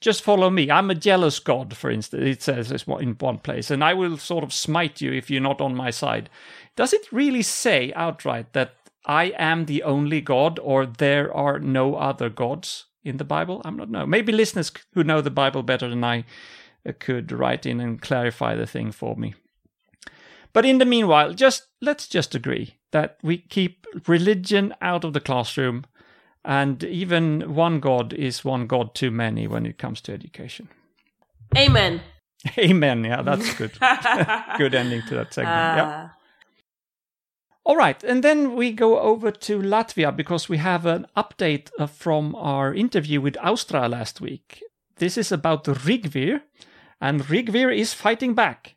Just 0.00 0.22
follow 0.22 0.50
me. 0.50 0.70
I'm 0.70 0.90
a 0.90 0.94
jealous 0.94 1.38
god, 1.38 1.76
for 1.76 1.90
instance. 1.90 2.24
It 2.24 2.42
says 2.42 2.84
in 3.00 3.16
one 3.18 3.38
place, 3.38 3.70
and 3.70 3.82
I 3.82 3.94
will 3.94 4.18
sort 4.18 4.44
of 4.44 4.52
smite 4.52 5.00
you 5.00 5.12
if 5.12 5.30
you're 5.30 5.40
not 5.40 5.60
on 5.60 5.74
my 5.74 5.90
side. 5.90 6.30
Does 6.76 6.92
it 6.92 7.12
really 7.12 7.42
say 7.42 7.92
outright 7.94 8.52
that 8.52 8.74
I 9.06 9.32
am 9.36 9.66
the 9.66 9.82
only 9.82 10.20
god, 10.20 10.58
or 10.62 10.86
there 10.86 11.32
are 11.34 11.58
no 11.58 11.96
other 11.96 12.28
gods 12.28 12.86
in 13.04 13.18
the 13.18 13.24
Bible? 13.24 13.60
I'm 13.64 13.76
not 13.76 13.90
know. 13.90 14.06
Maybe 14.06 14.32
listeners 14.32 14.72
who 14.94 15.04
know 15.04 15.20
the 15.20 15.30
Bible 15.30 15.62
better 15.62 15.88
than 15.88 16.02
I 16.04 16.24
uh, 16.88 16.92
could 16.98 17.30
write 17.32 17.66
in 17.66 17.80
and 17.80 18.00
clarify 18.00 18.54
the 18.54 18.66
thing 18.66 18.92
for 18.92 19.16
me. 19.16 19.34
But 20.52 20.64
in 20.64 20.78
the 20.78 20.84
meanwhile, 20.84 21.34
just 21.34 21.66
let's 21.80 22.06
just 22.06 22.34
agree 22.34 22.76
that 22.92 23.18
we 23.22 23.38
keep 23.38 23.86
religion 24.06 24.74
out 24.80 25.04
of 25.04 25.12
the 25.12 25.20
classroom, 25.20 25.84
and 26.44 26.82
even 26.84 27.54
one 27.54 27.80
god 27.80 28.12
is 28.12 28.44
one 28.44 28.66
god 28.66 28.94
too 28.94 29.10
many 29.10 29.46
when 29.48 29.66
it 29.66 29.78
comes 29.78 30.00
to 30.02 30.12
education. 30.12 30.68
Amen. 31.56 32.00
Amen. 32.58 33.04
Yeah, 33.04 33.22
that's 33.22 33.54
good. 33.54 33.72
good 34.58 34.74
ending 34.74 35.02
to 35.08 35.14
that 35.16 35.34
segment. 35.34 35.56
yeah. 35.56 36.08
All 37.66 37.76
right, 37.76 38.04
and 38.04 38.22
then 38.22 38.56
we 38.56 38.72
go 38.72 39.00
over 39.00 39.30
to 39.30 39.58
Latvia 39.58 40.14
because 40.14 40.50
we 40.50 40.58
have 40.58 40.84
an 40.84 41.06
update 41.16 41.70
uh, 41.78 41.86
from 41.86 42.34
our 42.34 42.74
interview 42.74 43.22
with 43.22 43.36
Austra 43.36 43.88
last 43.88 44.20
week. 44.20 44.62
This 44.96 45.16
is 45.16 45.32
about 45.32 45.64
Rigvir, 45.64 46.42
and 47.00 47.22
Rigvir 47.22 47.74
is 47.74 47.94
fighting 47.94 48.34
back, 48.34 48.74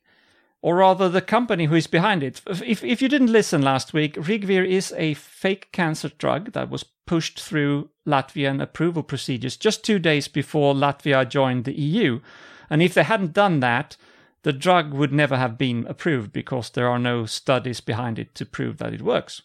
or 0.62 0.78
rather, 0.78 1.10
the 1.10 1.22
company 1.22 1.66
who 1.66 1.76
is 1.76 1.88
behind 1.88 2.24
it. 2.24 2.42
If, 2.48 2.82
if 2.82 3.02
you 3.02 3.10
didn't 3.10 3.32
listen 3.32 3.62
last 3.62 3.94
week, 3.94 4.16
Rigvir 4.16 4.66
is 4.66 4.94
a 4.96 5.16
fake 5.16 5.74
cancer 5.74 6.10
drug 6.18 6.54
that 6.54 6.70
was 6.70 6.86
pushed 7.06 7.42
through 7.42 7.90
Latvian 8.08 8.62
approval 8.62 9.04
procedures 9.04 9.58
just 9.58 9.84
two 9.84 10.00
days 10.00 10.30
before 10.30 10.74
Latvia 10.74 11.28
joined 11.28 11.66
the 11.66 11.78
EU. 11.78 12.22
And 12.70 12.82
if 12.82 12.94
they 12.94 13.04
hadn't 13.04 13.34
done 13.34 13.60
that, 13.60 13.98
the 14.44 14.54
drug 14.54 14.94
would 14.94 15.12
never 15.12 15.38
have 15.38 15.58
been 15.58 15.86
approved 15.88 16.32
because 16.32 16.70
there 16.70 16.88
are 16.88 17.00
no 17.00 17.26
studies 17.26 17.82
behind 17.82 18.20
it 18.20 18.36
to 18.36 18.46
prove 18.46 18.78
that 18.78 18.94
it 18.94 19.02
works. 19.02 19.42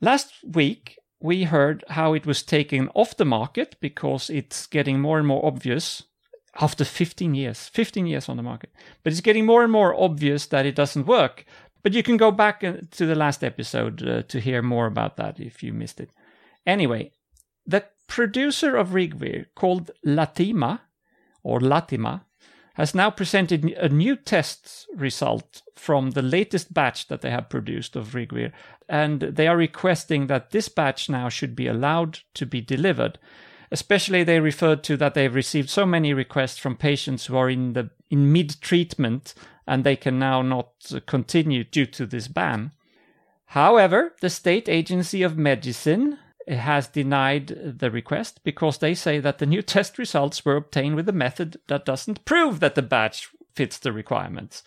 Last 0.00 0.32
week, 0.44 0.98
we 1.20 1.44
heard 1.44 1.84
how 1.90 2.14
it 2.14 2.26
was 2.26 2.42
taken 2.42 2.88
off 2.94 3.16
the 3.16 3.24
market 3.24 3.76
because 3.80 4.28
it's 4.30 4.66
getting 4.66 5.00
more 5.00 5.18
and 5.18 5.26
more 5.26 5.44
obvious 5.44 6.02
after 6.60 6.84
15 6.84 7.34
years, 7.34 7.68
15 7.68 8.06
years 8.06 8.28
on 8.28 8.36
the 8.36 8.42
market. 8.42 8.70
But 9.02 9.12
it's 9.12 9.22
getting 9.22 9.46
more 9.46 9.62
and 9.62 9.72
more 9.72 9.94
obvious 9.98 10.46
that 10.46 10.66
it 10.66 10.74
doesn't 10.74 11.06
work. 11.06 11.44
But 11.82 11.94
you 11.94 12.02
can 12.02 12.16
go 12.16 12.30
back 12.30 12.62
uh, 12.62 12.74
to 12.92 13.06
the 13.06 13.14
last 13.14 13.42
episode 13.42 14.06
uh, 14.06 14.22
to 14.22 14.40
hear 14.40 14.62
more 14.62 14.86
about 14.86 15.16
that 15.16 15.40
if 15.40 15.62
you 15.62 15.72
missed 15.72 16.00
it. 16.00 16.10
Anyway, 16.66 17.12
the 17.66 17.84
producer 18.06 18.76
of 18.76 18.90
Rigvir, 18.90 19.46
called 19.54 19.90
Latima, 20.04 20.80
or 21.42 21.58
Latima, 21.58 22.22
has 22.74 22.94
now 22.94 23.10
presented 23.10 23.64
a 23.64 23.88
new 23.88 24.16
test 24.16 24.86
result 24.94 25.62
from 25.74 26.10
the 26.10 26.22
latest 26.22 26.72
batch 26.72 27.08
that 27.08 27.20
they 27.20 27.30
have 27.30 27.48
produced 27.48 27.96
of 27.96 28.14
Rigvir, 28.14 28.52
and 28.88 29.20
they 29.20 29.46
are 29.46 29.56
requesting 29.56 30.26
that 30.26 30.50
this 30.50 30.68
batch 30.68 31.08
now 31.08 31.28
should 31.28 31.54
be 31.54 31.66
allowed 31.66 32.20
to 32.34 32.46
be 32.46 32.60
delivered. 32.60 33.18
Especially, 33.70 34.22
they 34.22 34.40
referred 34.40 34.84
to 34.84 34.96
that 34.98 35.14
they've 35.14 35.34
received 35.34 35.70
so 35.70 35.86
many 35.86 36.12
requests 36.12 36.58
from 36.58 36.76
patients 36.76 37.26
who 37.26 37.36
are 37.36 37.48
in 37.48 37.72
the 37.72 37.90
in 38.10 38.30
mid 38.30 38.60
treatment 38.60 39.34
and 39.66 39.84
they 39.84 39.96
can 39.96 40.18
now 40.18 40.42
not 40.42 40.72
uh, 40.94 41.00
continue 41.06 41.64
due 41.64 41.86
to 41.86 42.04
this 42.04 42.28
ban. 42.28 42.72
However, 43.46 44.14
the 44.20 44.30
state 44.30 44.68
agency 44.68 45.22
of 45.22 45.36
medicine 45.36 46.18
has 46.48 46.88
denied 46.88 47.78
the 47.78 47.90
request 47.90 48.40
because 48.44 48.78
they 48.78 48.94
say 48.94 49.18
that 49.20 49.38
the 49.38 49.46
new 49.46 49.62
test 49.74 49.98
results 49.98 50.44
were 50.44 50.56
obtained 50.56 50.96
with 50.96 51.08
a 51.08 51.12
method 51.12 51.58
that 51.68 51.84
doesn't 51.84 52.24
prove 52.24 52.60
that 52.60 52.74
the 52.74 52.82
batch 52.82 53.30
fits 53.54 53.78
the 53.78 53.92
requirements. 53.92 54.62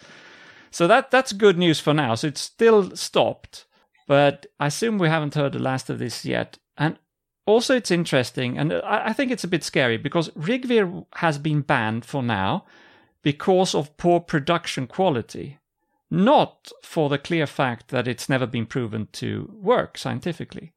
So 0.71 0.87
that 0.87 1.11
that's 1.11 1.31
good 1.31 1.57
news 1.57 1.79
for 1.79 1.93
now. 1.93 2.15
So 2.15 2.27
it's 2.27 2.41
still 2.41 2.95
stopped, 2.95 3.65
but 4.07 4.45
I 4.59 4.67
assume 4.67 4.97
we 4.97 5.07
haven't 5.07 5.35
heard 5.35 5.53
the 5.53 5.59
last 5.59 5.89
of 5.89 5.99
this 5.99 6.25
yet. 6.25 6.57
And 6.77 6.97
also, 7.45 7.75
it's 7.75 7.91
interesting, 7.91 8.57
and 8.57 8.73
I, 8.73 9.07
I 9.07 9.13
think 9.13 9.31
it's 9.31 9.43
a 9.43 9.47
bit 9.47 9.63
scary 9.63 9.97
because 9.97 10.29
Rigvir 10.29 11.05
has 11.15 11.37
been 11.37 11.61
banned 11.61 12.03
for 12.03 12.23
now 12.23 12.65
because 13.21 13.75
of 13.75 13.95
poor 13.97 14.19
production 14.19 14.87
quality, 14.87 15.59
not 16.09 16.71
for 16.81 17.07
the 17.07 17.19
clear 17.19 17.45
fact 17.45 17.89
that 17.89 18.07
it's 18.07 18.29
never 18.29 18.47
been 18.47 18.65
proven 18.65 19.07
to 19.13 19.51
work 19.61 19.97
scientifically. 19.97 20.73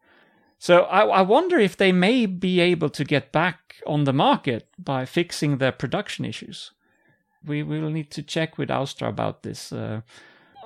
So 0.59 0.83
I, 0.83 1.07
I, 1.07 1.23
wonder 1.23 1.59
if 1.59 1.77
they 1.77 1.93
may 1.93 2.27
be 2.27 2.59
able 2.59 2.91
to 2.91 3.05
get 3.05 3.31
back 3.31 3.77
on 3.87 4.05
the 4.05 4.13
market 4.13 4.69
by 4.77 5.05
fixing 5.05 5.59
their 5.59 5.73
production 5.73 6.25
issues. 6.25 6.73
We 7.45 7.63
will 7.63 7.91
need 7.91 8.11
to 8.13 8.23
check 8.23 8.59
with 8.59 8.69
Austra 8.69 9.09
about 9.09 9.45
this. 9.45 9.73
Uh, 9.73 10.01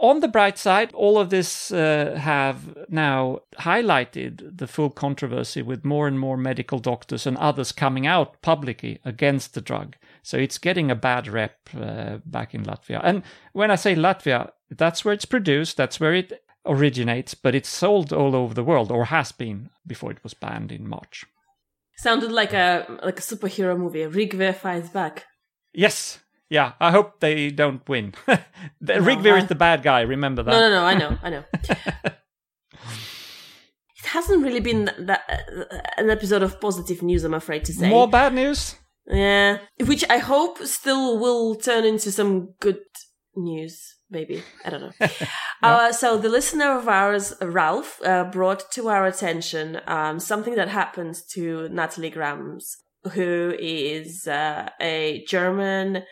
on 0.02 0.20
the 0.20 0.28
bright 0.28 0.58
side, 0.58 0.92
all 0.94 1.18
of 1.18 1.30
this 1.30 1.70
uh, 1.70 2.18
have 2.18 2.76
now 2.88 3.40
highlighted 3.60 4.58
the 4.58 4.66
full 4.66 4.90
controversy 4.90 5.62
with 5.62 5.84
more 5.84 6.08
and 6.08 6.18
more 6.18 6.36
medical 6.36 6.80
doctors 6.80 7.26
and 7.26 7.36
others 7.36 7.70
coming 7.70 8.06
out 8.06 8.40
publicly 8.42 8.98
against 9.04 9.54
the 9.54 9.60
drug. 9.60 9.94
So 10.22 10.38
it's 10.38 10.58
getting 10.58 10.90
a 10.90 10.96
bad 10.96 11.28
rep 11.28 11.68
uh, 11.78 12.18
back 12.24 12.54
in 12.54 12.64
Latvia. 12.64 13.00
And 13.04 13.22
when 13.52 13.70
I 13.70 13.76
say 13.76 13.94
Latvia, 13.94 14.50
that's 14.70 15.04
where 15.04 15.14
it's 15.14 15.24
produced, 15.24 15.76
that's 15.76 16.00
where 16.00 16.14
it 16.14 16.42
originates, 16.66 17.34
but 17.34 17.54
it's 17.54 17.68
sold 17.68 18.12
all 18.12 18.34
over 18.34 18.54
the 18.54 18.64
world, 18.64 18.90
or 18.90 19.06
has 19.06 19.32
been 19.32 19.70
before 19.86 20.10
it 20.10 20.22
was 20.22 20.34
banned 20.34 20.72
in 20.72 20.88
March. 20.88 21.24
Sounded 21.96 22.32
like 22.32 22.52
a 22.52 22.86
like 23.02 23.18
a 23.18 23.22
superhero 23.22 23.78
movie. 23.78 24.00
Rigvir 24.00 24.54
fights 24.54 24.88
back. 24.88 25.26
Yes, 25.72 26.18
yeah. 26.48 26.72
I 26.80 26.90
hope 26.90 27.20
they 27.20 27.50
don't 27.50 27.86
win. 27.88 28.14
the, 28.26 28.94
Rigvir 28.94 29.38
is 29.38 29.46
the 29.46 29.54
bad 29.54 29.82
guy. 29.82 30.00
Remember 30.00 30.42
that. 30.42 30.50
No, 30.50 30.60
no, 30.60 30.70
no. 30.70 30.84
I 30.84 30.94
know, 30.94 31.18
I 31.22 31.30
know. 31.30 31.44
it 31.62 32.14
hasn't 34.04 34.42
really 34.42 34.60
been 34.60 34.90
that, 34.98 35.22
uh, 35.28 35.78
an 35.96 36.10
episode 36.10 36.42
of 36.42 36.60
positive 36.60 37.02
news. 37.02 37.24
I'm 37.24 37.34
afraid 37.34 37.64
to 37.66 37.72
say. 37.72 37.88
More 37.88 38.08
bad 38.08 38.34
news. 38.34 38.76
Yeah, 39.06 39.58
which 39.84 40.04
I 40.08 40.18
hope 40.18 40.58
still 40.58 41.18
will 41.18 41.56
turn 41.56 41.84
into 41.84 42.12
some 42.12 42.54
good 42.60 42.80
news. 43.34 43.96
Maybe. 44.12 44.42
I 44.62 44.70
don't 44.70 44.82
know. 44.82 45.08
uh, 45.62 45.90
so 45.90 46.18
the 46.18 46.28
listener 46.28 46.78
of 46.78 46.86
ours, 46.86 47.32
Ralph, 47.40 47.98
uh, 48.04 48.24
brought 48.24 48.70
to 48.72 48.90
our 48.90 49.06
attention 49.06 49.80
um, 49.86 50.20
something 50.20 50.54
that 50.54 50.68
happened 50.68 51.16
to 51.30 51.70
Natalie 51.70 52.10
Grams, 52.10 52.76
who 53.12 53.54
is 53.58 54.26
uh, 54.28 54.68
a 54.80 55.24
German 55.26 56.04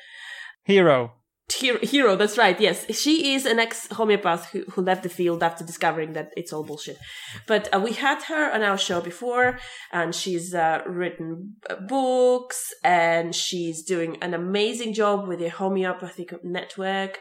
hero 0.64 1.20
hero 1.53 2.16
that's 2.16 2.38
right 2.38 2.61
yes. 2.61 2.86
She 2.96 3.34
is 3.34 3.46
an 3.46 3.59
ex 3.59 3.88
homeopath 3.88 4.51
who, 4.51 4.64
who 4.70 4.82
left 4.82 5.03
the 5.03 5.09
field 5.09 5.42
after 5.42 5.64
discovering 5.64 6.12
that 6.14 6.32
it's 6.36 6.53
all 6.53 6.64
bullshit. 6.64 6.98
But 7.46 7.68
uh, 7.74 7.80
we 7.80 7.92
had 7.92 8.22
her 8.24 8.53
on 8.53 8.62
our 8.62 8.78
show 8.78 9.01
before 9.01 9.59
and 9.92 10.14
she's 10.14 10.55
uh, 10.55 10.82
written 10.86 11.57
books 11.88 12.72
and 12.84 13.34
she's 13.34 13.82
doing 13.82 14.16
an 14.22 14.34
amazing 14.34 14.94
job 14.94 15.28
with 15.28 15.38
the 15.38 15.48
homeopathic 15.48 16.44
network 16.44 17.20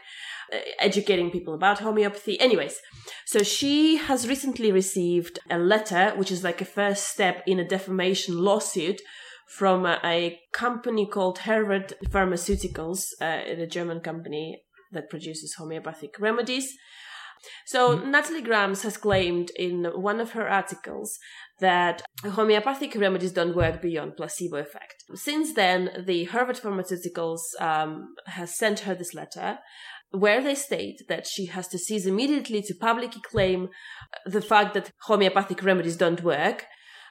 uh, 0.52 0.58
educating 0.78 1.30
people 1.30 1.54
about 1.54 1.80
homeopathy. 1.80 2.38
Anyways 2.40 2.80
so 3.24 3.42
she 3.42 3.96
has 3.96 4.28
recently 4.28 4.72
received 4.72 5.38
a 5.50 5.58
letter 5.58 6.12
which 6.16 6.30
is 6.30 6.44
like 6.44 6.60
a 6.60 6.64
first 6.64 7.08
step 7.08 7.42
in 7.46 7.60
a 7.60 7.64
defamation 7.66 8.36
lawsuit 8.38 9.00
from 9.50 9.84
a, 9.86 10.38
company 10.52 11.06
called 11.06 11.38
Hevert 11.38 11.92
Pharmaceuticals, 12.10 13.00
uh, 13.20 13.62
a 13.62 13.66
German 13.66 14.00
company 14.00 14.62
that 14.92 15.10
produces 15.10 15.54
homeopathic 15.54 16.18
remedies. 16.18 16.76
So 17.66 17.96
mm-hmm. 17.96 18.10
Natalie 18.10 18.42
Grams 18.42 18.82
has 18.82 18.96
claimed 18.96 19.50
in 19.56 19.84
one 19.94 20.20
of 20.20 20.32
her 20.32 20.48
articles 20.48 21.18
that 21.60 22.02
homeopathic 22.22 22.94
remedies 22.94 23.32
don't 23.32 23.56
work 23.56 23.80
beyond 23.80 24.16
placebo 24.16 24.58
effect. 24.58 25.04
Since 25.14 25.54
then, 25.54 26.04
the 26.06 26.24
Hevert 26.24 26.60
Pharmaceuticals 26.60 27.40
um, 27.60 28.14
has 28.26 28.56
sent 28.56 28.80
her 28.80 28.94
this 28.94 29.14
letter 29.14 29.58
where 30.10 30.42
they 30.42 30.54
state 30.54 31.02
that 31.08 31.26
she 31.26 31.46
has 31.46 31.68
to 31.68 31.78
cease 31.78 32.04
immediately 32.04 32.62
to 32.62 32.74
publicly 32.74 33.22
claim 33.22 33.68
the 34.26 34.42
fact 34.42 34.74
that 34.74 34.90
homeopathic 35.02 35.62
remedies 35.62 35.96
don't 35.96 36.22
work 36.22 36.66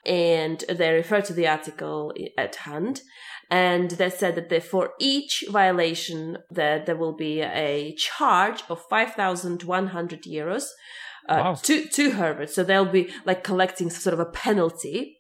and 0.06 0.64
they 0.70 0.94
refer 0.94 1.22
to 1.22 1.34
the 1.34 1.48
article 1.48 2.14
at 2.38 2.56
hand. 2.56 3.02
And 3.52 3.92
they 3.92 4.10
said 4.12 4.36
that 4.36 4.50
they, 4.50 4.60
for 4.60 4.92
each 5.00 5.44
violation 5.50 6.38
that 6.52 6.86
there 6.86 6.96
will 6.96 7.16
be 7.16 7.42
a 7.42 7.96
charge 7.96 8.64
of 8.70 8.82
5100 8.90 10.24
euros 10.24 10.66
uh, 11.28 11.42
wow. 11.44 11.54
to 11.54 11.86
to 11.88 12.12
Hevert 12.12 12.50
so 12.50 12.64
they'll 12.64 12.86
be 12.86 13.12
like 13.26 13.44
collecting 13.44 13.90
sort 13.90 14.14
of 14.14 14.20
a 14.20 14.26
penalty. 14.26 15.16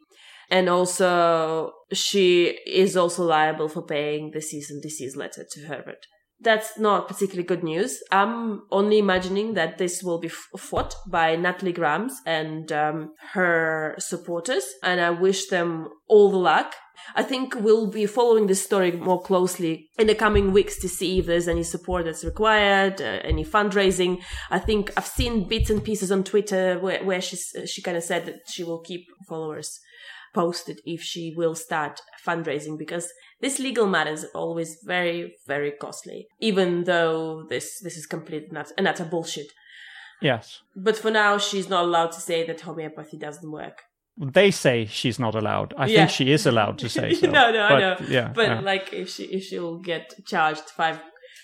And 0.51 0.69
also 0.69 1.73
she 1.91 2.57
is 2.65 2.95
also 2.97 3.23
liable 3.23 3.69
for 3.69 3.83
paying 3.83 4.31
the 4.31 4.41
cease 4.41 4.69
and 4.71 4.81
desist 4.81 5.15
letter 5.15 5.45
to 5.51 5.61
Hevert 5.65 6.05
that's 6.41 6.77
not 6.79 7.07
particularly 7.07 7.45
good 7.45 7.63
news. 7.63 8.01
I'm 8.11 8.63
only 8.71 8.97
imagining 8.97 9.55
that 9.55 9.77
this 9.77 10.01
will 10.01 10.19
be 10.19 10.29
fought 10.29 10.95
by 11.07 11.35
Natalie 11.35 11.73
Grams 11.73 12.13
and 12.25 12.71
um, 12.71 13.13
her 13.33 13.95
supporters, 13.99 14.63
and 14.83 15.01
I 15.01 15.09
wish 15.09 15.47
them 15.47 15.89
all 16.07 16.31
the 16.31 16.37
luck. 16.37 16.75
I 17.15 17.23
think 17.23 17.55
we'll 17.55 17.87
be 17.87 18.05
following 18.05 18.47
this 18.47 18.63
story 18.63 18.91
more 18.91 19.21
closely 19.21 19.89
in 19.97 20.07
the 20.07 20.15
coming 20.15 20.51
weeks 20.51 20.79
to 20.79 20.89
see 20.89 21.19
if 21.19 21.25
there's 21.25 21.47
any 21.47 21.63
support 21.63 22.05
that's 22.05 22.25
required, 22.25 23.01
uh, 23.01 23.19
any 23.23 23.45
fundraising. 23.45 24.21
I 24.49 24.59
think 24.59 24.91
I've 24.97 25.07
seen 25.07 25.47
bits 25.47 25.69
and 25.69 25.83
pieces 25.83 26.11
on 26.11 26.23
Twitter 26.23 26.77
where, 26.79 27.03
where 27.03 27.21
she's, 27.21 27.53
she 27.65 27.81
kind 27.81 27.97
of 27.97 28.03
said 28.03 28.25
that 28.25 28.41
she 28.47 28.63
will 28.63 28.79
keep 28.79 29.07
followers 29.27 29.79
posted 30.33 30.79
if 30.85 31.01
she 31.01 31.33
will 31.35 31.55
start 31.55 32.01
fundraising 32.25 32.77
because 32.77 33.11
this 33.41 33.59
legal 33.59 33.87
matter 33.87 34.11
is 34.11 34.25
always 34.35 34.77
very, 34.83 35.35
very 35.47 35.71
costly, 35.71 36.27
even 36.39 36.83
though 36.83 37.45
this, 37.49 37.79
this 37.79 37.97
is 37.97 38.05
complete 38.05 38.51
not, 38.51 38.71
and 38.77 38.85
that's 38.85 38.99
a 38.99 39.05
bullshit. 39.05 39.47
Yes. 40.21 40.61
But 40.75 40.97
for 40.97 41.11
now, 41.11 41.37
she's 41.37 41.69
not 41.69 41.85
allowed 41.85 42.11
to 42.11 42.21
say 42.21 42.45
that 42.45 42.61
homeopathy 42.61 43.17
doesn't 43.17 43.49
work. 43.49 43.83
They 44.17 44.51
say 44.51 44.85
she's 44.85 45.17
not 45.17 45.33
allowed. 45.33 45.73
I 45.77 45.85
yeah. 45.85 45.99
think 45.99 46.09
she 46.09 46.31
is 46.33 46.45
allowed 46.45 46.77
to 46.79 46.89
say 46.89 47.13
so. 47.21 47.27
no, 47.27 47.51
no, 47.51 47.67
but, 47.69 47.71
I 47.71 47.79
know. 47.79 47.97
Yeah, 48.09 48.31
but 48.35 48.47
yeah. 48.47 48.59
like, 48.59 48.91
if 48.91 49.09
she 49.09 49.23
if 49.23 49.43
she'll 49.43 49.77
get 49.77 50.13
charged 50.25 50.69
five 50.71 50.99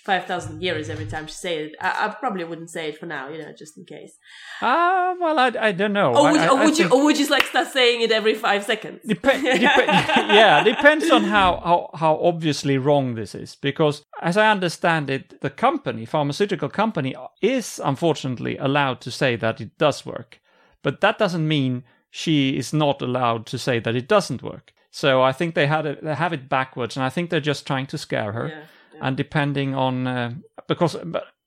5,000 0.06 0.62
euros 0.62 0.88
every 0.88 1.04
time 1.04 1.26
she 1.26 1.34
say 1.34 1.64
it. 1.64 1.74
I, 1.80 2.06
I, 2.06 2.14
probably 2.14 2.44
wouldn't 2.44 2.70
say 2.70 2.90
it 2.90 2.96
for 2.96 3.06
now, 3.06 3.28
you 3.28 3.38
know, 3.38 3.52
just 3.52 3.76
in 3.76 3.84
case. 3.84 4.16
Ah, 4.62 5.10
uh, 5.10 5.14
well, 5.20 5.38
I, 5.38 5.52
I 5.60 5.72
don't 5.72 5.92
know. 5.92 6.14
Or 6.14 6.30
would, 6.30 6.40
I, 6.40 6.48
or 6.48 6.64
would 6.64 6.78
you, 6.78 6.88
or 6.88 7.04
would 7.04 7.16
you 7.16 7.22
just 7.22 7.30
like 7.30 7.42
start 7.42 7.68
saying 7.68 8.02
it 8.02 8.12
every 8.12 8.34
five 8.34 8.64
seconds? 8.64 9.00
Dep- 9.04 9.20
dep- 9.20 9.42
yeah, 9.42 10.62
depends 10.62 11.10
on 11.10 11.24
how, 11.24 11.60
how, 11.60 11.90
how 11.94 12.20
obviously 12.22 12.78
wrong 12.78 13.16
this 13.16 13.34
is. 13.34 13.56
Because 13.56 14.04
as 14.22 14.36
I 14.36 14.48
understand 14.48 15.10
it, 15.10 15.40
the 15.40 15.50
company, 15.50 16.06
pharmaceutical 16.06 16.68
company, 16.68 17.16
is 17.42 17.80
unfortunately 17.84 18.56
allowed 18.58 19.00
to 19.00 19.10
say 19.10 19.34
that 19.34 19.60
it 19.60 19.76
does 19.76 20.06
work. 20.06 20.40
But 20.84 21.00
that 21.00 21.18
doesn't 21.18 21.46
mean 21.46 21.82
she 22.10 22.56
is 22.56 22.72
not 22.72 23.02
allowed 23.02 23.44
to 23.46 23.58
say 23.58 23.80
that 23.80 23.96
it 23.96 24.06
doesn't 24.06 24.42
work. 24.42 24.72
So 24.92 25.20
I 25.20 25.32
think 25.32 25.56
they 25.56 25.66
had 25.66 25.84
it, 25.84 26.04
they 26.04 26.14
have 26.14 26.32
it 26.32 26.48
backwards, 26.48 26.96
and 26.96 27.04
I 27.04 27.10
think 27.10 27.28
they're 27.28 27.40
just 27.40 27.66
trying 27.66 27.86
to 27.88 27.98
scare 27.98 28.30
her. 28.32 28.48
Yeah 28.48 28.62
and 29.00 29.16
depending 29.16 29.74
on 29.74 30.06
uh, 30.06 30.34
because 30.68 30.96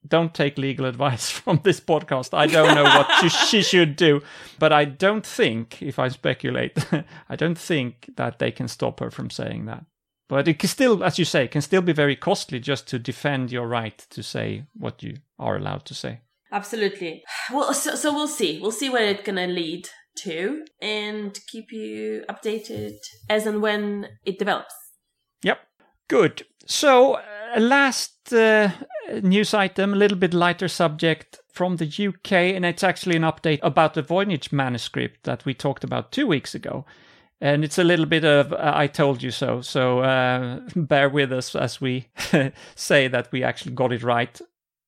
don't 0.08 0.34
take 0.34 0.58
legal 0.58 0.86
advice 0.86 1.30
from 1.40 1.62
this 1.64 1.80
podcast. 1.80 2.34
I 2.34 2.48
don't 2.48 2.76
know 2.76 2.84
what 2.84 3.08
she, 3.22 3.30
she, 3.30 3.62
should 3.62 3.96
do, 3.96 4.22
but 4.58 4.72
I 4.72 4.86
don't 4.86 5.26
think, 5.26 5.82
if 5.82 6.00
I 6.00 6.08
speculate, 6.08 6.78
I 7.30 7.36
don't 7.36 7.58
think 7.58 8.12
that 8.16 8.40
they 8.40 8.52
can 8.52 8.68
stop 8.68 9.00
her 9.00 9.12
from 9.12 9.30
saying 9.30 9.66
that. 9.66 9.86
But 10.28 10.48
it 10.48 10.60
can 10.60 10.70
still, 10.70 11.04
as 11.04 11.18
you 11.18 11.26
say, 11.26 11.48
can 11.48 11.62
still 11.62 11.82
be 11.82 11.92
very 11.92 12.16
costly 12.16 12.60
just 12.60 12.88
to 12.90 13.00
defend 13.00 13.52
your 13.52 13.68
right 13.68 13.98
to 14.12 14.22
say 14.22 14.66
what 14.78 15.02
you 15.02 15.18
are 15.40 15.56
allowed 15.58 15.86
to 15.86 15.96
say. 15.96 16.22
Absolutely. 16.52 17.24
Well, 17.52 17.74
so, 17.74 17.96
so 17.96 18.14
we'll 18.14 18.28
see. 18.28 18.60
We'll 18.62 18.72
see 18.72 18.90
where 18.90 19.06
it's 19.06 19.24
gonna 19.24 19.48
lead 19.48 19.90
to, 20.20 20.66
and 20.82 21.38
keep 21.48 21.72
you 21.72 22.26
updated 22.30 22.98
as 23.30 23.48
and 23.48 23.62
when 23.62 24.08
it 24.24 24.38
develops. 24.38 24.74
Yep. 25.44 25.60
Good. 26.08 26.46
So, 26.66 27.14
uh, 27.16 27.22
last 27.58 28.34
uh, 28.34 28.70
news 29.22 29.54
item, 29.54 29.94
a 29.94 29.98
little 29.98 30.18
bit 30.18 30.34
lighter 30.34 30.68
subject 30.68 31.40
from 31.52 31.78
the 31.78 31.86
UK, 31.86 32.32
and 32.32 32.66
it's 32.66 32.84
actually 32.84 33.16
an 33.16 33.24
update 33.24 33.60
about 33.62 33.94
the 33.94 34.04
Voynich 34.04 34.52
manuscript 34.52 35.24
that 35.24 35.46
we 35.46 35.54
talked 35.54 35.84
about 35.84 36.12
two 36.12 36.28
weeks 36.28 36.56
ago. 36.56 36.86
And 37.42 37.64
it's 37.64 37.78
a 37.78 37.84
little 37.84 38.06
bit 38.06 38.26
of 38.26 38.52
uh, 38.52 38.74
I 38.76 38.88
told 38.88 39.24
you 39.24 39.32
so. 39.32 39.62
So 39.62 40.00
uh, 40.00 40.62
bear 40.76 41.10
with 41.10 41.32
us 41.32 41.56
as 41.56 41.80
we 41.80 42.10
say 42.76 43.08
that 43.08 43.32
we 43.32 43.44
actually 43.44 43.74
got 43.74 43.94
it 43.94 44.04
right. 44.04 44.40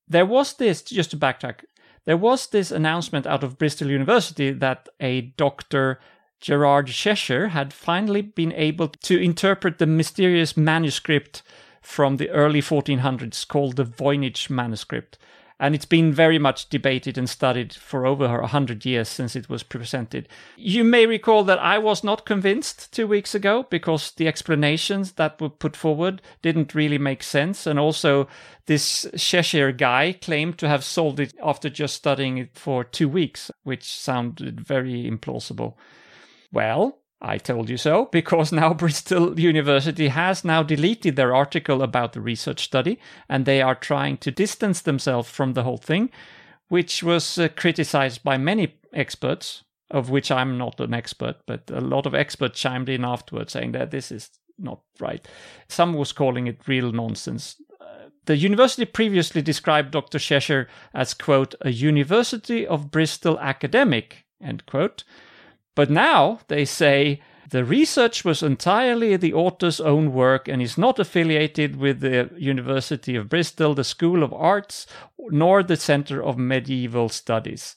There 0.08 0.26
was 0.26 0.54
this, 0.54 0.82
just 0.82 1.10
to 1.12 1.16
backtrack, 1.16 1.64
there 2.04 2.16
was 2.16 2.48
this 2.48 2.70
announcement 2.70 3.26
out 3.26 3.44
of 3.44 3.58
Bristol 3.58 3.88
University 3.88 4.50
that 4.52 4.88
a 5.00 5.22
doctor 5.36 6.00
Gerard 6.40 6.88
Cheshire 6.88 7.48
had 7.48 7.72
finally 7.72 8.20
been 8.20 8.52
able 8.52 8.88
to 8.88 9.18
interpret 9.18 9.78
the 9.78 9.86
mysterious 9.86 10.56
manuscript 10.56 11.42
from 11.82 12.16
the 12.16 12.30
early 12.30 12.62
1400s 12.62 13.46
called 13.46 13.76
the 13.76 13.84
Voynich 13.84 14.48
manuscript. 14.48 15.18
And 15.60 15.76
it's 15.76 15.84
been 15.84 16.12
very 16.12 16.40
much 16.40 16.68
debated 16.70 17.16
and 17.16 17.30
studied 17.30 17.72
for 17.72 18.04
over 18.04 18.26
100 18.26 18.84
years 18.84 19.08
since 19.08 19.36
it 19.36 19.48
was 19.48 19.62
presented. 19.62 20.28
You 20.56 20.82
may 20.82 21.06
recall 21.06 21.44
that 21.44 21.60
I 21.60 21.78
was 21.78 22.02
not 22.02 22.26
convinced 22.26 22.92
two 22.92 23.06
weeks 23.06 23.32
ago 23.32 23.66
because 23.70 24.10
the 24.10 24.26
explanations 24.26 25.12
that 25.12 25.40
were 25.40 25.50
put 25.50 25.76
forward 25.76 26.20
didn't 26.40 26.74
really 26.74 26.98
make 26.98 27.22
sense. 27.22 27.64
And 27.64 27.78
also, 27.78 28.26
this 28.66 29.06
Cheshire 29.16 29.70
guy 29.70 30.14
claimed 30.20 30.58
to 30.58 30.68
have 30.68 30.82
solved 30.82 31.20
it 31.20 31.32
after 31.40 31.70
just 31.70 31.94
studying 31.94 32.38
it 32.38 32.58
for 32.58 32.82
two 32.82 33.08
weeks, 33.08 33.48
which 33.62 33.84
sounded 33.84 34.60
very 34.60 35.08
implausible. 35.08 35.74
Well, 36.52 36.98
I 37.24 37.38
told 37.38 37.70
you 37.70 37.76
so, 37.76 38.06
because 38.06 38.50
now 38.50 38.74
Bristol 38.82 39.38
University 39.38 40.08
has 40.08 40.44
now 40.44 40.64
deleted 40.64 41.14
their 41.14 41.34
article 41.34 41.80
about 41.80 42.12
the 42.12 42.20
research 42.20 42.64
study 42.64 42.98
and 43.28 43.44
they 43.44 43.62
are 43.62 43.76
trying 43.76 44.16
to 44.18 44.32
distance 44.32 44.80
themselves 44.82 45.30
from 45.30 45.52
the 45.52 45.62
whole 45.62 45.76
thing, 45.76 46.10
which 46.68 47.02
was 47.02 47.38
uh, 47.38 47.48
criticized 47.56 48.24
by 48.24 48.36
many 48.36 48.74
experts, 48.92 49.62
of 49.88 50.10
which 50.10 50.32
I'm 50.32 50.58
not 50.58 50.80
an 50.80 50.92
expert, 50.92 51.36
but 51.46 51.70
a 51.70 51.80
lot 51.80 52.06
of 52.06 52.14
experts 52.14 52.60
chimed 52.60 52.88
in 52.88 53.04
afterwards 53.04 53.52
saying 53.52 53.72
that 53.72 53.92
this 53.92 54.10
is 54.10 54.30
not 54.58 54.80
right. 54.98 55.26
Some 55.68 55.94
was 55.94 56.12
calling 56.12 56.48
it 56.48 56.66
real 56.66 56.90
nonsense. 56.90 57.56
Uh, 57.80 58.08
the 58.24 58.36
university 58.36 58.84
previously 58.84 59.42
described 59.42 59.92
Dr. 59.92 60.18
Cheshire 60.18 60.68
as, 60.92 61.14
quote, 61.14 61.54
a 61.60 61.70
University 61.70 62.66
of 62.66 62.90
Bristol 62.90 63.38
academic, 63.38 64.24
end 64.42 64.66
quote. 64.66 65.04
But 65.74 65.90
now 65.90 66.40
they 66.48 66.64
say 66.64 67.20
the 67.50 67.64
research 67.64 68.24
was 68.24 68.42
entirely 68.42 69.16
the 69.16 69.34
author's 69.34 69.80
own 69.80 70.12
work 70.12 70.48
and 70.48 70.62
is 70.62 70.78
not 70.78 70.98
affiliated 70.98 71.76
with 71.76 72.00
the 72.00 72.30
University 72.38 73.14
of 73.14 73.28
Bristol, 73.28 73.74
the 73.74 73.84
School 73.84 74.22
of 74.22 74.32
Arts, 74.32 74.86
nor 75.18 75.62
the 75.62 75.76
Center 75.76 76.22
of 76.22 76.38
Medieval 76.38 77.10
Studies. 77.10 77.76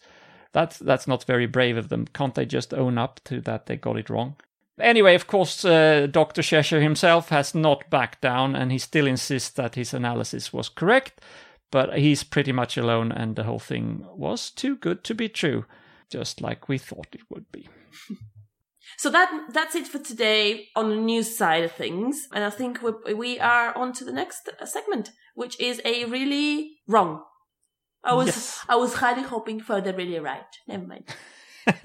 That's 0.54 0.80
that's 0.80 1.08
not 1.08 1.26
very 1.26 1.46
brave 1.46 1.76
of 1.76 1.90
them. 1.90 2.08
Can't 2.14 2.34
they 2.34 2.46
just 2.46 2.74
own 2.74 2.98
up 2.98 3.20
to 3.26 3.42
that 3.42 3.66
they 3.66 3.76
got 3.76 3.98
it 3.98 4.10
wrong? 4.10 4.38
Anyway, 4.80 5.14
of 5.16 5.28
course, 5.28 5.66
uh, 5.66 6.08
Dr. 6.10 6.42
Cheshire 6.42 6.82
himself 6.82 7.30
has 7.30 7.54
not 7.54 7.90
backed 7.90 8.22
down 8.22 8.56
and 8.56 8.72
he 8.72 8.78
still 8.78 9.08
insists 9.08 9.50
that 9.52 9.76
his 9.76 9.94
analysis 9.94 10.54
was 10.54 10.70
correct, 10.70 11.22
but 11.72 11.98
he's 11.98 12.24
pretty 12.24 12.54
much 12.54 12.78
alone 12.78 13.12
and 13.12 13.36
the 13.36 13.44
whole 13.44 13.60
thing 13.60 14.06
was 14.14 14.50
too 14.50 14.78
good 14.78 15.04
to 15.04 15.14
be 15.14 15.28
true, 15.28 15.66
just 16.10 16.40
like 16.40 16.70
we 16.70 16.78
thought 16.78 17.08
it 17.12 17.30
would 17.30 17.52
be. 17.52 17.68
So 18.98 19.10
that 19.10 19.48
that's 19.52 19.76
it 19.76 19.88
for 19.88 20.00
today 20.00 20.70
on 20.76 20.90
the 20.90 20.96
news 20.96 21.38
side 21.38 21.64
of 21.64 21.72
things, 21.74 22.28
and 22.34 22.44
I 22.44 22.50
think 22.50 22.82
we 22.82 23.14
we 23.14 23.40
are 23.40 23.76
on 23.76 23.94
to 23.94 24.06
the 24.06 24.14
next 24.14 24.50
segment, 24.64 25.12
which 25.34 25.60
is 25.60 25.82
a 25.84 26.06
really 26.06 26.78
wrong. 26.88 27.24
I 28.04 28.14
was 28.14 28.28
yes. 28.28 28.66
I 28.70 28.76
was 28.76 28.94
highly 28.94 29.24
hoping 29.24 29.60
for 29.60 29.82
the 29.82 29.94
really 29.94 30.20
right. 30.20 30.46
Never 30.68 30.86
mind. 30.86 31.14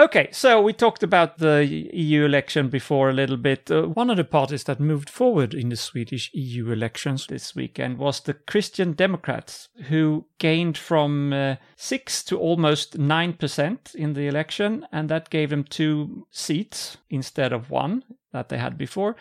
Okay, 0.00 0.30
so 0.32 0.62
we 0.62 0.72
talked 0.72 1.02
about 1.02 1.36
the 1.36 1.66
EU 1.66 2.24
election 2.24 2.70
before 2.70 3.10
a 3.10 3.12
little 3.12 3.36
bit. 3.36 3.70
Uh, 3.70 3.82
one 3.82 4.08
of 4.08 4.16
the 4.16 4.24
parties 4.24 4.64
that 4.64 4.80
moved 4.80 5.10
forward 5.10 5.52
in 5.52 5.68
the 5.68 5.76
Swedish 5.76 6.30
EU 6.32 6.72
elections 6.72 7.26
this 7.26 7.54
weekend 7.54 7.98
was 7.98 8.20
the 8.20 8.32
Christian 8.32 8.94
Democrats, 8.94 9.68
who 9.90 10.24
gained 10.38 10.78
from 10.78 11.34
uh, 11.34 11.56
6 11.76 12.24
to 12.24 12.38
almost 12.38 12.98
9% 12.98 13.94
in 13.94 14.14
the 14.14 14.26
election, 14.26 14.86
and 14.90 15.10
that 15.10 15.28
gave 15.28 15.50
them 15.50 15.64
two 15.64 16.26
seats 16.30 16.96
instead 17.10 17.52
of 17.52 17.68
one 17.68 18.02
that 18.32 18.48
they 18.48 18.56
had 18.56 18.78
before. 18.78 19.16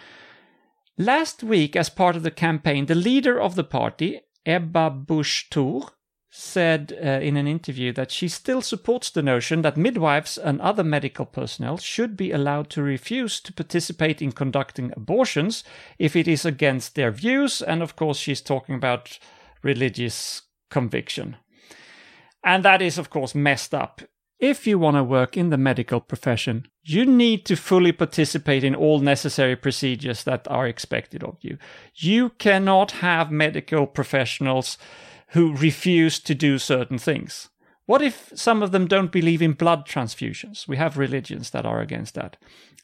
Last 0.97 1.43
week, 1.43 1.75
as 1.75 1.89
part 1.89 2.15
of 2.15 2.23
the 2.23 2.31
campaign, 2.31 2.85
the 2.85 2.95
leader 2.95 3.37
of 3.37 3.55
the 3.55 3.65
party, 3.65 4.21
Ebba 4.45 4.91
Busch 4.91 5.43
Thor, 5.51 5.89
said 6.31 6.97
uh, 7.03 7.07
in 7.07 7.35
an 7.37 7.47
interview 7.47 7.91
that 7.91 8.11
she 8.11 8.27
still 8.27 8.61
supports 8.61 9.09
the 9.09 9.23
notion 9.23 9.63
that 9.63 9.75
midwives 9.75 10.37
and 10.37 10.61
other 10.61 10.83
medical 10.83 11.25
personnel 11.25 11.77
should 11.77 12.15
be 12.15 12.31
allowed 12.31 12.69
to 12.69 12.83
refuse 12.83 13.39
to 13.39 13.51
participate 13.51 14.21
in 14.21 14.31
conducting 14.31 14.93
abortions 14.95 15.63
if 15.97 16.15
it 16.15 16.27
is 16.27 16.45
against 16.45 16.93
their 16.93 17.11
views. 17.11 17.61
And 17.63 17.81
of 17.81 17.95
course, 17.95 18.17
she's 18.17 18.41
talking 18.41 18.75
about 18.75 19.17
religious 19.63 20.43
conviction. 20.69 21.35
And 22.43 22.63
that 22.63 22.81
is, 22.81 22.97
of 22.97 23.09
course, 23.09 23.33
messed 23.33 23.73
up. 23.73 24.01
If 24.39 24.65
you 24.65 24.79
want 24.79 24.95
to 24.95 25.03
work 25.03 25.35
in 25.35 25.49
the 25.49 25.57
medical 25.57 25.99
profession, 25.99 26.67
you 26.83 27.05
need 27.05 27.45
to 27.47 27.57
fully 27.57 27.91
participate 27.91 28.63
in 28.63 28.73
all 28.73 28.99
necessary 28.99 29.57
procedures 29.57 30.23
that 30.23 30.47
are 30.47 30.65
expected 30.65 31.23
of 31.23 31.37
you. 31.41 31.57
You 31.95 32.29
cannot 32.29 32.91
have 32.91 33.31
medical 33.31 33.85
professionals 33.85 34.77
who 35.29 35.55
refuse 35.55 36.19
to 36.19 36.35
do 36.35 36.57
certain 36.57 36.97
things. 36.97 37.49
What 37.85 38.01
if 38.01 38.31
some 38.35 38.61
of 38.61 38.71
them 38.71 38.87
don't 38.87 39.11
believe 39.11 39.41
in 39.41 39.53
blood 39.53 39.87
transfusions? 39.87 40.67
We 40.67 40.77
have 40.77 40.97
religions 40.97 41.49
that 41.51 41.65
are 41.65 41.81
against 41.81 42.15
that. 42.15 42.37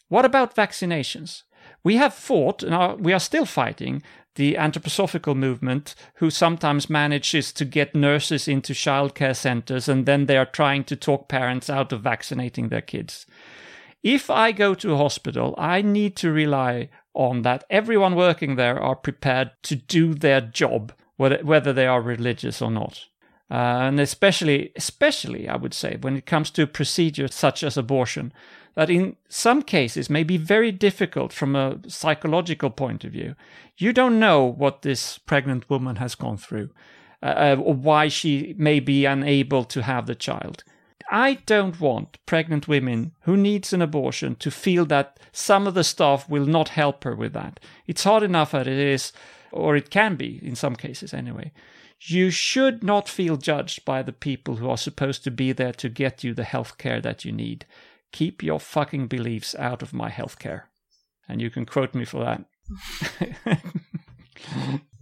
What 0.10 0.26
about 0.26 0.56
vaccinations? 0.56 1.44
We 1.84 1.96
have 1.98 2.14
fought, 2.14 2.64
and 2.64 2.74
are, 2.74 2.96
we 2.96 3.14
are 3.14 3.20
still 3.20 3.46
fighting, 3.46 4.02
the 4.36 4.56
anthroposophical 4.56 5.36
movement, 5.36 5.96
who 6.16 6.30
sometimes 6.30 6.90
manages 6.90 7.52
to 7.54 7.66
get 7.66 7.96
nurses 7.96 8.48
into 8.48 8.74
childcare 8.74 9.36
centers 9.36 9.88
and 9.88 10.06
then 10.06 10.26
they 10.26 10.38
are 10.38 10.46
trying 10.46 10.84
to 10.86 10.96
talk 10.96 11.30
parents 11.30 11.70
out 11.70 11.92
of 11.94 12.02
vaccinating 12.02 12.70
their 12.70 12.82
kids. 12.82 13.26
If 14.04 14.30
I 14.30 14.52
go 14.52 14.76
to 14.76 14.94
a 14.94 14.98
hospital, 14.98 15.56
I 15.58 15.82
need 15.82 16.16
to 16.18 16.32
rely 16.32 16.90
on 17.14 17.44
that 17.44 17.64
everyone 17.70 18.16
working 18.16 18.56
there 18.56 18.80
are 18.80 18.96
prepared 18.96 19.52
to 19.64 19.76
do 19.76 20.14
their 20.14 20.42
job 20.42 20.92
whether, 21.18 21.74
they 21.74 21.88
are 21.88 22.02
religious 22.02 22.62
or 22.62 22.72
not. 22.72 23.06
Uh, 23.50 23.88
and 23.88 24.00
especially, 24.00 24.72
especially, 24.76 25.48
I 25.48 25.56
would 25.56 25.74
say, 25.74 25.98
when 26.02 26.18
it 26.18 26.26
comes 26.26 26.50
to 26.52 26.66
procedures 26.66 27.34
such 27.36 27.64
as 27.64 27.78
abortion, 27.78 28.34
that 28.74 28.90
in 28.90 29.16
some 29.30 29.62
cases 29.62 30.10
may 30.10 30.24
be 30.24 30.38
very 30.38 30.72
difficult 30.72 31.32
from 31.32 31.56
a 31.56 31.80
psychological 31.88 32.70
point 32.70 33.04
of 33.04 33.12
view. 33.12 33.36
You 33.78 33.94
don't 33.94 34.20
know 34.20 34.44
what 34.44 34.82
this 34.82 35.18
pregnant 35.20 35.70
woman 35.70 35.98
has 35.98 36.16
gone 36.16 36.38
through, 36.38 36.72
uh, 37.22 37.26
uh 37.26 37.58
or 37.62 37.74
why 37.74 38.08
she 38.08 38.56
may 38.58 38.80
be 38.80 39.06
unable 39.06 39.64
to 39.66 39.84
have 39.84 40.08
the 40.08 40.16
child. 40.16 40.64
I 41.12 41.36
don't 41.46 41.80
want 41.80 42.18
pregnant 42.26 42.68
women 42.68 43.14
who 43.22 43.38
needs 43.38 43.74
an 43.74 43.82
abortion 43.82 44.36
to 44.38 44.50
feel 44.50 44.86
that 44.88 45.20
some 45.32 45.68
of 45.68 45.76
the 45.76 45.84
staff 45.84 46.28
will 46.28 46.46
not 46.46 46.70
help 46.70 47.04
her 47.04 47.16
with 47.16 47.34
that. 47.34 47.60
It's 47.86 48.04
hard 48.04 48.24
enough 48.24 48.54
as 48.56 48.66
it 48.68 48.74
is 48.74 49.14
or 49.56 49.76
it 49.76 49.90
can 49.90 50.16
be 50.16 50.40
in 50.44 50.56
some 50.56 50.76
cases 50.76 51.14
anyway. 51.14 51.52
You 52.02 52.30
should 52.30 52.84
not 52.84 53.08
feel 53.08 53.38
judged 53.38 53.86
by 53.86 54.04
the 54.04 54.14
people 54.14 54.58
who 54.58 54.70
are 54.70 54.78
supposed 54.78 55.24
to 55.24 55.32
be 55.32 55.54
there 55.54 55.72
to 55.74 55.90
get 55.90 56.24
you 56.24 56.34
the 56.34 56.44
health 56.44 56.78
care 56.78 57.02
that 57.02 57.24
you 57.24 57.32
need. 57.32 57.66
Keep 58.12 58.44
your 58.44 58.60
fucking 58.60 59.08
beliefs 59.08 59.56
out 59.56 59.82
of 59.82 59.94
my 59.94 60.10
health 60.10 60.38
care. 60.38 60.70
And 61.28 61.42
you 61.42 61.50
can 61.50 61.66
quote 61.66 61.96
me 61.96 62.06
for 62.06 62.24
that. 62.24 62.44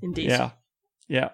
Indeed. 0.02 0.30
Yeah. 0.30 0.52
Yeah. 1.08 1.30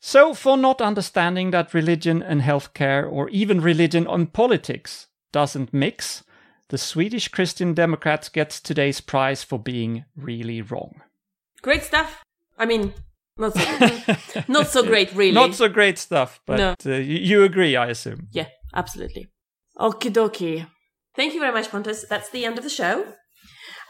So, 0.00 0.34
for 0.34 0.56
not 0.56 0.80
understanding 0.80 1.50
that 1.50 1.74
religion 1.74 2.22
and 2.22 2.42
healthcare, 2.42 3.10
or 3.10 3.28
even 3.30 3.60
religion 3.60 4.06
and 4.06 4.32
politics, 4.32 5.08
doesn't 5.32 5.74
mix, 5.74 6.22
the 6.68 6.78
Swedish 6.78 7.28
Christian 7.28 7.74
Democrats 7.74 8.28
gets 8.28 8.60
today's 8.60 9.00
prize 9.00 9.42
for 9.42 9.58
being 9.58 10.04
really 10.16 10.62
wrong. 10.62 11.00
Great 11.62 11.82
stuff. 11.82 12.22
I 12.58 12.66
mean, 12.66 12.94
not 13.36 13.54
so, 13.54 14.42
not 14.48 14.66
so 14.68 14.82
great, 14.82 15.14
really. 15.14 15.32
Not 15.32 15.54
so 15.54 15.68
great 15.68 15.98
stuff, 15.98 16.40
but 16.46 16.58
no. 16.58 16.74
uh, 16.86 16.96
you 16.96 17.42
agree, 17.42 17.76
I 17.76 17.88
assume. 17.88 18.28
Yeah, 18.32 18.48
absolutely. 18.74 19.28
Okie 19.78 20.10
dokie. 20.10 20.66
Thank 21.14 21.34
you 21.34 21.40
very 21.40 21.52
much, 21.52 21.70
Pontus. 21.70 22.04
That's 22.08 22.30
the 22.30 22.44
end 22.44 22.58
of 22.58 22.64
the 22.64 22.70
show. 22.70 23.04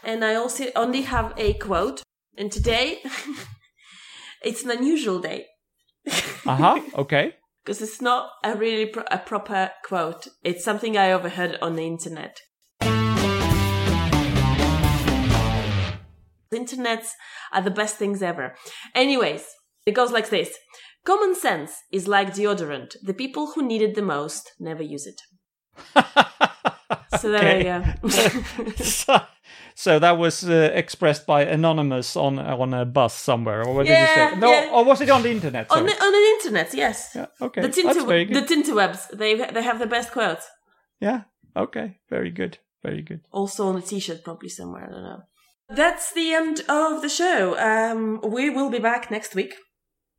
And 0.03 0.23
I 0.23 0.35
also 0.35 0.65
only 0.75 1.01
have 1.01 1.33
a 1.37 1.53
quote. 1.53 2.01
And 2.37 2.51
today, 2.51 2.99
it's 4.43 4.63
an 4.63 4.71
unusual 4.71 5.19
day. 5.19 5.45
uh 6.45 6.55
huh. 6.55 6.81
Okay. 6.95 7.33
Because 7.63 7.81
it's 7.81 8.01
not 8.01 8.29
a 8.43 8.55
really 8.55 8.85
pro- 8.85 9.03
a 9.11 9.17
proper 9.17 9.71
quote. 9.83 10.27
It's 10.43 10.63
something 10.63 10.97
I 10.97 11.11
overheard 11.11 11.57
on 11.61 11.75
the 11.75 11.85
internet. 11.85 12.39
Internets 16.53 17.11
are 17.51 17.61
the 17.61 17.71
best 17.71 17.97
things 17.97 18.21
ever. 18.21 18.55
Anyways, 18.95 19.45
it 19.85 19.93
goes 19.93 20.11
like 20.11 20.29
this. 20.29 20.57
Common 21.05 21.35
sense 21.35 21.83
is 21.91 22.07
like 22.07 22.33
deodorant. 22.33 22.95
The 23.01 23.13
people 23.13 23.51
who 23.51 23.65
need 23.65 23.81
it 23.81 23.95
the 23.95 24.01
most 24.01 24.51
never 24.59 24.83
use 24.83 25.07
it. 25.07 25.21
so 27.19 27.31
there 27.31 27.57
you 27.57 27.63
go. 27.63 28.09
so, 28.75 29.21
so, 29.75 29.99
that 29.99 30.17
was 30.17 30.43
uh, 30.43 30.71
expressed 30.73 31.25
by 31.25 31.43
anonymous 31.43 32.15
on 32.15 32.39
on 32.39 32.73
a 32.73 32.83
bus 32.83 33.13
somewhere, 33.13 33.63
or 33.65 33.75
what 33.75 33.85
yeah, 33.85 33.93
did 33.93 34.01
you 34.01 34.35
say? 34.35 34.39
No, 34.39 34.51
yeah. 34.51 34.69
or 34.73 34.83
was 34.83 35.01
it 35.01 35.09
on 35.09 35.21
the 35.21 35.29
internet? 35.29 35.71
On 35.71 35.85
the, 35.85 35.91
on 35.91 36.11
the 36.11 36.25
internet, 36.35 36.73
yes. 36.73 37.11
Yeah, 37.15 37.27
okay, 37.39 37.61
the 37.61 37.69
Tinter, 37.69 37.93
That's 37.93 38.05
very 38.05 38.25
good. 38.25 38.35
the 38.35 38.55
Tinterwebs. 38.55 39.17
They 39.17 39.35
they 39.35 39.61
have 39.61 39.79
the 39.79 39.87
best 39.87 40.11
quotes. 40.11 40.45
Yeah. 40.99 41.21
Okay. 41.57 41.97
Very 42.09 42.29
good. 42.29 42.59
Very 42.83 43.01
good. 43.01 43.21
Also 43.31 43.67
on 43.67 43.77
a 43.77 43.81
T-shirt, 43.81 44.23
probably 44.23 44.49
somewhere. 44.49 44.85
I 44.87 44.91
don't 44.91 45.03
know. 45.03 45.21
That's 45.69 46.13
the 46.13 46.33
end 46.33 46.61
of 46.69 47.01
the 47.01 47.09
show. 47.09 47.57
Um, 47.59 48.21
we 48.23 48.49
will 48.49 48.69
be 48.69 48.79
back 48.79 49.11
next 49.11 49.35
week. 49.35 49.55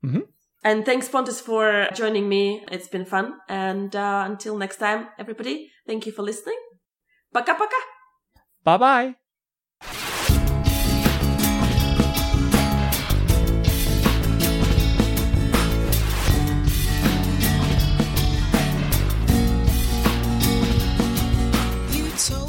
Mm-hmm. 0.05 0.21
And 0.65 0.85
thanks, 0.85 1.09
Pontus, 1.09 1.41
for 1.41 1.89
joining 1.95 2.29
me. 2.29 2.65
It's 2.71 2.89
been 2.89 3.05
fun. 3.05 3.35
And 3.49 3.95
uh, 3.95 4.25
until 4.27 4.59
next 4.59 4.77
time, 4.77 5.09
everybody, 5.19 5.71
thank 5.87 6.05
you 6.05 6.13
for 6.13 6.23
listening. 6.23 6.59
Paka 7.33 7.55
paka. 7.55 7.77
Bye 8.65 8.77
bye. 8.77 9.28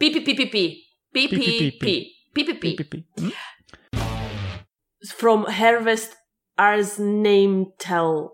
PPPPP. 0.00 0.78
PPP. 1.14 2.08
PPP. 2.36 3.04
From 5.16 5.44
Harvest 5.44 6.14
Ars 6.58 6.98
Name 6.98 7.66
Tell. 7.78 8.32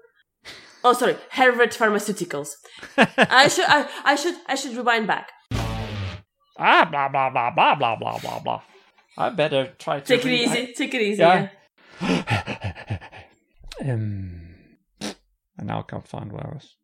Oh, 0.82 0.92
sorry, 0.94 1.16
Hevert 1.30 1.72
Pharmaceuticals. 1.72 2.50
I 2.96 3.48
should, 3.48 3.66
I, 3.68 3.88
I 4.04 4.14
should, 4.14 4.34
I 4.46 4.54
should 4.54 4.74
rewind 4.76 5.06
back. 5.06 5.30
Ah, 6.58 6.86
blah, 6.90 7.08
blah, 7.08 7.30
blah, 7.30 7.50
blah, 7.50 7.74
blah, 7.74 7.96
blah, 7.96 8.18
blah, 8.18 8.38
blah. 8.40 8.62
I 9.18 9.28
better 9.30 9.74
try 9.78 10.00
to. 10.00 10.06
Take 10.06 10.24
it 10.24 10.28
read- 10.28 10.40
easy. 10.48 10.72
Take 10.74 10.94
it 10.94 11.02
easy. 11.02 11.20
Yeah. 11.20 11.48
Yeah. 12.00 12.98
Um, 13.82 14.56
and 15.00 15.66
now 15.66 15.78
I 15.78 15.82
can't 15.90 16.06
find 16.06 16.30
where 16.30 16.46
I 16.46 16.50
was. 16.54 16.76